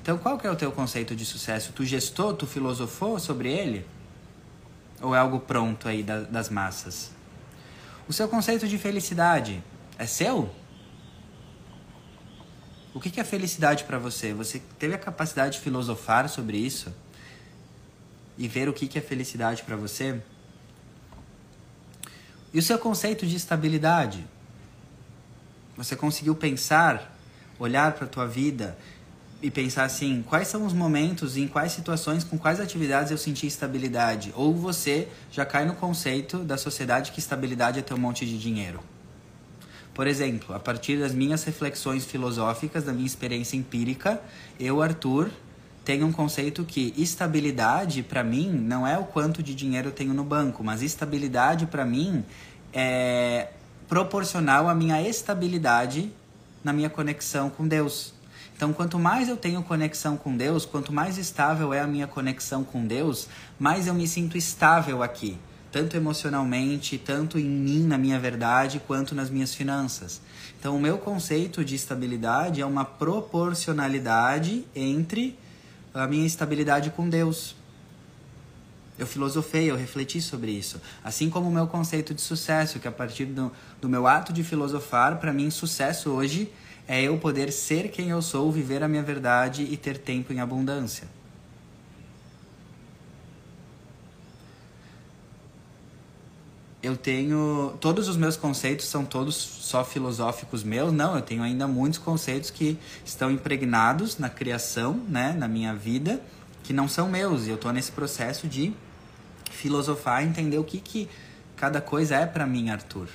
Então, 0.00 0.16
qual 0.16 0.38
que 0.38 0.46
é 0.46 0.50
o 0.50 0.56
teu 0.56 0.72
conceito 0.72 1.14
de 1.14 1.26
sucesso? 1.26 1.74
Tu 1.74 1.84
gestou, 1.84 2.32
tu 2.32 2.46
filosofou 2.46 3.18
sobre 3.18 3.52
ele? 3.52 3.86
Ou 5.02 5.14
é 5.14 5.18
algo 5.18 5.40
pronto 5.40 5.88
aí 5.88 6.02
da, 6.02 6.20
das 6.20 6.48
massas? 6.48 7.10
O 8.08 8.14
seu 8.14 8.28
conceito 8.28 8.66
de 8.66 8.78
felicidade 8.78 9.62
é 9.98 10.06
seu? 10.06 10.50
O 12.94 13.00
que 13.00 13.18
é 13.18 13.24
felicidade 13.24 13.84
para 13.84 13.98
você? 13.98 14.34
Você 14.34 14.60
teve 14.78 14.94
a 14.94 14.98
capacidade 14.98 15.54
de 15.54 15.60
filosofar 15.60 16.28
sobre 16.28 16.58
isso? 16.58 16.92
E 18.36 18.46
ver 18.46 18.68
o 18.68 18.72
que 18.72 18.98
é 18.98 19.00
felicidade 19.00 19.62
para 19.62 19.76
você? 19.76 20.20
E 22.52 22.58
o 22.58 22.62
seu 22.62 22.78
conceito 22.78 23.26
de 23.26 23.34
estabilidade? 23.34 24.26
Você 25.74 25.96
conseguiu 25.96 26.34
pensar, 26.34 27.16
olhar 27.58 27.92
para 27.92 28.04
a 28.04 28.08
tua 28.08 28.26
vida 28.26 28.76
e 29.40 29.50
pensar 29.50 29.84
assim, 29.84 30.22
quais 30.22 30.48
são 30.48 30.66
os 30.66 30.74
momentos, 30.74 31.38
em 31.38 31.48
quais 31.48 31.72
situações, 31.72 32.22
com 32.22 32.38
quais 32.38 32.60
atividades 32.60 33.10
eu 33.10 33.16
senti 33.16 33.46
estabilidade? 33.46 34.32
Ou 34.36 34.54
você 34.54 35.08
já 35.30 35.46
cai 35.46 35.64
no 35.64 35.74
conceito 35.74 36.40
da 36.40 36.58
sociedade 36.58 37.10
que 37.10 37.20
estabilidade 37.20 37.78
é 37.78 37.82
ter 37.82 37.94
um 37.94 37.98
monte 37.98 38.26
de 38.26 38.38
dinheiro? 38.38 38.91
Por 39.94 40.06
exemplo, 40.06 40.54
a 40.54 40.58
partir 40.58 40.98
das 40.98 41.12
minhas 41.12 41.44
reflexões 41.44 42.04
filosóficas, 42.04 42.84
da 42.84 42.92
minha 42.92 43.06
experiência 43.06 43.56
empírica, 43.56 44.20
eu, 44.58 44.80
Arthur, 44.80 45.30
tenho 45.84 46.06
um 46.06 46.12
conceito 46.12 46.64
que 46.64 46.94
estabilidade 46.96 48.02
para 48.02 48.24
mim 48.24 48.50
não 48.50 48.86
é 48.86 48.96
o 48.96 49.04
quanto 49.04 49.42
de 49.42 49.54
dinheiro 49.54 49.88
eu 49.88 49.92
tenho 49.92 50.14
no 50.14 50.24
banco, 50.24 50.64
mas 50.64 50.80
estabilidade 50.80 51.66
para 51.66 51.84
mim 51.84 52.24
é 52.72 53.48
proporcional 53.88 54.68
à 54.68 54.74
minha 54.74 55.02
estabilidade 55.06 56.10
na 56.64 56.72
minha 56.72 56.88
conexão 56.88 57.50
com 57.50 57.66
Deus. 57.68 58.14
Então, 58.56 58.72
quanto 58.72 58.98
mais 58.98 59.28
eu 59.28 59.36
tenho 59.36 59.62
conexão 59.62 60.16
com 60.16 60.36
Deus, 60.36 60.64
quanto 60.64 60.92
mais 60.92 61.18
estável 61.18 61.74
é 61.74 61.80
a 61.80 61.86
minha 61.86 62.06
conexão 62.06 62.62
com 62.62 62.86
Deus, 62.86 63.26
mais 63.58 63.88
eu 63.88 63.94
me 63.94 64.06
sinto 64.06 64.38
estável 64.38 65.02
aqui 65.02 65.36
tanto 65.72 65.96
emocionalmente, 65.96 66.98
tanto 66.98 67.38
em 67.38 67.48
mim, 67.48 67.84
na 67.84 67.96
minha 67.96 68.20
verdade, 68.20 68.80
quanto 68.86 69.14
nas 69.14 69.30
minhas 69.30 69.54
finanças. 69.54 70.20
Então, 70.60 70.76
o 70.76 70.80
meu 70.80 70.98
conceito 70.98 71.64
de 71.64 71.74
estabilidade 71.74 72.60
é 72.60 72.66
uma 72.66 72.84
proporcionalidade 72.84 74.64
entre 74.76 75.36
a 75.94 76.06
minha 76.06 76.26
estabilidade 76.26 76.90
com 76.90 77.08
Deus. 77.08 77.56
Eu 78.98 79.06
filosofei, 79.06 79.70
eu 79.70 79.76
refleti 79.76 80.20
sobre 80.20 80.50
isso. 80.50 80.80
Assim 81.02 81.30
como 81.30 81.48
o 81.48 81.52
meu 81.52 81.66
conceito 81.66 82.12
de 82.12 82.20
sucesso, 82.20 82.78
que 82.78 82.86
a 82.86 82.92
partir 82.92 83.24
do, 83.24 83.50
do 83.80 83.88
meu 83.88 84.06
ato 84.06 84.32
de 84.32 84.44
filosofar, 84.44 85.18
para 85.18 85.32
mim, 85.32 85.50
sucesso 85.50 86.10
hoje 86.10 86.52
é 86.86 87.00
eu 87.02 87.16
poder 87.16 87.50
ser 87.50 87.90
quem 87.90 88.10
eu 88.10 88.20
sou, 88.20 88.52
viver 88.52 88.82
a 88.82 88.88
minha 88.88 89.02
verdade 89.02 89.66
e 89.70 89.76
ter 89.76 89.96
tempo 89.96 90.32
em 90.32 90.40
abundância. 90.40 91.08
Eu 96.82 96.96
tenho. 96.96 97.76
Todos 97.80 98.08
os 98.08 98.16
meus 98.16 98.36
conceitos 98.36 98.86
são 98.86 99.04
todos 99.04 99.36
só 99.36 99.84
filosóficos 99.84 100.64
meus? 100.64 100.92
Não, 100.92 101.14
eu 101.14 101.22
tenho 101.22 101.42
ainda 101.42 101.68
muitos 101.68 101.98
conceitos 101.98 102.50
que 102.50 102.78
estão 103.04 103.30
impregnados 103.30 104.18
na 104.18 104.28
criação, 104.28 104.94
né, 105.08 105.32
na 105.32 105.46
minha 105.46 105.74
vida, 105.74 106.20
que 106.64 106.72
não 106.72 106.88
são 106.88 107.08
meus. 107.08 107.46
E 107.46 107.50
eu 107.50 107.54
estou 107.54 107.72
nesse 107.72 107.92
processo 107.92 108.48
de 108.48 108.74
filosofar, 109.50 110.24
entender 110.24 110.58
o 110.58 110.64
que, 110.64 110.80
que 110.80 111.08
cada 111.56 111.80
coisa 111.80 112.16
é 112.16 112.26
para 112.26 112.46
mim, 112.46 112.70
Arthur. 112.70 113.08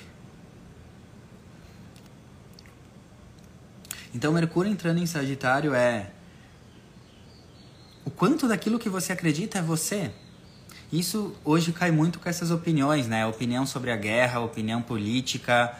Então, 4.14 4.32
Mercúrio 4.32 4.72
entrando 4.72 4.98
em 4.98 5.06
Sagitário 5.06 5.74
é. 5.74 6.10
O 8.06 8.10
quanto 8.10 8.48
daquilo 8.48 8.78
que 8.78 8.88
você 8.88 9.12
acredita 9.12 9.58
é 9.58 9.62
você. 9.62 10.10
Isso 10.92 11.34
hoje 11.44 11.72
cai 11.72 11.90
muito 11.90 12.18
com 12.18 12.28
essas 12.28 12.50
opiniões, 12.50 13.06
né? 13.06 13.26
Opinião 13.26 13.66
sobre 13.66 13.90
a 13.90 13.96
guerra, 13.96 14.40
opinião 14.40 14.80
política. 14.80 15.74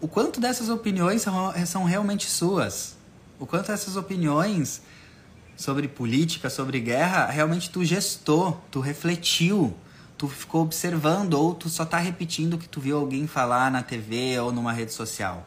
O 0.00 0.08
quanto 0.08 0.40
dessas 0.40 0.68
opiniões 0.68 1.22
são, 1.22 1.52
são 1.66 1.84
realmente 1.84 2.28
suas? 2.28 2.96
O 3.38 3.46
quanto 3.46 3.70
essas 3.70 3.96
opiniões 3.96 4.82
sobre 5.56 5.86
política, 5.86 6.50
sobre 6.50 6.80
guerra, 6.80 7.26
realmente 7.26 7.70
tu 7.70 7.84
gestou, 7.84 8.60
tu 8.70 8.80
refletiu, 8.80 9.76
tu 10.18 10.26
ficou 10.26 10.62
observando 10.62 11.34
ou 11.34 11.54
tu 11.54 11.68
só 11.68 11.84
tá 11.84 11.98
repetindo 11.98 12.54
o 12.54 12.58
que 12.58 12.68
tu 12.68 12.80
viu 12.80 12.98
alguém 12.98 13.26
falar 13.26 13.70
na 13.70 13.82
TV 13.82 14.38
ou 14.40 14.50
numa 14.50 14.72
rede 14.72 14.92
social? 14.92 15.46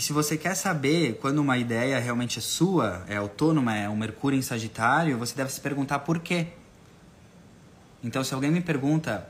E 0.00 0.02
se 0.02 0.14
você 0.14 0.34
quer 0.34 0.54
saber 0.54 1.18
quando 1.20 1.40
uma 1.40 1.58
ideia 1.58 1.98
realmente 1.98 2.38
é 2.38 2.40
sua, 2.40 3.04
é 3.06 3.16
autônoma, 3.16 3.76
é 3.76 3.86
um 3.86 3.94
Mercúrio 3.94 4.38
em 4.38 4.40
Sagitário, 4.40 5.18
você 5.18 5.36
deve 5.36 5.52
se 5.52 5.60
perguntar 5.60 5.98
por 5.98 6.20
quê. 6.20 6.46
Então, 8.02 8.24
se 8.24 8.32
alguém 8.32 8.50
me 8.50 8.62
pergunta 8.62 9.28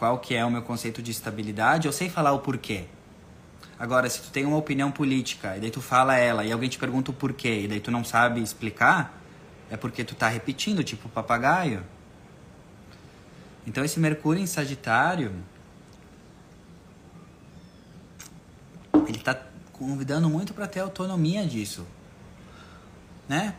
qual 0.00 0.18
que 0.18 0.34
é 0.34 0.44
o 0.44 0.50
meu 0.50 0.62
conceito 0.62 1.00
de 1.00 1.12
estabilidade, 1.12 1.86
eu 1.86 1.92
sei 1.92 2.10
falar 2.10 2.32
o 2.32 2.40
porquê. 2.40 2.86
Agora, 3.78 4.10
se 4.10 4.20
tu 4.20 4.32
tem 4.32 4.44
uma 4.44 4.56
opinião 4.56 4.90
política 4.90 5.56
e 5.56 5.60
daí 5.60 5.70
tu 5.70 5.80
fala 5.80 6.16
ela 6.16 6.44
e 6.44 6.50
alguém 6.50 6.68
te 6.68 6.76
pergunta 6.76 7.12
o 7.12 7.14
porquê 7.14 7.60
e 7.60 7.68
daí 7.68 7.78
tu 7.78 7.92
não 7.92 8.02
sabe 8.02 8.42
explicar, 8.42 9.16
é 9.70 9.76
porque 9.76 10.02
tu 10.02 10.16
tá 10.16 10.26
repetindo, 10.26 10.82
tipo 10.82 11.08
papagaio. 11.08 11.84
Então, 13.64 13.84
esse 13.84 14.00
Mercúrio 14.00 14.42
em 14.42 14.46
Sagitário 14.48 15.30
ele 19.06 19.18
está 19.18 19.38
convidando 19.72 20.28
muito 20.28 20.54
para 20.54 20.66
ter 20.66 20.80
autonomia 20.80 21.46
disso, 21.46 21.86
né? 23.28 23.54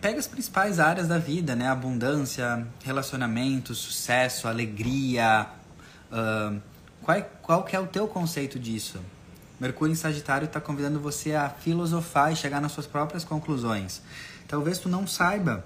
Pega 0.00 0.20
as 0.20 0.28
principais 0.28 0.78
áreas 0.78 1.08
da 1.08 1.18
vida, 1.18 1.56
né? 1.56 1.68
Abundância, 1.68 2.64
relacionamento, 2.84 3.74
sucesso, 3.74 4.46
alegria. 4.46 5.48
Uh, 6.12 6.60
qual, 7.02 7.22
qual 7.42 7.64
que 7.64 7.74
é 7.74 7.80
o 7.80 7.86
teu 7.86 8.06
conceito 8.06 8.56
disso? 8.56 9.00
Mercúrio 9.58 9.92
em 9.92 9.96
Sagitário 9.96 10.46
está 10.46 10.60
convidando 10.60 11.00
você 11.00 11.34
a 11.34 11.48
filosofar 11.48 12.32
e 12.32 12.36
chegar 12.36 12.60
nas 12.60 12.70
suas 12.70 12.86
próprias 12.86 13.24
conclusões. 13.24 14.00
Talvez 14.46 14.78
tu 14.78 14.88
não 14.88 15.06
saiba, 15.06 15.64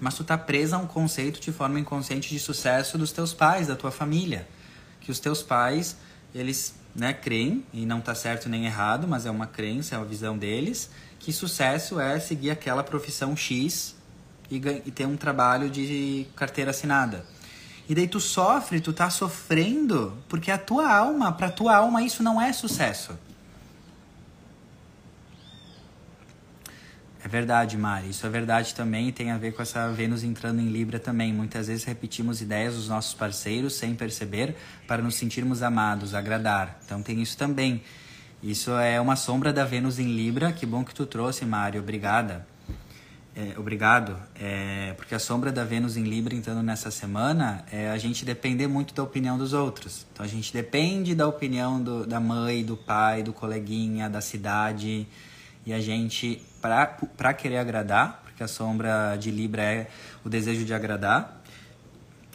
mas 0.00 0.14
tu 0.14 0.24
tá 0.24 0.36
presa 0.36 0.76
a 0.76 0.78
um 0.78 0.86
conceito 0.86 1.40
de 1.40 1.52
forma 1.52 1.80
inconsciente 1.80 2.28
de 2.28 2.38
sucesso 2.38 2.98
dos 2.98 3.12
teus 3.12 3.32
pais, 3.32 3.66
da 3.66 3.76
tua 3.76 3.90
família. 3.90 4.46
Que 5.00 5.10
os 5.10 5.20
teus 5.20 5.42
pais, 5.42 5.96
eles 6.34 6.74
né, 6.98 7.12
creem, 7.12 7.64
e 7.72 7.86
não 7.86 8.00
está 8.00 8.14
certo 8.14 8.48
nem 8.48 8.66
errado, 8.66 9.06
mas 9.06 9.24
é 9.24 9.30
uma 9.30 9.46
crença, 9.46 9.94
é 9.94 9.98
uma 9.98 10.04
visão 10.04 10.36
deles, 10.36 10.90
que 11.20 11.32
sucesso 11.32 12.00
é 12.00 12.18
seguir 12.18 12.50
aquela 12.50 12.82
profissão 12.82 13.36
X 13.36 13.94
e, 14.50 14.56
e 14.56 14.90
ter 14.90 15.06
um 15.06 15.16
trabalho 15.16 15.70
de 15.70 16.26
carteira 16.34 16.72
assinada. 16.72 17.24
E 17.88 17.94
daí 17.94 18.08
tu 18.08 18.20
sofre, 18.20 18.80
tu 18.80 18.92
tá 18.92 19.08
sofrendo, 19.08 20.12
porque 20.28 20.50
a 20.50 20.58
tua 20.58 20.92
alma, 20.92 21.32
para 21.32 21.50
tua 21.50 21.76
alma 21.76 22.02
isso 22.02 22.22
não 22.22 22.42
é 22.42 22.52
sucesso. 22.52 23.12
É 27.24 27.26
verdade, 27.26 27.76
Mari. 27.76 28.10
Isso 28.10 28.24
é 28.26 28.30
verdade 28.30 28.74
também 28.74 29.08
e 29.08 29.12
tem 29.12 29.32
a 29.32 29.38
ver 29.38 29.52
com 29.52 29.60
essa 29.60 29.90
Vênus 29.90 30.22
entrando 30.22 30.60
em 30.60 30.68
Libra 30.68 31.00
também. 31.00 31.32
Muitas 31.32 31.66
vezes 31.66 31.84
repetimos 31.84 32.40
ideias 32.40 32.74
dos 32.74 32.88
nossos 32.88 33.12
parceiros 33.12 33.74
sem 33.74 33.94
perceber 33.94 34.54
para 34.86 35.02
nos 35.02 35.16
sentirmos 35.16 35.62
amados, 35.62 36.14
agradar. 36.14 36.78
Então 36.84 37.02
tem 37.02 37.20
isso 37.20 37.36
também. 37.36 37.82
Isso 38.40 38.70
é 38.72 39.00
uma 39.00 39.16
sombra 39.16 39.52
da 39.52 39.64
Vênus 39.64 39.98
em 39.98 40.14
Libra. 40.14 40.52
Que 40.52 40.64
bom 40.64 40.84
que 40.84 40.94
tu 40.94 41.06
trouxe, 41.06 41.44
Mari. 41.44 41.76
Obrigada. 41.78 42.46
É, 43.34 43.58
obrigado. 43.58 44.16
É, 44.34 44.94
porque 44.96 45.12
a 45.12 45.18
sombra 45.18 45.50
da 45.50 45.64
Vênus 45.64 45.96
em 45.96 46.04
Libra 46.04 46.34
entrando 46.34 46.62
nessa 46.62 46.90
semana 46.90 47.64
é 47.70 47.90
a 47.90 47.98
gente 47.98 48.24
depender 48.24 48.68
muito 48.68 48.94
da 48.94 49.02
opinião 49.02 49.36
dos 49.36 49.52
outros. 49.52 50.06
Então 50.12 50.24
a 50.24 50.28
gente 50.28 50.52
depende 50.52 51.16
da 51.16 51.26
opinião 51.26 51.82
do, 51.82 52.06
da 52.06 52.20
mãe, 52.20 52.64
do 52.64 52.76
pai, 52.76 53.24
do 53.24 53.32
coleguinha, 53.32 54.08
da 54.08 54.20
cidade. 54.20 55.06
E 55.66 55.72
a 55.72 55.80
gente 55.80 56.40
para 56.60 57.34
querer 57.34 57.58
agradar, 57.58 58.22
porque 58.24 58.42
a 58.42 58.48
sombra 58.48 59.16
de 59.16 59.30
Libra 59.30 59.62
é 59.62 59.90
o 60.24 60.28
desejo 60.28 60.64
de 60.64 60.74
agradar. 60.74 61.42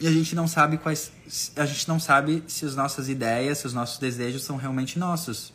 E 0.00 0.08
a 0.08 0.10
gente 0.10 0.34
não 0.34 0.48
sabe 0.48 0.76
quais 0.76 1.12
a 1.56 1.64
gente 1.64 1.86
não 1.88 2.00
sabe 2.00 2.42
se 2.48 2.64
as 2.64 2.74
nossas 2.74 3.08
ideias, 3.08 3.58
se 3.58 3.66
os 3.66 3.72
nossos 3.72 3.98
desejos 3.98 4.42
são 4.42 4.56
realmente 4.56 4.98
nossos. 4.98 5.52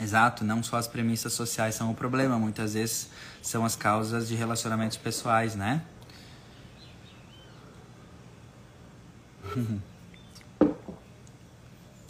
Exato, 0.00 0.44
não 0.44 0.62
só 0.62 0.78
as 0.78 0.88
premissas 0.88 1.32
sociais 1.32 1.76
são 1.76 1.92
o 1.92 1.94
problema, 1.94 2.36
muitas 2.38 2.74
vezes 2.74 3.08
são 3.40 3.64
as 3.64 3.76
causas 3.76 4.26
de 4.26 4.34
relacionamentos 4.34 4.96
pessoais, 4.96 5.54
né? 5.54 5.82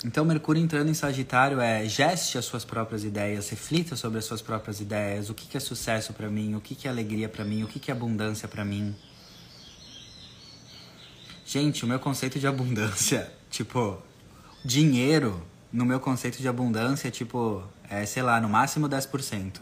Então, 0.04 0.24
Mercúrio 0.24 0.60
entrando 0.60 0.88
em 0.88 0.94
Sagitário 0.94 1.60
é 1.60 1.88
geste 1.88 2.36
as 2.36 2.44
suas 2.44 2.64
próprias 2.64 3.04
ideias, 3.04 3.48
reflita 3.48 3.94
sobre 3.94 4.18
as 4.18 4.24
suas 4.24 4.42
próprias 4.42 4.80
ideias. 4.80 5.30
O 5.30 5.34
que, 5.34 5.46
que 5.46 5.56
é 5.56 5.60
sucesso 5.60 6.12
para 6.12 6.28
mim? 6.28 6.56
O 6.56 6.60
que, 6.60 6.74
que 6.74 6.88
é 6.88 6.90
alegria 6.90 7.28
para 7.28 7.44
mim? 7.44 7.62
O 7.62 7.68
que, 7.68 7.78
que 7.78 7.88
é 7.88 7.94
abundância 7.94 8.48
para 8.48 8.64
mim? 8.64 8.96
Gente, 11.46 11.84
o 11.84 11.88
meu 11.88 12.00
conceito 12.00 12.40
de 12.40 12.48
abundância, 12.48 13.32
tipo, 13.48 14.02
dinheiro, 14.64 15.40
no 15.72 15.84
meu 15.84 16.00
conceito 16.00 16.38
de 16.38 16.48
abundância, 16.48 17.08
tipo, 17.08 17.62
é, 17.88 18.04
sei 18.04 18.24
lá, 18.24 18.40
no 18.40 18.48
máximo 18.48 18.88
10%. 18.88 19.60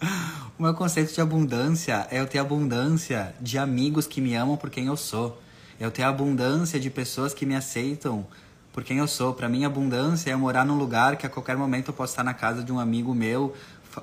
o 0.58 0.62
meu 0.62 0.72
conceito 0.72 1.12
de 1.12 1.20
abundância 1.20 2.06
é 2.10 2.18
eu 2.18 2.26
ter 2.26 2.38
abundância 2.38 3.34
de 3.42 3.58
amigos 3.58 4.06
que 4.06 4.22
me 4.22 4.34
amam 4.34 4.56
por 4.56 4.70
quem 4.70 4.86
eu 4.86 4.96
sou. 4.96 5.42
Eu 5.78 5.90
ter 5.90 6.04
abundância 6.04 6.80
de 6.80 6.88
pessoas 6.88 7.34
que 7.34 7.44
me 7.44 7.54
aceitam 7.54 8.26
por 8.74 8.82
quem 8.82 8.98
eu 8.98 9.06
sou. 9.06 9.32
Para 9.32 9.48
mim, 9.48 9.64
abundância 9.64 10.32
é 10.32 10.36
morar 10.36 10.66
num 10.66 10.76
lugar 10.76 11.16
que 11.16 11.24
a 11.24 11.30
qualquer 11.30 11.56
momento 11.56 11.88
eu 11.88 11.94
posso 11.94 12.12
estar 12.12 12.24
na 12.24 12.34
casa 12.34 12.62
de 12.64 12.72
um 12.72 12.80
amigo 12.80 13.14
meu, 13.14 13.54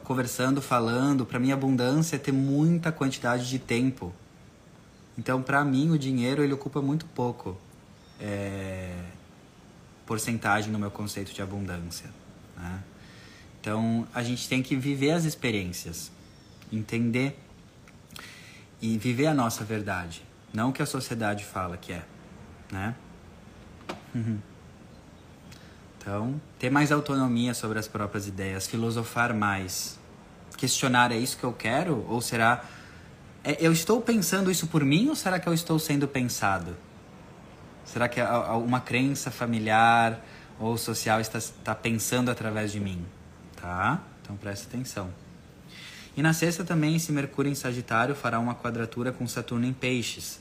conversando, 0.05 0.61
falando. 0.61 1.25
Para 1.25 1.37
mim, 1.37 1.51
abundância 1.51 2.15
é 2.15 2.19
ter 2.19 2.31
muita 2.31 2.89
quantidade 2.89 3.49
de 3.49 3.59
tempo. 3.59 4.13
Então, 5.17 5.43
para 5.43 5.63
mim, 5.65 5.91
o 5.91 5.99
dinheiro 5.99 6.41
ele 6.41 6.53
ocupa 6.53 6.81
muito 6.81 7.05
pouco 7.07 7.57
é, 8.17 8.95
porcentagem 10.05 10.71
no 10.71 10.79
meu 10.79 10.89
conceito 10.89 11.33
de 11.33 11.41
abundância. 11.41 12.09
Né? 12.55 12.79
Então, 13.59 14.07
a 14.13 14.23
gente 14.23 14.47
tem 14.47 14.63
que 14.63 14.77
viver 14.77 15.11
as 15.11 15.25
experiências, 15.25 16.09
entender 16.71 17.37
e 18.81 18.97
viver 18.97 19.27
a 19.27 19.33
nossa 19.33 19.65
verdade, 19.65 20.23
não 20.53 20.69
o 20.69 20.73
que 20.73 20.81
a 20.81 20.85
sociedade 20.85 21.43
fala 21.43 21.75
que 21.75 21.91
é, 21.91 22.03
né? 22.71 22.95
Uhum. 24.15 24.39
Então, 26.01 26.41
ter 26.57 26.71
mais 26.71 26.91
autonomia 26.91 27.53
sobre 27.53 27.77
as 27.77 27.87
próprias 27.87 28.27
ideias, 28.27 28.65
filosofar 28.65 29.35
mais, 29.35 29.99
questionar 30.57 31.11
é 31.11 31.17
isso 31.17 31.37
que 31.37 31.43
eu 31.43 31.53
quero 31.53 32.03
ou 32.09 32.19
será 32.19 32.65
é, 33.43 33.57
eu 33.59 33.71
estou 33.71 34.01
pensando 34.01 34.51
isso 34.51 34.67
por 34.67 34.83
mim 34.83 35.09
ou 35.09 35.15
será 35.15 35.39
que 35.39 35.47
eu 35.47 35.53
estou 35.53 35.77
sendo 35.77 36.07
pensado? 36.07 36.75
Será 37.85 38.07
que 38.07 38.21
uma 38.21 38.79
crença 38.79 39.29
familiar 39.29 40.23
ou 40.59 40.77
social 40.77 41.19
está, 41.19 41.37
está 41.37 41.75
pensando 41.75 42.29
através 42.29 42.71
de 42.71 42.79
mim? 42.79 43.03
Tá? 43.55 43.99
Então 44.21 44.35
preste 44.35 44.67
atenção. 44.67 45.09
E 46.15 46.21
na 46.21 46.33
sexta 46.33 46.63
também 46.63 46.95
esse 46.95 47.11
Mercúrio 47.11 47.51
em 47.51 47.55
Sagitário 47.55 48.15
fará 48.15 48.39
uma 48.39 48.55
quadratura 48.55 49.11
com 49.11 49.27
Saturno 49.27 49.65
em 49.65 49.73
Peixes. 49.73 50.39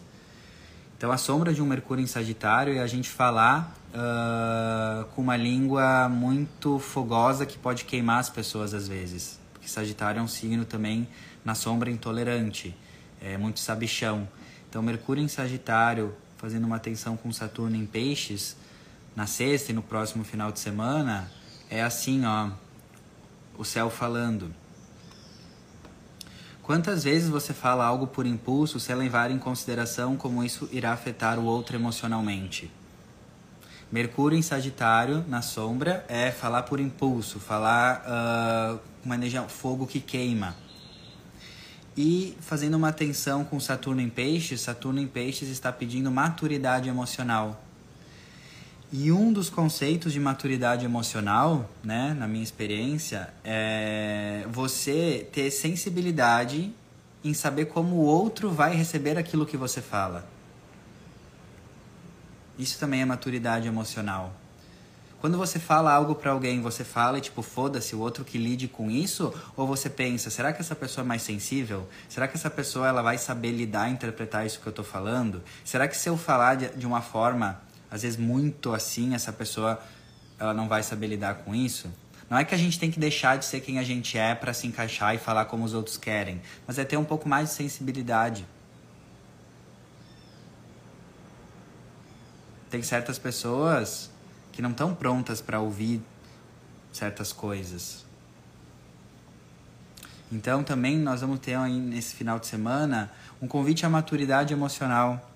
Então 1.01 1.11
a 1.11 1.17
sombra 1.17 1.55
de 1.55 1.63
um 1.63 1.65
Mercúrio 1.65 2.05
em 2.05 2.07
Sagitário 2.07 2.77
é 2.77 2.81
a 2.81 2.87
gente 2.87 3.09
falar 3.09 3.75
uh, 3.89 5.07
com 5.15 5.23
uma 5.23 5.35
língua 5.35 6.11
muito 6.11 6.79
fogosa 6.79 7.47
que 7.47 7.57
pode 7.57 7.87
queimar 7.87 8.19
as 8.19 8.29
pessoas 8.29 8.75
às 8.75 8.87
vezes. 8.87 9.41
Porque 9.51 9.67
Sagitário 9.67 10.21
é 10.21 10.23
um 10.23 10.29
signo 10.29 10.67
também 10.67 11.09
na 11.43 11.55
sombra 11.55 11.91
intolerante, 11.91 12.77
é 13.19 13.39
muito 13.39 13.61
sabichão. 13.61 14.29
Então 14.69 14.83
Mercúrio 14.83 15.25
em 15.25 15.29
Sagitário 15.29 16.15
fazendo 16.37 16.67
uma 16.67 16.79
tensão 16.79 17.17
com 17.17 17.33
Saturno 17.33 17.77
em 17.77 17.87
Peixes 17.87 18.55
na 19.17 19.27
sexta 19.27 19.73
e 19.73 19.75
no 19.75 19.83
próximo 19.83 20.23
final 20.23 20.53
de 20.53 20.61
semana 20.61 21.33
é 21.71 21.83
assim, 21.83 22.27
ó, 22.27 22.51
o 23.57 23.65
céu 23.65 23.89
falando. 23.89 24.55
Quantas 26.71 27.03
vezes 27.03 27.29
você 27.29 27.53
fala 27.53 27.85
algo 27.85 28.07
por 28.07 28.25
impulso 28.25 28.79
sem 28.79 28.95
levar 28.95 29.33
em 29.33 29.41
consideração 29.41 30.17
como 30.17 30.45
isso 30.45 30.69
irá 30.71 30.93
afetar 30.93 31.37
o 31.37 31.45
outro 31.45 31.75
emocionalmente? 31.75 32.71
Mercúrio 33.91 34.39
em 34.39 34.43
Sagitário, 34.43 35.25
na 35.27 35.43
sombra, 35.43 36.05
é 36.09 36.31
falar 36.31 36.63
por 36.63 36.79
impulso, 36.79 37.41
falar 37.41 38.05
uh, 38.07 39.13
energia, 39.13 39.43
fogo 39.49 39.85
que 39.85 39.99
queima. 39.99 40.55
E 41.97 42.37
fazendo 42.41 42.77
uma 42.77 42.93
tensão 42.93 43.43
com 43.43 43.59
Saturno 43.59 44.01
em 44.01 44.09
Peixes, 44.09 44.61
Saturno 44.61 45.01
em 45.01 45.09
Peixes 45.09 45.49
está 45.49 45.73
pedindo 45.73 46.09
maturidade 46.09 46.89
emocional. 46.89 47.61
E 48.93 49.13
um 49.13 49.33
dos 49.33 49.49
conceitos 49.49 50.13
de 50.13 50.19
maturidade 50.19 50.85
emocional, 50.85 51.71
né, 51.83 52.13
na 52.19 52.27
minha 52.27 52.43
experiência, 52.43 53.33
é 53.45 54.45
você 54.51 55.29
ter 55.33 55.49
sensibilidade 55.53 56.75
em 57.23 57.33
saber 57.33 57.67
como 57.67 57.97
o 57.97 58.05
outro 58.05 58.51
vai 58.51 58.75
receber 58.75 59.17
aquilo 59.17 59.47
que 59.47 59.57
você 59.57 59.81
fala. 59.81 60.29
Isso 62.59 62.81
também 62.81 63.01
é 63.01 63.05
maturidade 63.05 63.69
emocional. 63.69 64.35
Quando 65.21 65.39
você 65.39 65.61
fala 65.61 65.93
algo 65.93 66.17
para 66.17 66.33
alguém, 66.33 66.61
você 66.61 66.83
fala 66.83 67.19
e 67.19 67.21
tipo, 67.21 67.43
foda-se, 67.43 67.95
o 67.95 68.01
outro 68.01 68.25
que 68.25 68.39
lide 68.39 68.67
com 68.67 68.91
isso? 68.91 69.33
Ou 69.57 69.69
você 69.69 69.89
pensa, 69.89 70.31
será 70.31 70.53
que 70.53 70.63
essa 70.63 70.75
pessoa 70.75 71.05
é 71.05 71.07
mais 71.07 71.23
sensível? 71.23 71.87
Será 72.09 72.27
que 72.27 72.37
essa 72.37 72.51
pessoa 72.51 72.89
ela 72.89 73.03
vai 73.03 73.19
saber 73.19 73.53
lidar, 73.53 73.89
interpretar 73.89 74.45
isso 74.45 74.59
que 74.59 74.67
eu 74.67 74.73
tô 74.73 74.83
falando? 74.83 75.41
Será 75.65 75.87
que 75.87 75.97
se 75.97 76.09
eu 76.09 76.17
falar 76.17 76.57
de, 76.57 76.69
de 76.71 76.87
uma 76.87 77.03
forma 77.03 77.61
às 77.91 78.03
vezes 78.03 78.17
muito 78.17 78.73
assim, 78.73 79.15
essa 79.15 79.33
pessoa 79.33 79.81
ela 80.39 80.55
não 80.55 80.69
vai 80.69 80.83
saber 80.83 81.09
lidar 81.09 81.35
com 81.37 81.55
isso. 81.55 81.91
Não 82.31 82.39
é 82.39 82.45
que 82.45 82.55
a 82.55 82.59
gente 82.59 82.79
tem 82.79 82.91
que 82.91 83.01
deixar 83.01 83.37
de 83.37 83.45
ser 83.45 83.61
quem 83.61 83.79
a 83.79 83.83
gente 83.83 84.17
é 84.17 84.35
para 84.35 84.55
se 84.55 84.67
encaixar 84.67 85.15
e 85.15 85.19
falar 85.19 85.47
como 85.47 85.65
os 85.65 85.75
outros 85.75 85.97
querem, 85.97 86.41
mas 86.67 86.79
é 86.79 86.85
ter 86.85 86.97
um 86.97 87.05
pouco 87.05 87.29
mais 87.29 87.49
de 87.49 87.55
sensibilidade. 87.57 88.47
Tem 92.71 92.83
certas 92.83 93.19
pessoas 93.19 94.09
que 94.53 94.63
não 94.63 94.71
estão 94.71 94.95
prontas 94.95 95.41
para 95.41 95.59
ouvir 95.59 96.01
certas 96.93 97.33
coisas. 97.33 98.07
Então 100.31 100.63
também 100.63 100.97
nós 100.97 101.21
vamos 101.21 101.41
ter 101.41 101.55
aí 101.55 101.73
nesse 101.73 102.15
final 102.15 102.39
de 102.39 102.47
semana 102.47 103.11
um 103.43 103.49
convite 103.49 103.85
à 103.85 103.89
maturidade 103.89 104.53
emocional. 104.53 105.30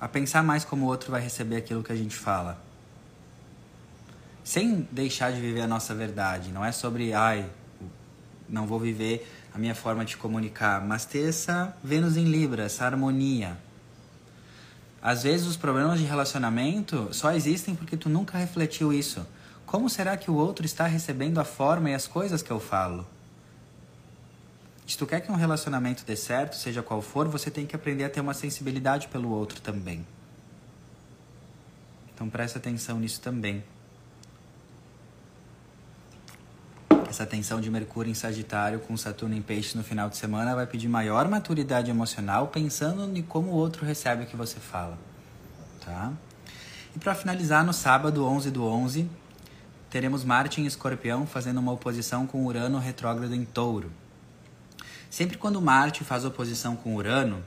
A 0.00 0.06
pensar 0.06 0.42
mais 0.42 0.64
como 0.64 0.86
o 0.86 0.88
outro 0.88 1.10
vai 1.10 1.20
receber 1.20 1.56
aquilo 1.56 1.82
que 1.82 1.92
a 1.92 1.96
gente 1.96 2.16
fala. 2.16 2.60
Sem 4.44 4.86
deixar 4.92 5.32
de 5.32 5.40
viver 5.40 5.62
a 5.62 5.66
nossa 5.66 5.94
verdade. 5.94 6.52
Não 6.52 6.64
é 6.64 6.70
sobre, 6.70 7.12
ai, 7.12 7.48
não 8.48 8.66
vou 8.66 8.78
viver 8.78 9.26
a 9.52 9.58
minha 9.58 9.74
forma 9.74 10.04
de 10.04 10.16
comunicar, 10.16 10.80
mas 10.84 11.04
ter 11.04 11.28
essa 11.28 11.76
Vênus 11.82 12.16
em 12.16 12.24
Libra, 12.24 12.64
essa 12.64 12.84
harmonia. 12.84 13.56
Às 15.00 15.22
vezes 15.22 15.46
os 15.46 15.56
problemas 15.56 15.98
de 15.98 16.04
relacionamento 16.04 17.08
só 17.12 17.32
existem 17.32 17.74
porque 17.74 17.96
tu 17.96 18.08
nunca 18.08 18.36
refletiu 18.36 18.92
isso. 18.92 19.26
Como 19.64 19.88
será 19.88 20.16
que 20.16 20.30
o 20.30 20.34
outro 20.34 20.66
está 20.66 20.86
recebendo 20.86 21.38
a 21.38 21.44
forma 21.44 21.90
e 21.90 21.94
as 21.94 22.06
coisas 22.06 22.42
que 22.42 22.50
eu 22.50 22.60
falo? 22.60 23.06
Se 24.86 24.96
tu 24.96 25.04
quer 25.04 25.20
que 25.20 25.32
um 25.32 25.34
relacionamento 25.34 26.04
dê 26.04 26.14
certo, 26.14 26.54
seja 26.54 26.80
qual 26.82 27.02
for, 27.02 27.26
você 27.26 27.50
tem 27.50 27.66
que 27.66 27.74
aprender 27.74 28.04
a 28.04 28.08
ter 28.08 28.20
uma 28.20 28.34
sensibilidade 28.34 29.08
pelo 29.08 29.30
outro 29.30 29.60
também. 29.60 30.06
Então 32.14 32.30
presta 32.30 32.58
atenção 32.58 33.00
nisso 33.00 33.20
também. 33.20 33.64
Essa 37.10 37.26
tensão 37.26 37.60
de 37.60 37.70
Mercúrio 37.70 38.10
em 38.10 38.14
Sagitário 38.14 38.78
com 38.78 38.96
Saturno 38.96 39.34
em 39.34 39.42
Peixe 39.42 39.76
no 39.76 39.82
final 39.82 40.08
de 40.08 40.16
semana 40.16 40.54
vai 40.54 40.66
pedir 40.66 40.88
maior 40.88 41.28
maturidade 41.28 41.90
emocional, 41.90 42.48
pensando 42.48 43.16
em 43.16 43.22
como 43.22 43.50
o 43.50 43.54
outro 43.54 43.84
recebe 43.84 44.24
o 44.24 44.26
que 44.26 44.36
você 44.36 44.60
fala. 44.60 44.96
Tá? 45.84 46.12
E 46.94 46.98
para 46.98 47.14
finalizar, 47.14 47.64
no 47.64 47.72
sábado 47.72 48.24
11 48.24 48.50
do 48.50 48.64
11, 48.64 49.08
teremos 49.90 50.24
Marte 50.24 50.60
em 50.60 50.66
Escorpião 50.66 51.26
fazendo 51.26 51.58
uma 51.58 51.72
oposição 51.72 52.26
com 52.26 52.46
Urano 52.46 52.78
retrógrado 52.78 53.34
em 53.34 53.44
Touro. 53.44 53.90
Sempre 55.16 55.38
quando 55.38 55.62
Marte 55.62 56.04
faz 56.04 56.26
oposição 56.26 56.76
com 56.76 56.94
Urano, 56.94 57.42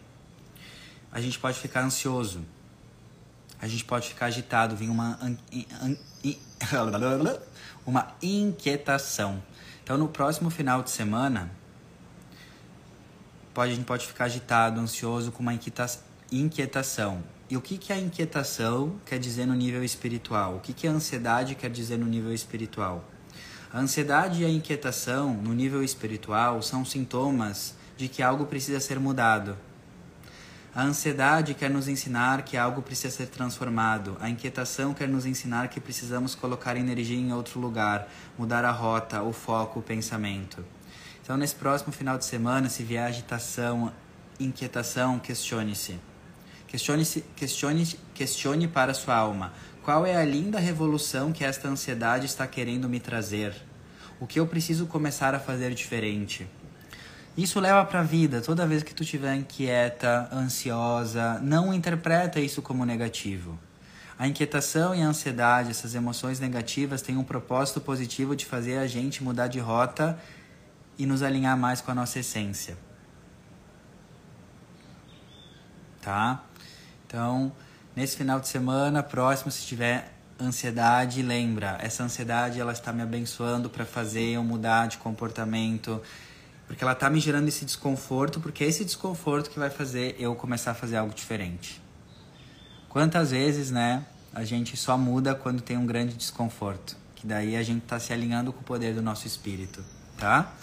a 1.12 1.22
gente 1.22 1.38
pode 1.38 1.60
ficar 1.60 1.84
ansioso. 1.84 2.44
A 3.62 3.68
gente 3.68 3.86
pode 3.86 4.10
ficar 4.10 4.26
agitado, 4.26 4.76
vem 4.76 4.90
uma 4.90 5.20
uma 7.86 8.08
inquietação. 8.24 9.44
Então 9.84 10.00
no 10.00 10.08
próximo 10.08 10.50
final 10.50 10.82
de 10.82 10.90
semana, 10.90 11.52
pode, 13.54 13.74
a 13.74 13.76
gente 13.76 13.86
pode 13.86 14.08
ficar 14.08 14.26
agitado, 14.26 14.80
ansioso 14.80 15.32
com 15.32 15.44
uma 15.44 15.54
inquietação. 15.54 17.24
E 17.52 17.56
o 17.56 17.62
que, 17.62 17.78
que 17.78 17.94
a 17.94 18.00
inquietação 18.00 19.00
quer 19.06 19.20
dizer 19.20 19.46
no 19.46 19.54
nível 19.54 19.84
espiritual? 19.84 20.56
O 20.56 20.60
que, 20.60 20.74
que 20.74 20.88
a 20.88 20.92
ansiedade 20.92 21.54
quer 21.54 21.70
dizer 21.70 22.00
no 22.00 22.08
nível 22.08 22.34
espiritual? 22.34 23.06
A 23.72 23.80
ansiedade 23.80 24.42
e 24.42 24.46
a 24.46 24.50
inquietação, 24.50 25.32
no 25.34 25.54
nível 25.54 25.84
espiritual, 25.84 26.60
são 26.64 26.84
sintomas 26.84 27.76
de 27.96 28.08
que 28.08 28.24
algo 28.24 28.48
precisa 28.48 28.80
ser 28.80 29.00
mudado. 29.00 29.56
A 30.74 30.82
ansiedade 30.82 31.54
quer 31.54 31.70
nos 31.70 31.88
ensinar 31.88 32.42
que 32.42 32.58
algo 32.58 32.82
precisa 32.82 33.16
ser 33.16 33.28
transformado. 33.28 34.18
A 34.20 34.28
inquietação 34.28 34.92
quer 34.92 35.08
nos 35.08 35.24
ensinar 35.24 35.68
que 35.68 35.80
precisamos 35.80 36.34
colocar 36.34 36.78
energia 36.78 37.18
em 37.18 37.32
outro 37.32 37.60
lugar, 37.60 38.08
mudar 38.38 38.66
a 38.66 38.72
rota, 38.72 39.22
o 39.22 39.32
foco, 39.32 39.82
o 39.82 39.84
pensamento. 39.84 40.66
Então, 41.22 41.38
nesse 41.38 41.54
próximo 41.54 41.92
final 41.92 42.18
de 42.18 42.26
semana, 42.26 42.70
se 42.70 42.82
vier 42.82 43.06
agitação, 43.06 43.92
inquietação, 44.40 45.20
questione-se. 45.20 46.00
Questione-se, 46.68 47.22
questione, 47.36 47.86
questione 48.16 48.68
para 48.68 48.92
a 48.92 48.96
sua 48.96 49.16
alma. 49.16 49.54
Qual 49.90 50.06
é 50.06 50.16
a 50.16 50.24
linda 50.24 50.60
revolução 50.60 51.32
que 51.32 51.44
esta 51.44 51.68
ansiedade 51.68 52.28
está 52.28 52.46
querendo 52.46 52.88
me 52.88 53.00
trazer? 53.00 53.56
O 54.20 54.28
que 54.28 54.40
eu 54.40 54.46
preciso 54.46 54.86
começar 54.86 55.34
a 55.34 55.40
fazer 55.40 55.74
diferente? 55.74 56.48
Isso 57.36 57.60
leva 57.60 57.84
para 57.84 58.02
a 58.02 58.04
vida. 58.04 58.40
Toda 58.40 58.68
vez 58.68 58.84
que 58.84 58.94
tu 58.94 59.02
estiver 59.02 59.34
inquieta, 59.34 60.30
ansiosa, 60.32 61.40
não 61.40 61.74
interpreta 61.74 62.40
isso 62.40 62.62
como 62.62 62.86
negativo. 62.86 63.58
A 64.20 64.28
inquietação 64.28 64.94
e 64.94 65.02
a 65.02 65.08
ansiedade, 65.08 65.72
essas 65.72 65.96
emoções 65.96 66.40
negativas, 66.40 67.02
têm 67.02 67.18
um 67.18 67.24
propósito 67.24 67.82
positivo 67.82 68.36
de 68.36 68.46
fazer 68.46 68.78
a 68.78 68.86
gente 68.86 69.24
mudar 69.24 69.48
de 69.48 69.58
rota 69.58 70.20
e 71.00 71.06
nos 71.08 71.24
alinhar 71.24 71.58
mais 71.58 71.82
com 71.82 71.90
a 71.90 71.96
nossa 71.96 72.20
essência. 72.20 72.78
Tá? 76.00 76.44
Então, 77.08 77.52
Nesse 77.96 78.16
final 78.16 78.40
de 78.40 78.48
semana, 78.48 79.02
próximo, 79.02 79.52
se 79.52 79.66
tiver 79.66 80.12
ansiedade, 80.40 81.22
lembra, 81.22 81.78
essa 81.82 82.04
ansiedade 82.04 82.60
ela 82.60 82.72
está 82.72 82.94
me 82.94 83.02
abençoando 83.02 83.70
para 83.70 83.86
fazer 83.86 84.30
eu 84.30 84.44
mudar 84.44 84.88
de 84.88 84.98
comportamento, 84.98 86.02
porque 86.66 86.84
ela 86.84 86.94
está 86.94 87.10
me 87.10 87.20
gerando 87.20 87.48
esse 87.48 87.66
desconforto, 87.66 88.40
porque 88.40 88.64
é 88.64 88.68
esse 88.68 88.86
desconforto 88.86 89.50
que 89.50 89.60
vai 89.60 89.70
fazer 89.70 90.16
eu 90.20 90.36
começar 90.36 90.72
a 90.72 90.74
fazer 90.74 90.98
algo 90.98 91.14
diferente. 91.14 91.82
Quantas 92.88 93.32
vezes, 93.32 93.70
né, 93.70 94.06
a 94.34 94.44
gente 94.44 94.78
só 94.78 94.98
muda 94.98 95.36
quando 95.36 95.62
tem 95.62 95.78
um 95.78 95.86
grande 95.86 96.14
desconforto, 96.14 96.96
que 97.16 97.28
daí 97.28 97.58
a 97.58 97.64
gente 97.64 97.84
está 97.84 98.00
se 98.00 98.14
alinhando 98.14 98.54
com 98.54 98.62
o 98.62 98.64
poder 98.64 98.94
do 98.94 99.02
nosso 99.02 99.28
espírito, 99.28 99.84
tá? 100.18 100.54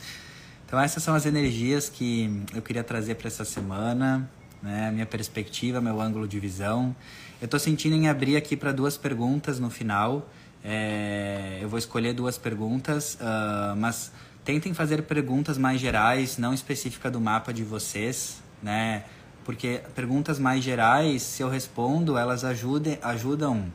Então 0.64 0.80
essas 0.80 1.02
são 1.02 1.14
as 1.14 1.26
energias 1.26 1.88
que 1.88 2.44
eu 2.54 2.62
queria 2.62 2.82
trazer 2.82 3.16
para 3.16 3.28
essa 3.28 3.44
semana, 3.44 4.28
né? 4.62 4.90
Minha 4.90 5.06
perspectiva, 5.06 5.80
meu 5.80 6.00
ângulo 6.00 6.26
de 6.26 6.38
visão. 6.38 6.94
Eu 7.40 7.44
estou 7.46 7.60
sentindo 7.60 7.94
em 7.94 8.08
abrir 8.08 8.36
aqui 8.36 8.56
para 8.56 8.72
duas 8.72 8.96
perguntas 8.96 9.58
no 9.58 9.70
final. 9.70 10.28
É, 10.64 11.58
eu 11.60 11.68
vou 11.68 11.78
escolher 11.78 12.12
duas 12.12 12.36
perguntas, 12.36 13.14
uh, 13.20 13.76
mas 13.76 14.10
tentem 14.44 14.74
fazer 14.74 15.02
perguntas 15.02 15.58
mais 15.58 15.80
gerais, 15.80 16.38
não 16.38 16.52
específica 16.52 17.10
do 17.10 17.20
mapa 17.20 17.52
de 17.52 17.62
vocês, 17.62 18.42
né? 18.62 19.04
Porque 19.44 19.80
perguntas 19.94 20.38
mais 20.38 20.64
gerais, 20.64 21.22
se 21.22 21.42
eu 21.42 21.48
respondo, 21.48 22.16
elas 22.18 22.42
ajudem, 22.42 22.98
ajudam 23.02 23.72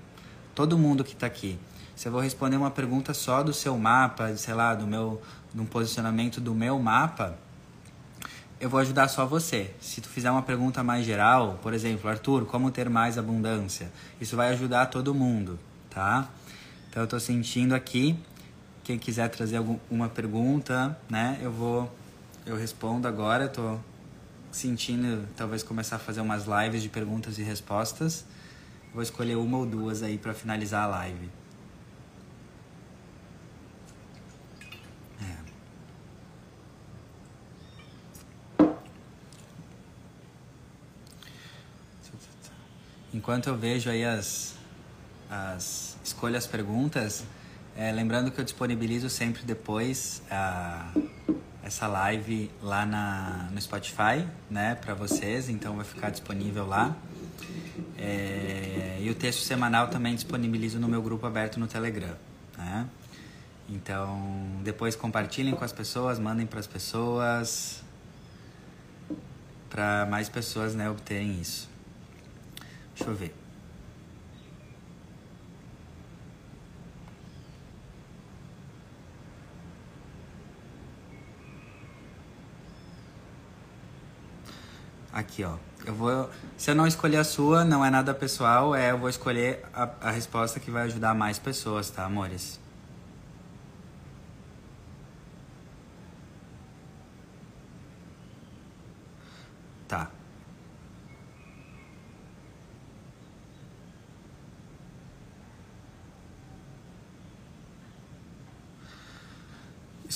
todo 0.53 0.77
mundo 0.77 1.03
que 1.03 1.13
está 1.13 1.27
aqui. 1.27 1.57
Se 1.95 2.07
eu 2.07 2.11
vou 2.11 2.19
responder 2.19 2.57
uma 2.57 2.71
pergunta 2.71 3.13
só 3.13 3.43
do 3.43 3.53
seu 3.53 3.77
mapa, 3.77 4.35
sei 4.35 4.53
lá, 4.53 4.73
do 4.73 4.87
meu, 4.87 5.21
do 5.53 5.63
posicionamento 5.65 6.41
do 6.41 6.53
meu 6.53 6.79
mapa, 6.79 7.37
eu 8.61 8.69
vou 8.69 8.79
ajudar 8.79 9.07
só 9.07 9.25
você. 9.25 9.71
Se 9.81 9.99
tu 9.99 10.07
fizer 10.07 10.29
uma 10.29 10.43
pergunta 10.43 10.83
mais 10.83 11.03
geral, 11.03 11.59
por 11.63 11.73
exemplo, 11.73 12.07
Arthur, 12.07 12.45
como 12.45 12.69
ter 12.69 12.87
mais 12.89 13.17
abundância? 13.17 13.91
Isso 14.21 14.35
vai 14.35 14.49
ajudar 14.49 14.85
todo 14.85 15.15
mundo, 15.15 15.59
tá? 15.89 16.29
Então 16.87 17.01
eu 17.01 17.07
tô 17.07 17.19
sentindo 17.19 17.73
aqui, 17.73 18.15
quem 18.83 18.99
quiser 18.99 19.29
trazer 19.29 19.57
alguma 19.57 20.07
pergunta, 20.07 20.95
né, 21.09 21.39
eu 21.41 21.51
vou 21.51 21.91
eu 22.45 22.55
respondo 22.55 23.07
agora, 23.07 23.45
eu 23.45 23.49
tô 23.49 23.79
sentindo 24.51 25.27
talvez 25.35 25.63
começar 25.63 25.95
a 25.95 25.99
fazer 25.99 26.21
umas 26.21 26.45
lives 26.45 26.83
de 26.83 26.89
perguntas 26.89 27.39
e 27.39 27.43
respostas. 27.43 28.25
Vou 28.93 29.01
escolher 29.01 29.37
uma 29.37 29.57
ou 29.57 29.65
duas 29.65 30.03
aí 30.03 30.17
para 30.17 30.33
finalizar 30.33 30.83
a 30.83 30.87
live. 30.87 31.29
Enquanto 43.13 43.47
eu 43.47 43.57
vejo 43.57 43.89
aí 43.89 44.05
as, 44.05 44.55
as 45.29 45.97
escolhas 46.01 46.47
perguntas, 46.47 47.25
é, 47.75 47.91
lembrando 47.91 48.31
que 48.31 48.39
eu 48.39 48.43
disponibilizo 48.43 49.09
sempre 49.09 49.43
depois 49.43 50.21
a, 50.31 50.89
essa 51.61 51.87
live 51.87 52.49
lá 52.61 52.85
na, 52.85 53.49
no 53.51 53.61
Spotify, 53.61 54.25
né, 54.49 54.75
para 54.75 54.93
vocês, 54.93 55.49
então 55.49 55.75
vai 55.75 55.83
ficar 55.83 56.09
disponível 56.09 56.65
lá. 56.65 56.95
É, 57.97 58.97
e 59.01 59.09
o 59.09 59.15
texto 59.15 59.41
semanal 59.41 59.89
também 59.89 60.15
disponibilizo 60.15 60.79
no 60.79 60.87
meu 60.87 61.01
grupo 61.01 61.25
aberto 61.25 61.59
no 61.59 61.67
Telegram, 61.67 62.15
né? 62.57 62.87
Então, 63.69 64.59
depois 64.63 64.95
compartilhem 64.95 65.53
com 65.53 65.63
as 65.63 65.71
pessoas, 65.71 66.19
mandem 66.19 66.45
para 66.45 66.59
as 66.59 66.67
pessoas, 66.67 67.81
para 69.69 70.05
mais 70.09 70.27
pessoas, 70.27 70.75
né, 70.75 70.89
obterem 70.89 71.39
isso. 71.39 71.70
Deixa 73.01 73.09
eu 73.09 73.15
ver. 73.15 73.33
Aqui, 85.11 85.43
ó. 85.43 85.57
Eu 85.83 85.95
vou. 85.95 86.29
Se 86.55 86.69
eu 86.69 86.75
não 86.75 86.85
escolher 86.85 87.17
a 87.17 87.23
sua, 87.23 87.65
não 87.65 87.83
é 87.83 87.89
nada 87.89 88.13
pessoal, 88.13 88.75
é 88.75 88.91
eu 88.91 88.99
vou 88.99 89.09
escolher 89.09 89.65
a, 89.73 89.89
a 90.01 90.11
resposta 90.11 90.59
que 90.59 90.69
vai 90.69 90.83
ajudar 90.83 91.15
mais 91.15 91.39
pessoas, 91.39 91.89
tá, 91.89 92.05
amores? 92.05 92.60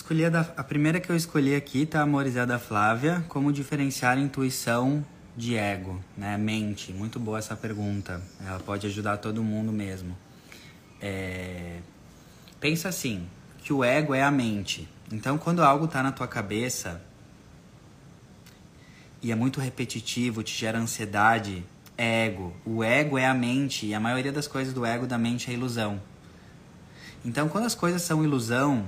Escolhi 0.06 0.24
a, 0.24 0.30
da, 0.30 0.42
a 0.56 0.64
primeira 0.64 1.00
que 1.00 1.10
eu 1.10 1.16
escolhi 1.16 1.56
aqui, 1.56 1.84
tá, 1.84 2.00
amores, 2.00 2.36
é 2.36 2.42
a 2.42 2.46
da 2.46 2.60
Flávia. 2.60 3.26
Como 3.28 3.52
diferenciar 3.52 4.20
intuição 4.20 5.04
de 5.36 5.56
ego, 5.56 6.00
né? 6.16 6.38
Mente. 6.38 6.94
Muito 6.94 7.20
boa 7.20 7.40
essa 7.40 7.56
pergunta. 7.56 8.22
Ela 8.46 8.60
pode 8.60 8.86
ajudar 8.86 9.18
todo 9.18 9.44
mundo 9.44 9.72
mesmo. 9.72 10.16
É... 11.02 11.80
Pensa 12.60 12.88
assim, 12.88 13.28
que 13.64 13.74
o 13.74 13.84
ego 13.84 14.14
é 14.14 14.22
a 14.22 14.30
mente. 14.30 14.88
Então, 15.12 15.40
quando 15.40 15.64
algo 15.64 15.88
tá 15.88 16.04
na 16.04 16.12
tua 16.12 16.28
cabeça 16.28 17.02
e 19.24 19.32
é 19.32 19.36
muito 19.36 19.60
repetitivo, 19.60 20.44
te 20.44 20.54
gera 20.56 20.78
ansiedade, 20.78 21.66
é 21.98 22.28
ego. 22.28 22.56
O 22.64 22.84
ego 22.84 23.18
é 23.18 23.26
a 23.26 23.34
mente 23.34 23.88
e 23.88 23.96
a 23.96 24.00
maioria 24.00 24.32
das 24.32 24.46
coisas 24.46 24.72
do 24.72 24.86
ego 24.86 25.08
da 25.08 25.18
mente 25.18 25.50
é 25.50 25.54
ilusão. 25.56 26.00
Então, 27.26 27.50
quando 27.50 27.66
as 27.66 27.74
coisas 27.74 28.04
são 28.04 28.24
ilusão, 28.24 28.88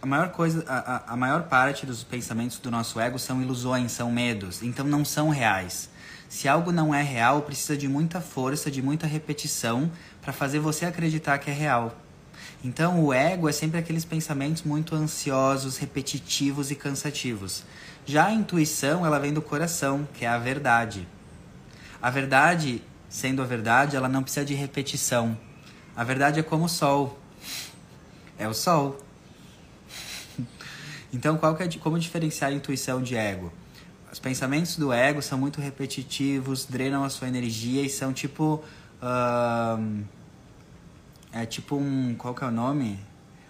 a 0.00 0.06
maior 0.06 0.30
coisa, 0.30 0.64
a, 0.68 1.12
a 1.12 1.16
maior 1.16 1.44
parte 1.44 1.86
dos 1.86 2.04
pensamentos 2.04 2.58
do 2.58 2.70
nosso 2.70 3.00
ego 3.00 3.18
são 3.18 3.40
ilusões, 3.40 3.92
são 3.92 4.10
medos, 4.10 4.62
então 4.62 4.86
não 4.86 5.04
são 5.04 5.28
reais. 5.28 5.88
Se 6.28 6.48
algo 6.48 6.72
não 6.72 6.94
é 6.94 7.02
real, 7.02 7.42
precisa 7.42 7.76
de 7.76 7.88
muita 7.88 8.20
força, 8.20 8.70
de 8.70 8.82
muita 8.82 9.06
repetição 9.06 9.90
para 10.20 10.32
fazer 10.32 10.58
você 10.58 10.84
acreditar 10.84 11.38
que 11.38 11.50
é 11.50 11.54
real. 11.54 11.96
Então, 12.64 13.04
o 13.04 13.12
ego 13.12 13.48
é 13.48 13.52
sempre 13.52 13.78
aqueles 13.78 14.04
pensamentos 14.04 14.62
muito 14.62 14.94
ansiosos, 14.94 15.76
repetitivos 15.76 16.70
e 16.70 16.74
cansativos. 16.74 17.64
Já 18.04 18.26
a 18.26 18.32
intuição, 18.32 19.06
ela 19.06 19.18
vem 19.18 19.32
do 19.32 19.40
coração, 19.40 20.06
que 20.14 20.24
é 20.24 20.28
a 20.28 20.38
verdade. 20.38 21.06
A 22.02 22.10
verdade, 22.10 22.82
sendo 23.08 23.40
a 23.40 23.44
verdade, 23.44 23.96
ela 23.96 24.08
não 24.08 24.22
precisa 24.22 24.44
de 24.44 24.54
repetição. 24.54 25.36
A 25.94 26.02
verdade 26.02 26.40
é 26.40 26.42
como 26.42 26.64
o 26.64 26.68
sol. 26.68 27.18
É 28.38 28.48
o 28.48 28.54
sol. 28.54 29.05
Então, 31.12 31.36
qual 31.36 31.54
que 31.54 31.62
é, 31.62 31.68
como 31.78 31.98
diferenciar 31.98 32.50
a 32.50 32.54
intuição 32.54 33.02
de 33.02 33.16
ego? 33.16 33.52
Os 34.12 34.18
pensamentos 34.18 34.76
do 34.76 34.92
ego 34.92 35.20
são 35.20 35.38
muito 35.38 35.60
repetitivos, 35.60 36.64
drenam 36.64 37.04
a 37.04 37.10
sua 37.10 37.28
energia 37.28 37.82
e 37.82 37.90
são 37.90 38.12
tipo. 38.12 38.64
Uh, 39.02 40.04
é 41.32 41.44
tipo 41.44 41.76
um. 41.76 42.14
Qual 42.16 42.34
que 42.34 42.42
é 42.42 42.46
o 42.46 42.50
nome? 42.50 42.98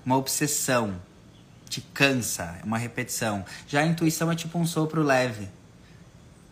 Uma 0.05 0.17
obsessão. 0.17 1.01
Te 1.69 1.81
cansa, 1.81 2.59
é 2.61 2.65
uma 2.65 2.79
repetição. 2.79 3.45
Já 3.67 3.81
a 3.81 3.87
intuição 3.87 4.31
é 4.31 4.37
tipo 4.37 4.59
um 4.59 4.67
sopro 4.67 5.03
leve. 5.03 5.49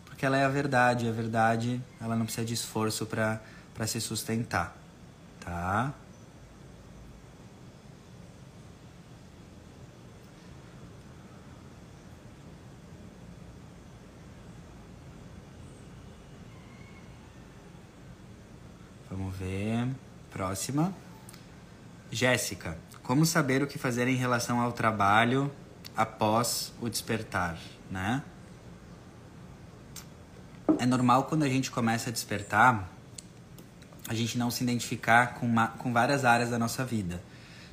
Porque 0.05 0.25
ela 0.25 0.37
é 0.37 0.45
a 0.45 0.49
verdade. 0.49 1.07
A 1.07 1.11
verdade, 1.11 1.81
ela 2.01 2.15
não 2.15 2.25
precisa 2.25 2.45
de 2.45 2.53
esforço 2.53 3.05
para 3.05 3.41
se 3.87 3.99
sustentar. 3.99 4.77
Tá? 5.39 5.93
Vamos 19.25 19.39
ver. 19.39 19.87
Próxima. 20.31 20.93
Jéssica, 22.11 22.77
como 23.01 23.25
saber 23.25 23.63
o 23.63 23.67
que 23.67 23.79
fazer 23.79 24.07
em 24.07 24.15
relação 24.15 24.61
ao 24.61 24.71
trabalho 24.71 25.51
após 25.97 26.71
o 26.79 26.87
despertar, 26.87 27.57
né? 27.89 28.21
É 30.77 30.85
normal 30.85 31.23
quando 31.23 31.41
a 31.41 31.49
gente 31.49 31.71
começa 31.71 32.09
a 32.09 32.13
despertar, 32.13 32.87
a 34.07 34.13
gente 34.13 34.37
não 34.37 34.51
se 34.51 34.63
identificar 34.63 35.33
com, 35.33 35.47
uma, 35.47 35.69
com 35.69 35.91
várias 35.91 36.23
áreas 36.23 36.51
da 36.51 36.59
nossa 36.59 36.85
vida. 36.85 37.19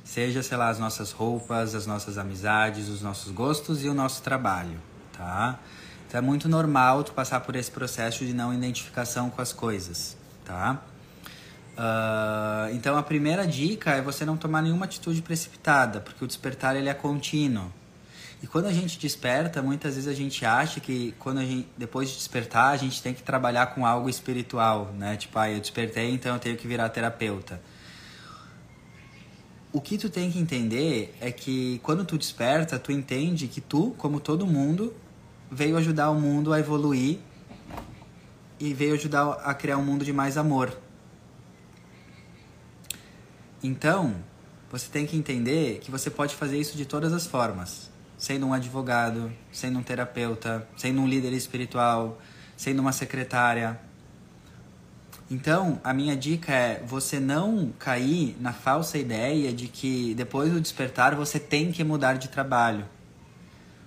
Seja, 0.03 0.41
sei 0.41 0.57
lá, 0.57 0.69
as 0.69 0.79
nossas 0.79 1.11
roupas, 1.11 1.75
as 1.75 1.85
nossas 1.85 2.17
amizades, 2.17 2.89
os 2.89 3.01
nossos 3.03 3.31
gostos 3.31 3.83
e 3.83 3.89
o 3.89 3.93
nosso 3.93 4.23
trabalho, 4.23 4.79
tá? 5.15 5.59
Então 6.07 6.17
é 6.17 6.21
muito 6.21 6.49
normal 6.49 7.03
tu 7.03 7.13
passar 7.13 7.41
por 7.41 7.55
esse 7.55 7.69
processo 7.69 8.25
de 8.25 8.33
não 8.33 8.51
identificação 8.51 9.29
com 9.29 9.41
as 9.41 9.53
coisas, 9.53 10.17
tá? 10.43 10.81
Uh, 11.77 12.73
então 12.73 12.95
a 12.97 13.03
primeira 13.03 13.47
dica 13.47 13.91
é 13.91 14.01
você 14.01 14.23
não 14.25 14.37
tomar 14.37 14.61
nenhuma 14.61 14.85
atitude 14.85 15.21
precipitada, 15.21 15.99
porque 15.99 16.23
o 16.23 16.27
despertar 16.27 16.75
ele 16.75 16.89
é 16.89 16.93
contínuo. 16.93 17.71
E 18.43 18.47
quando 18.47 18.65
a 18.65 18.73
gente 18.73 18.99
desperta, 18.99 19.61
muitas 19.61 19.95
vezes 19.95 20.09
a 20.09 20.13
gente 20.13 20.45
acha 20.45 20.81
que 20.81 21.15
quando 21.17 21.39
a 21.39 21.45
gente, 21.45 21.65
depois 21.77 22.09
de 22.09 22.17
despertar, 22.17 22.73
a 22.73 22.77
gente 22.77 23.01
tem 23.01 23.13
que 23.13 23.23
trabalhar 23.23 23.67
com 23.67 23.85
algo 23.85 24.09
espiritual, 24.09 24.91
né? 24.97 25.15
Tipo, 25.15 25.39
ah, 25.39 25.49
eu 25.49 25.61
despertei, 25.61 26.11
então 26.11 26.33
eu 26.33 26.39
tenho 26.39 26.57
que 26.57 26.67
virar 26.67 26.89
terapeuta. 26.89 27.61
O 29.71 29.79
que 29.79 29.97
tu 29.97 30.09
tem 30.09 30.29
que 30.29 30.37
entender 30.37 31.15
é 31.21 31.31
que 31.31 31.79
quando 31.83 32.03
tu 32.03 32.17
desperta, 32.17 32.77
tu 32.77 32.91
entende 32.91 33.47
que 33.47 33.61
tu, 33.61 33.95
como 33.97 34.19
todo 34.19 34.45
mundo, 34.45 34.93
veio 35.49 35.77
ajudar 35.77 36.11
o 36.11 36.19
mundo 36.19 36.51
a 36.51 36.59
evoluir 36.59 37.19
e 38.59 38.73
veio 38.73 38.93
ajudar 38.93 39.39
a 39.43 39.53
criar 39.53 39.77
um 39.77 39.83
mundo 39.83 40.03
de 40.03 40.11
mais 40.11 40.37
amor. 40.37 40.77
Então, 43.63 44.13
você 44.69 44.89
tem 44.91 45.05
que 45.05 45.15
entender 45.15 45.79
que 45.79 45.89
você 45.89 46.09
pode 46.09 46.35
fazer 46.35 46.59
isso 46.59 46.75
de 46.75 46.85
todas 46.85 47.13
as 47.13 47.25
formas. 47.25 47.89
Sendo 48.17 48.45
um 48.45 48.53
advogado, 48.53 49.31
sendo 49.53 49.79
um 49.79 49.83
terapeuta, 49.83 50.67
sendo 50.75 50.99
um 50.99 51.07
líder 51.07 51.31
espiritual, 51.31 52.19
sendo 52.57 52.79
uma 52.79 52.91
secretária. 52.91 53.79
Então, 55.31 55.79
a 55.81 55.93
minha 55.93 56.15
dica 56.17 56.51
é 56.51 56.83
você 56.85 57.21
não 57.21 57.71
cair 57.79 58.35
na 58.37 58.51
falsa 58.51 58.97
ideia 58.97 59.53
de 59.53 59.69
que 59.69 60.13
depois 60.13 60.51
do 60.51 60.59
despertar 60.59 61.15
você 61.15 61.39
tem 61.39 61.71
que 61.71 61.85
mudar 61.85 62.15
de 62.15 62.27
trabalho. 62.27 62.85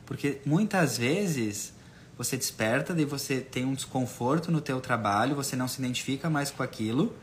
Porque 0.07 0.41
muitas 0.47 0.97
vezes 0.97 1.75
você 2.17 2.39
desperta 2.39 2.99
e 2.99 3.05
você 3.05 3.41
tem 3.41 3.67
um 3.67 3.75
desconforto 3.75 4.51
no 4.51 4.63
teu 4.63 4.81
trabalho, 4.81 5.37
você 5.37 5.55
não 5.55 5.69
se 5.69 5.81
identifica 5.81 6.31
mais 6.31 6.51
com 6.51 6.63
aquilo 6.63 7.15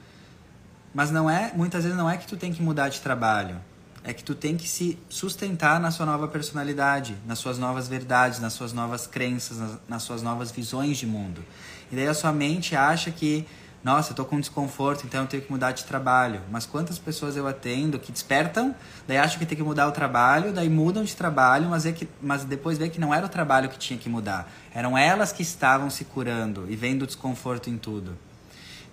Mas 0.93 1.11
não 1.11 1.29
é, 1.29 1.51
muitas 1.55 1.83
vezes 1.83 1.97
não 1.97 2.09
é 2.09 2.17
que 2.17 2.27
tu 2.27 2.37
tem 2.37 2.53
que 2.53 2.61
mudar 2.61 2.89
de 2.89 3.01
trabalho. 3.01 3.59
É 4.03 4.13
que 4.13 4.23
tu 4.23 4.35
tem 4.35 4.57
que 4.57 4.67
se 4.67 4.99
sustentar 5.09 5.79
na 5.79 5.89
sua 5.89 6.05
nova 6.05 6.27
personalidade, 6.27 7.15
nas 7.25 7.39
suas 7.39 7.57
novas 7.57 7.87
verdades, 7.87 8.39
nas 8.39 8.53
suas 8.53 8.73
novas 8.73 9.07
crenças, 9.07 9.57
nas, 9.57 9.79
nas 9.87 10.03
suas 10.03 10.21
novas 10.21 10.51
visões 10.51 10.97
de 10.97 11.07
mundo. 11.07 11.43
E 11.91 11.95
daí 11.95 12.07
a 12.07 12.13
sua 12.13 12.33
mente 12.33 12.75
acha 12.75 13.11
que 13.11 13.47
nossa, 13.83 14.13
eu 14.13 14.15
tô 14.15 14.23
com 14.23 14.39
desconforto, 14.39 15.05
então 15.05 15.23
eu 15.23 15.27
tenho 15.27 15.43
que 15.43 15.51
mudar 15.51 15.73
de 15.73 15.83
trabalho. 15.83 16.39
Mas 16.49 16.65
quantas 16.65 16.97
pessoas 16.97 17.35
eu 17.35 17.45
atendo 17.45 17.99
que 17.99 18.13
despertam, 18.13 18.73
daí 19.05 19.17
acham 19.17 19.37
que 19.37 19.45
tem 19.45 19.57
que 19.57 19.63
mudar 19.63 19.89
o 19.89 19.91
trabalho, 19.91 20.53
daí 20.53 20.69
mudam 20.69 21.03
de 21.03 21.13
trabalho, 21.13 21.67
mas, 21.67 21.85
é 21.85 21.91
que, 21.91 22.07
mas 22.21 22.45
depois 22.45 22.77
vê 22.77 22.87
que 22.87 22.97
não 22.97 23.13
era 23.13 23.25
o 23.25 23.29
trabalho 23.29 23.67
que 23.67 23.77
tinha 23.77 23.99
que 23.99 24.07
mudar. 24.07 24.49
Eram 24.73 24.97
elas 24.97 25.33
que 25.33 25.41
estavam 25.41 25.89
se 25.89 26.05
curando 26.05 26.65
e 26.69 26.77
vendo 26.77 27.01
o 27.01 27.05
desconforto 27.05 27.69
em 27.69 27.77
tudo. 27.77 28.17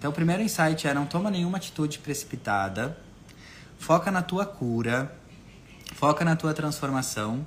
Então 0.00 0.10
o 0.10 0.14
primeiro 0.14 0.42
insight 0.42 0.88
é 0.88 0.94
não 0.94 1.04
toma 1.04 1.30
nenhuma 1.30 1.58
atitude 1.58 1.98
precipitada, 1.98 2.96
foca 3.78 4.10
na 4.10 4.22
tua 4.22 4.46
cura, 4.46 5.14
foca 5.94 6.24
na 6.24 6.34
tua 6.34 6.54
transformação 6.54 7.46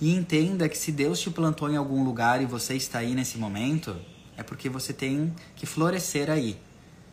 e 0.00 0.14
entenda 0.14 0.66
que 0.66 0.78
se 0.78 0.90
Deus 0.90 1.20
te 1.20 1.28
plantou 1.28 1.70
em 1.70 1.76
algum 1.76 2.02
lugar 2.02 2.40
e 2.40 2.46
você 2.46 2.74
está 2.74 3.00
aí 3.00 3.14
nesse 3.14 3.36
momento, 3.36 3.94
é 4.34 4.42
porque 4.42 4.70
você 4.70 4.94
tem 4.94 5.30
que 5.54 5.66
florescer 5.66 6.30
aí. 6.30 6.58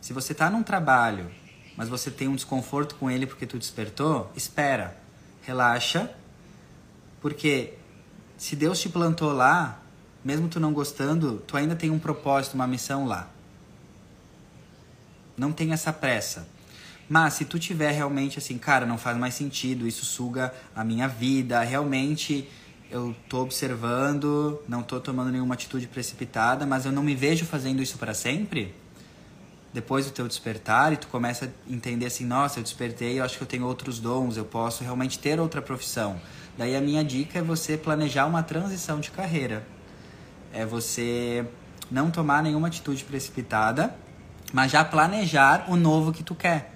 Se 0.00 0.14
você 0.14 0.32
está 0.32 0.48
num 0.48 0.62
trabalho, 0.62 1.30
mas 1.76 1.90
você 1.90 2.10
tem 2.10 2.26
um 2.26 2.34
desconforto 2.34 2.94
com 2.94 3.10
ele 3.10 3.26
porque 3.26 3.44
tu 3.44 3.58
despertou, 3.58 4.32
espera, 4.34 4.96
relaxa, 5.42 6.10
porque 7.20 7.74
se 8.38 8.56
Deus 8.56 8.80
te 8.80 8.88
plantou 8.88 9.34
lá, 9.34 9.82
mesmo 10.24 10.48
tu 10.48 10.58
não 10.58 10.72
gostando, 10.72 11.42
tu 11.46 11.58
ainda 11.58 11.76
tem 11.76 11.90
um 11.90 11.98
propósito, 11.98 12.54
uma 12.54 12.66
missão 12.66 13.04
lá. 13.04 13.28
Não 15.40 15.52
tem 15.52 15.72
essa 15.72 15.90
pressa. 15.90 16.46
Mas 17.08 17.32
se 17.32 17.46
tu 17.46 17.58
tiver 17.58 17.92
realmente 17.92 18.38
assim, 18.38 18.58
cara, 18.58 18.84
não 18.84 18.98
faz 18.98 19.16
mais 19.16 19.32
sentido, 19.32 19.88
isso 19.88 20.04
suga 20.04 20.52
a 20.76 20.84
minha 20.84 21.08
vida, 21.08 21.58
realmente 21.62 22.46
eu 22.90 23.16
tô 23.26 23.40
observando, 23.40 24.60
não 24.68 24.82
tô 24.82 25.00
tomando 25.00 25.32
nenhuma 25.32 25.54
atitude 25.54 25.86
precipitada, 25.86 26.66
mas 26.66 26.84
eu 26.84 26.92
não 26.92 27.02
me 27.02 27.14
vejo 27.14 27.46
fazendo 27.46 27.80
isso 27.82 27.96
para 27.96 28.12
sempre. 28.12 28.74
Depois 29.72 30.04
do 30.04 30.12
teu 30.12 30.28
despertar 30.28 30.92
e 30.92 30.98
tu 30.98 31.08
começa 31.08 31.46
a 31.46 31.72
entender 31.72 32.04
assim, 32.04 32.26
nossa, 32.26 32.58
eu 32.58 32.62
despertei, 32.62 33.18
eu 33.18 33.24
acho 33.24 33.38
que 33.38 33.42
eu 33.42 33.48
tenho 33.48 33.64
outros 33.64 33.98
dons, 33.98 34.36
eu 34.36 34.44
posso 34.44 34.84
realmente 34.84 35.18
ter 35.18 35.40
outra 35.40 35.62
profissão. 35.62 36.20
Daí 36.58 36.76
a 36.76 36.82
minha 36.82 37.02
dica 37.02 37.38
é 37.38 37.42
você 37.42 37.78
planejar 37.78 38.26
uma 38.26 38.42
transição 38.42 39.00
de 39.00 39.10
carreira. 39.10 39.66
É 40.52 40.66
você 40.66 41.46
não 41.90 42.10
tomar 42.10 42.42
nenhuma 42.42 42.68
atitude 42.68 43.04
precipitada, 43.04 43.96
mas 44.52 44.72
já 44.72 44.84
planejar 44.84 45.66
o 45.68 45.76
novo 45.76 46.12
que 46.12 46.22
tu 46.22 46.34
quer. 46.34 46.72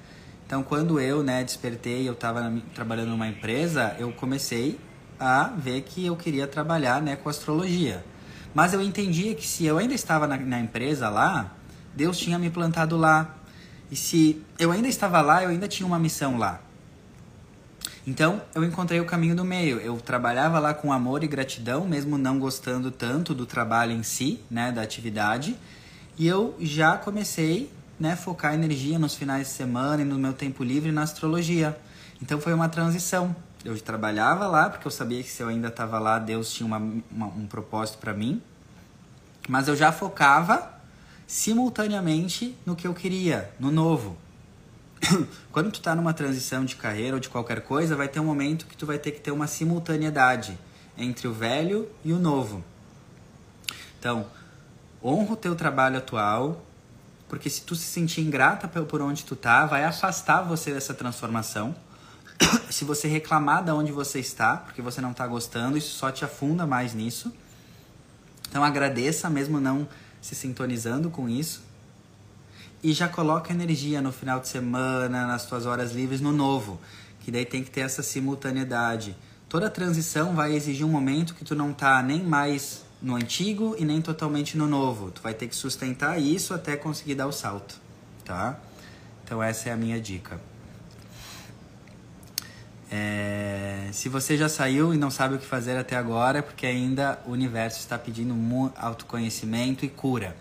Então, 0.46 0.62
quando 0.62 1.00
eu, 1.00 1.22
né, 1.22 1.42
despertei, 1.42 2.08
eu 2.08 2.12
estava 2.12 2.52
trabalhando 2.74 3.08
numa 3.08 3.26
empresa, 3.26 3.96
eu 3.98 4.12
comecei 4.12 4.78
a 5.18 5.44
ver 5.56 5.82
que 5.82 6.04
eu 6.04 6.16
queria 6.16 6.46
trabalhar 6.46 7.00
né, 7.00 7.16
com 7.16 7.28
astrologia. 7.28 8.04
Mas 8.54 8.72
eu 8.72 8.80
entendia 8.80 9.34
que 9.34 9.46
se 9.46 9.64
eu 9.64 9.78
ainda 9.78 9.94
estava 9.94 10.26
na, 10.26 10.36
na 10.36 10.60
empresa 10.60 11.08
lá, 11.08 11.52
Deus 11.94 12.18
tinha 12.18 12.38
me 12.38 12.50
plantado 12.50 12.96
lá. 12.96 13.34
E 13.90 13.96
se 13.96 14.42
eu 14.58 14.70
ainda 14.70 14.86
estava 14.86 15.20
lá, 15.20 15.42
eu 15.42 15.48
ainda 15.48 15.66
tinha 15.66 15.86
uma 15.86 15.98
missão 15.98 16.38
lá. 16.38 16.60
Então, 18.06 18.42
eu 18.54 18.62
encontrei 18.62 19.00
o 19.00 19.06
caminho 19.06 19.34
do 19.34 19.44
meio. 19.44 19.78
Eu 19.78 19.96
trabalhava 19.96 20.58
lá 20.58 20.74
com 20.74 20.92
amor 20.92 21.24
e 21.24 21.26
gratidão, 21.26 21.86
mesmo 21.86 22.18
não 22.18 22.38
gostando 22.38 22.90
tanto 22.90 23.34
do 23.34 23.46
trabalho 23.46 23.92
em 23.92 24.02
si, 24.02 24.40
né, 24.50 24.70
da 24.70 24.82
atividade. 24.82 25.56
E 26.16 26.26
eu 26.26 26.54
já 26.60 26.96
comecei, 26.96 27.72
né, 27.98 28.16
focar 28.16 28.54
energia 28.54 28.98
nos 28.98 29.14
finais 29.14 29.48
de 29.48 29.52
semana 29.54 30.02
e 30.02 30.04
no 30.04 30.18
meu 30.18 30.32
tempo 30.32 30.62
livre 30.62 30.92
na 30.92 31.02
astrologia. 31.02 31.76
Então, 32.22 32.40
foi 32.40 32.52
uma 32.54 32.68
transição 32.68 33.34
eu 33.64 33.80
trabalhava 33.80 34.46
lá, 34.46 34.68
porque 34.68 34.86
eu 34.86 34.90
sabia 34.90 35.22
que 35.22 35.30
se 35.30 35.42
eu 35.42 35.48
ainda 35.48 35.68
estava 35.68 35.98
lá, 35.98 36.18
Deus 36.18 36.52
tinha 36.52 36.66
uma, 36.66 36.76
uma, 37.10 37.26
um 37.28 37.46
propósito 37.46 37.96
para 37.96 38.12
mim. 38.12 38.42
Mas 39.48 39.68
eu 39.68 39.74
já 39.74 39.90
focava 39.90 40.70
simultaneamente 41.26 42.54
no 42.66 42.76
que 42.76 42.86
eu 42.86 42.92
queria, 42.92 43.50
no 43.58 43.70
novo. 43.70 44.18
Quando 45.50 45.72
tu 45.72 45.80
tá 45.80 45.94
numa 45.94 46.12
transição 46.12 46.64
de 46.64 46.76
carreira 46.76 47.14
ou 47.14 47.20
de 47.20 47.30
qualquer 47.30 47.62
coisa, 47.62 47.96
vai 47.96 48.06
ter 48.06 48.20
um 48.20 48.24
momento 48.24 48.66
que 48.66 48.76
tu 48.76 48.84
vai 48.84 48.98
ter 48.98 49.12
que 49.12 49.20
ter 49.20 49.30
uma 49.30 49.46
simultaneidade 49.46 50.58
entre 50.96 51.26
o 51.26 51.32
velho 51.32 51.88
e 52.04 52.12
o 52.12 52.18
novo. 52.18 52.62
Então, 53.98 54.26
honra 55.04 55.34
o 55.34 55.36
teu 55.36 55.54
trabalho 55.54 55.98
atual, 55.98 56.64
porque 57.28 57.50
se 57.50 57.62
tu 57.62 57.74
se 57.74 57.84
sentir 57.84 58.22
ingrata 58.22 58.66
por 58.66 59.02
onde 59.02 59.24
tu 59.24 59.36
tá, 59.36 59.66
vai 59.66 59.84
afastar 59.84 60.42
você 60.42 60.72
dessa 60.72 60.94
transformação 60.94 61.74
se 62.70 62.84
você 62.84 63.08
reclamar 63.08 63.64
de 63.64 63.70
onde 63.70 63.92
você 63.92 64.18
está, 64.18 64.56
porque 64.56 64.82
você 64.82 65.00
não 65.00 65.10
está 65.10 65.26
gostando, 65.26 65.76
isso 65.76 65.96
só 65.96 66.10
te 66.10 66.24
afunda 66.24 66.66
mais 66.66 66.94
nisso. 66.94 67.32
Então 68.48 68.62
agradeça, 68.64 69.28
mesmo 69.30 69.60
não 69.60 69.88
se 70.20 70.34
sintonizando 70.34 71.10
com 71.10 71.28
isso. 71.28 71.62
E 72.82 72.92
já 72.92 73.08
coloca 73.08 73.52
energia 73.52 74.00
no 74.02 74.12
final 74.12 74.40
de 74.40 74.48
semana, 74.48 75.26
nas 75.26 75.42
suas 75.42 75.66
horas 75.66 75.92
livres, 75.92 76.20
no 76.20 76.32
novo. 76.32 76.78
Que 77.20 77.30
daí 77.30 77.46
tem 77.46 77.64
que 77.64 77.70
ter 77.70 77.80
essa 77.80 78.02
simultaneidade. 78.02 79.16
Toda 79.48 79.70
transição 79.70 80.34
vai 80.34 80.54
exigir 80.54 80.84
um 80.84 80.90
momento 80.90 81.34
que 81.34 81.44
tu 81.44 81.54
não 81.54 81.72
tá 81.72 82.02
nem 82.02 82.22
mais 82.22 82.84
no 83.04 83.14
antigo 83.16 83.76
e 83.78 83.84
nem 83.84 84.00
totalmente 84.00 84.56
no 84.56 84.66
novo. 84.66 85.10
Tu 85.10 85.20
vai 85.20 85.34
ter 85.34 85.46
que 85.46 85.54
sustentar 85.54 86.18
isso 86.18 86.54
até 86.54 86.74
conseguir 86.74 87.14
dar 87.14 87.26
o 87.26 87.32
salto, 87.32 87.78
tá? 88.24 88.58
Então 89.22 89.42
essa 89.42 89.68
é 89.68 89.72
a 89.72 89.76
minha 89.76 90.00
dica. 90.00 90.40
É, 92.90 93.90
se 93.92 94.08
você 94.08 94.38
já 94.38 94.48
saiu 94.48 94.94
e 94.94 94.96
não 94.96 95.10
sabe 95.10 95.34
o 95.34 95.38
que 95.38 95.44
fazer 95.44 95.76
até 95.76 95.96
agora, 95.96 96.38
é 96.38 96.42
porque 96.42 96.66
ainda 96.66 97.20
o 97.26 97.32
universo 97.32 97.78
está 97.80 97.98
pedindo 97.98 98.34
autoconhecimento 98.74 99.84
e 99.84 99.88
cura. 99.88 100.34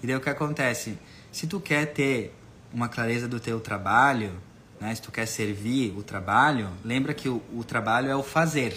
E 0.00 0.06
daí 0.06 0.14
o 0.14 0.20
que 0.20 0.30
acontece? 0.30 0.96
Se 1.32 1.48
tu 1.48 1.58
quer 1.58 1.86
ter 1.86 2.32
uma 2.72 2.88
clareza 2.88 3.26
do 3.26 3.40
teu 3.40 3.58
trabalho, 3.58 4.32
né, 4.80 4.94
se 4.94 5.02
tu 5.02 5.10
quer 5.10 5.26
servir 5.26 5.92
o 5.96 6.02
trabalho, 6.02 6.68
lembra 6.84 7.12
que 7.12 7.28
o, 7.28 7.42
o 7.52 7.64
trabalho 7.64 8.08
é 8.08 8.14
o 8.14 8.22
fazer. 8.22 8.76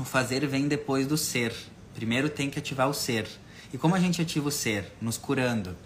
O 0.00 0.04
fazer 0.04 0.46
vem 0.46 0.68
depois 0.68 1.06
do 1.06 1.18
ser. 1.18 1.54
Primeiro 1.94 2.30
tem 2.30 2.48
que 2.48 2.58
ativar 2.58 2.88
o 2.88 2.94
ser. 2.94 3.28
E 3.72 3.76
como 3.76 3.94
a 3.94 4.00
gente 4.00 4.22
ativa 4.22 4.48
o 4.48 4.50
ser? 4.50 4.90
Nos 5.00 5.18
curando. 5.18 5.76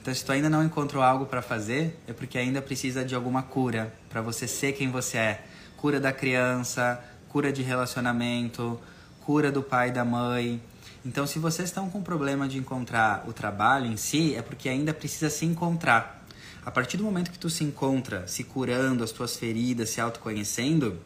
Então, 0.00 0.12
se 0.14 0.24
tu 0.24 0.32
ainda 0.32 0.48
não 0.48 0.64
encontrou 0.64 1.02
algo 1.02 1.26
para 1.26 1.42
fazer, 1.42 1.96
é 2.08 2.14
porque 2.14 2.38
ainda 2.38 2.62
precisa 2.62 3.04
de 3.04 3.14
alguma 3.14 3.42
cura 3.42 3.92
para 4.08 4.22
você 4.22 4.48
ser 4.48 4.72
quem 4.72 4.90
você 4.90 5.18
é. 5.18 5.44
Cura 5.76 6.00
da 6.00 6.12
criança, 6.12 6.98
cura 7.28 7.52
de 7.52 7.62
relacionamento, 7.62 8.80
cura 9.20 9.52
do 9.52 9.62
pai 9.62 9.90
e 9.90 9.92
da 9.92 10.04
mãe. 10.04 10.60
Então, 11.04 11.26
se 11.26 11.38
vocês 11.38 11.68
estão 11.68 11.90
com 11.90 12.02
problema 12.02 12.48
de 12.48 12.56
encontrar 12.56 13.24
o 13.28 13.34
trabalho 13.34 13.86
em 13.86 13.98
si, 13.98 14.34
é 14.34 14.40
porque 14.40 14.68
ainda 14.68 14.94
precisa 14.94 15.28
se 15.28 15.44
encontrar. 15.44 16.24
A 16.64 16.70
partir 16.70 16.96
do 16.96 17.04
momento 17.04 17.30
que 17.30 17.38
tu 17.38 17.50
se 17.50 17.64
encontra, 17.64 18.26
se 18.26 18.44
curando 18.44 19.04
as 19.04 19.12
tuas 19.12 19.36
feridas, 19.36 19.90
se 19.90 20.00
autoconhecendo, 20.00 20.98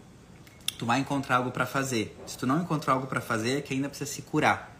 tu 0.79 0.87
vai 0.87 1.01
encontrar 1.01 1.37
algo 1.37 1.51
para 1.51 1.66
fazer. 1.66 2.16
Se 2.27 2.37
tu 2.37 2.47
não 2.47 2.61
encontrou 2.61 2.95
algo 2.95 3.07
para 3.07 3.20
fazer, 3.20 3.59
é 3.59 3.61
que 3.61 3.74
ainda 3.74 3.89
precisa 3.89 4.11
se 4.11 4.22
curar. 4.22 4.74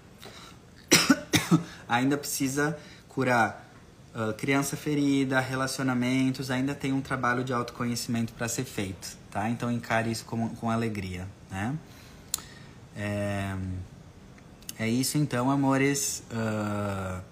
ainda 1.89 2.17
precisa 2.17 2.79
curar 3.09 3.67
uh, 4.15 4.33
criança 4.35 4.77
ferida, 4.77 5.41
relacionamentos, 5.41 6.51
ainda 6.51 6.75
tem 6.75 6.93
um 6.93 7.01
trabalho 7.01 7.43
de 7.43 7.53
autoconhecimento 7.53 8.33
para 8.33 8.49
ser 8.49 8.65
feito, 8.65 9.17
tá? 9.31 9.49
Então 9.49 9.71
encare 9.71 10.11
isso 10.11 10.25
com, 10.25 10.49
com 10.51 10.71
alegria, 10.71 11.27
né? 11.51 11.77
É, 12.97 13.57
é 14.79 14.89
isso 14.89 15.19
então, 15.19 15.51
amores. 15.51 16.23
Uh, 16.31 17.23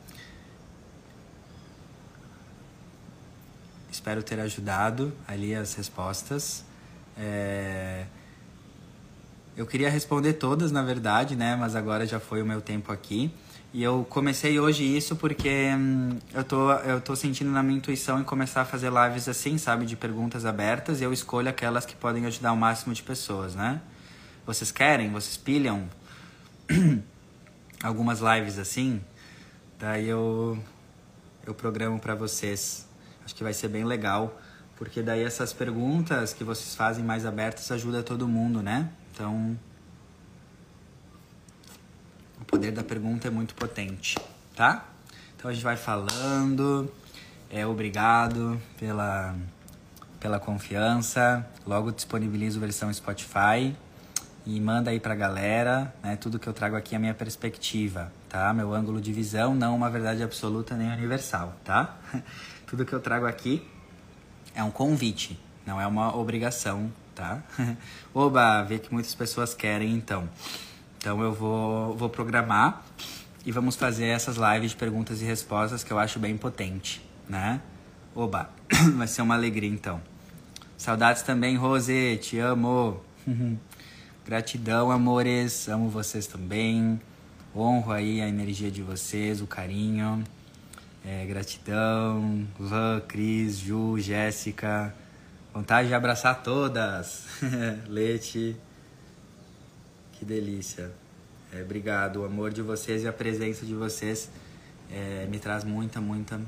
espero 3.90 4.22
ter 4.22 4.38
ajudado 4.40 5.12
ali 5.26 5.54
as 5.54 5.74
respostas. 5.74 6.64
É, 7.16 8.06
eu 9.56 9.66
queria 9.66 9.88
responder 9.88 10.34
todas, 10.34 10.72
na 10.72 10.82
verdade, 10.82 11.36
né? 11.36 11.54
Mas 11.56 11.76
agora 11.76 12.06
já 12.06 12.18
foi 12.18 12.42
o 12.42 12.46
meu 12.46 12.60
tempo 12.60 12.90
aqui. 12.92 13.32
E 13.72 13.82
eu 13.82 14.06
comecei 14.08 14.58
hoje 14.58 14.84
isso 14.84 15.16
porque 15.16 15.72
hum, 15.76 16.18
eu, 16.32 16.44
tô, 16.44 16.72
eu 16.72 17.00
tô 17.00 17.16
sentindo 17.16 17.50
na 17.50 17.62
minha 17.62 17.78
intuição 17.78 18.20
em 18.20 18.24
começar 18.24 18.62
a 18.62 18.64
fazer 18.64 18.92
lives 18.92 19.28
assim, 19.28 19.58
sabe? 19.58 19.86
De 19.86 19.96
perguntas 19.96 20.44
abertas. 20.44 21.00
E 21.00 21.04
eu 21.04 21.12
escolho 21.12 21.48
aquelas 21.48 21.84
que 21.84 21.94
podem 21.94 22.26
ajudar 22.26 22.52
o 22.52 22.56
máximo 22.56 22.94
de 22.94 23.02
pessoas, 23.02 23.54
né? 23.54 23.80
Vocês 24.46 24.70
querem? 24.70 25.10
Vocês 25.10 25.36
pilham? 25.36 25.88
Algumas 27.82 28.20
lives 28.20 28.58
assim? 28.58 29.00
Daí 29.78 30.08
eu, 30.08 30.58
eu 31.46 31.54
programo 31.54 31.98
para 31.98 32.14
vocês. 32.14 32.88
Acho 33.24 33.34
que 33.34 33.42
vai 33.42 33.52
ser 33.52 33.68
bem 33.68 33.84
legal. 33.84 34.40
Porque 34.76 35.02
daí 35.02 35.22
essas 35.22 35.52
perguntas 35.52 36.32
que 36.32 36.42
vocês 36.42 36.74
fazem 36.74 37.04
mais 37.04 37.24
abertas 37.24 37.70
ajuda 37.70 38.02
todo 38.02 38.26
mundo, 38.26 38.62
né? 38.62 38.90
Então, 39.14 39.56
o 42.40 42.44
poder 42.44 42.72
da 42.72 42.82
pergunta 42.82 43.28
é 43.28 43.30
muito 43.30 43.54
potente, 43.54 44.18
tá? 44.56 44.88
Então 45.36 45.48
a 45.48 45.54
gente 45.54 45.62
vai 45.62 45.76
falando. 45.76 46.92
É, 47.48 47.64
obrigado 47.64 48.60
pela, 48.76 49.36
pela 50.18 50.40
confiança. 50.40 51.48
Logo 51.64 51.92
disponibilizo 51.92 52.58
versão 52.58 52.92
Spotify 52.92 53.76
e 54.44 54.60
manda 54.60 54.90
aí 54.90 54.98
pra 54.98 55.14
galera, 55.14 55.94
né? 56.02 56.16
Tudo 56.16 56.36
que 56.36 56.48
eu 56.48 56.52
trago 56.52 56.74
aqui 56.74 56.96
é 56.96 56.98
a 56.98 57.00
minha 57.00 57.14
perspectiva, 57.14 58.12
tá? 58.28 58.52
Meu 58.52 58.74
ângulo 58.74 59.00
de 59.00 59.12
visão, 59.12 59.54
não 59.54 59.76
uma 59.76 59.88
verdade 59.88 60.24
absoluta 60.24 60.76
nem 60.76 60.90
universal, 60.90 61.54
tá? 61.62 61.96
Tudo 62.66 62.84
que 62.84 62.92
eu 62.92 63.00
trago 63.00 63.26
aqui 63.26 63.64
é 64.56 64.62
um 64.64 64.72
convite, 64.72 65.38
não 65.64 65.80
é 65.80 65.86
uma 65.86 66.16
obrigação, 66.16 66.90
tá? 67.14 67.42
Oba, 68.12 68.62
vê 68.62 68.78
que 68.78 68.92
muitas 68.92 69.14
pessoas 69.14 69.54
querem, 69.54 69.92
então. 69.94 70.28
Então 70.98 71.22
eu 71.22 71.32
vou, 71.32 71.96
vou 71.96 72.08
programar 72.08 72.84
e 73.44 73.52
vamos 73.52 73.76
fazer 73.76 74.06
essas 74.06 74.36
lives 74.36 74.70
de 74.70 74.76
perguntas 74.76 75.20
e 75.20 75.24
respostas 75.24 75.84
que 75.84 75.92
eu 75.92 75.98
acho 75.98 76.18
bem 76.18 76.36
potente, 76.36 77.04
né? 77.28 77.60
Oba, 78.14 78.50
vai 78.96 79.06
ser 79.06 79.22
uma 79.22 79.34
alegria 79.34 79.68
então. 79.68 80.00
Saudades 80.76 81.22
também, 81.22 81.56
Rose, 81.56 82.18
te 82.22 82.38
amo. 82.38 83.00
Gratidão, 84.24 84.90
amores. 84.90 85.68
Amo 85.68 85.88
vocês 85.88 86.26
também. 86.26 87.00
Honro 87.54 87.92
aí 87.92 88.20
a 88.20 88.28
energia 88.28 88.70
de 88.70 88.82
vocês, 88.82 89.40
o 89.40 89.46
carinho. 89.46 90.24
É, 91.04 91.26
gratidão. 91.26 92.46
Van, 92.58 93.00
Cris, 93.06 93.58
Ju, 93.58 93.98
Jéssica. 93.98 94.94
Vontade 95.54 95.86
de 95.86 95.94
abraçar 95.94 96.42
todas. 96.42 97.26
Leite. 97.86 98.56
Que 100.14 100.24
delícia. 100.24 100.90
É, 101.52 101.62
obrigado. 101.62 102.22
O 102.22 102.24
amor 102.24 102.52
de 102.52 102.60
vocês 102.60 103.04
e 103.04 103.08
a 103.08 103.12
presença 103.12 103.64
de 103.64 103.72
vocês 103.72 104.28
é, 104.90 105.26
me 105.30 105.38
traz 105.38 105.62
muita, 105.62 106.00
muita, 106.00 106.40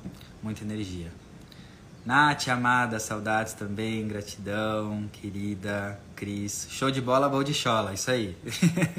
muita 0.42 0.64
energia. 0.64 1.12
Nath, 2.04 2.48
amada, 2.48 2.98
saudades 2.98 3.52
também, 3.52 4.08
gratidão, 4.08 5.08
querida, 5.12 6.00
Cris. 6.16 6.66
Show 6.68 6.90
de 6.90 7.00
bola, 7.00 7.28
bom 7.28 7.44
de 7.44 7.54
chola, 7.54 7.94
isso 7.94 8.10
aí. 8.10 8.36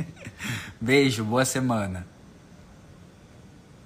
Beijo, 0.79 1.25
boa 1.25 1.43
semana. 1.43 2.07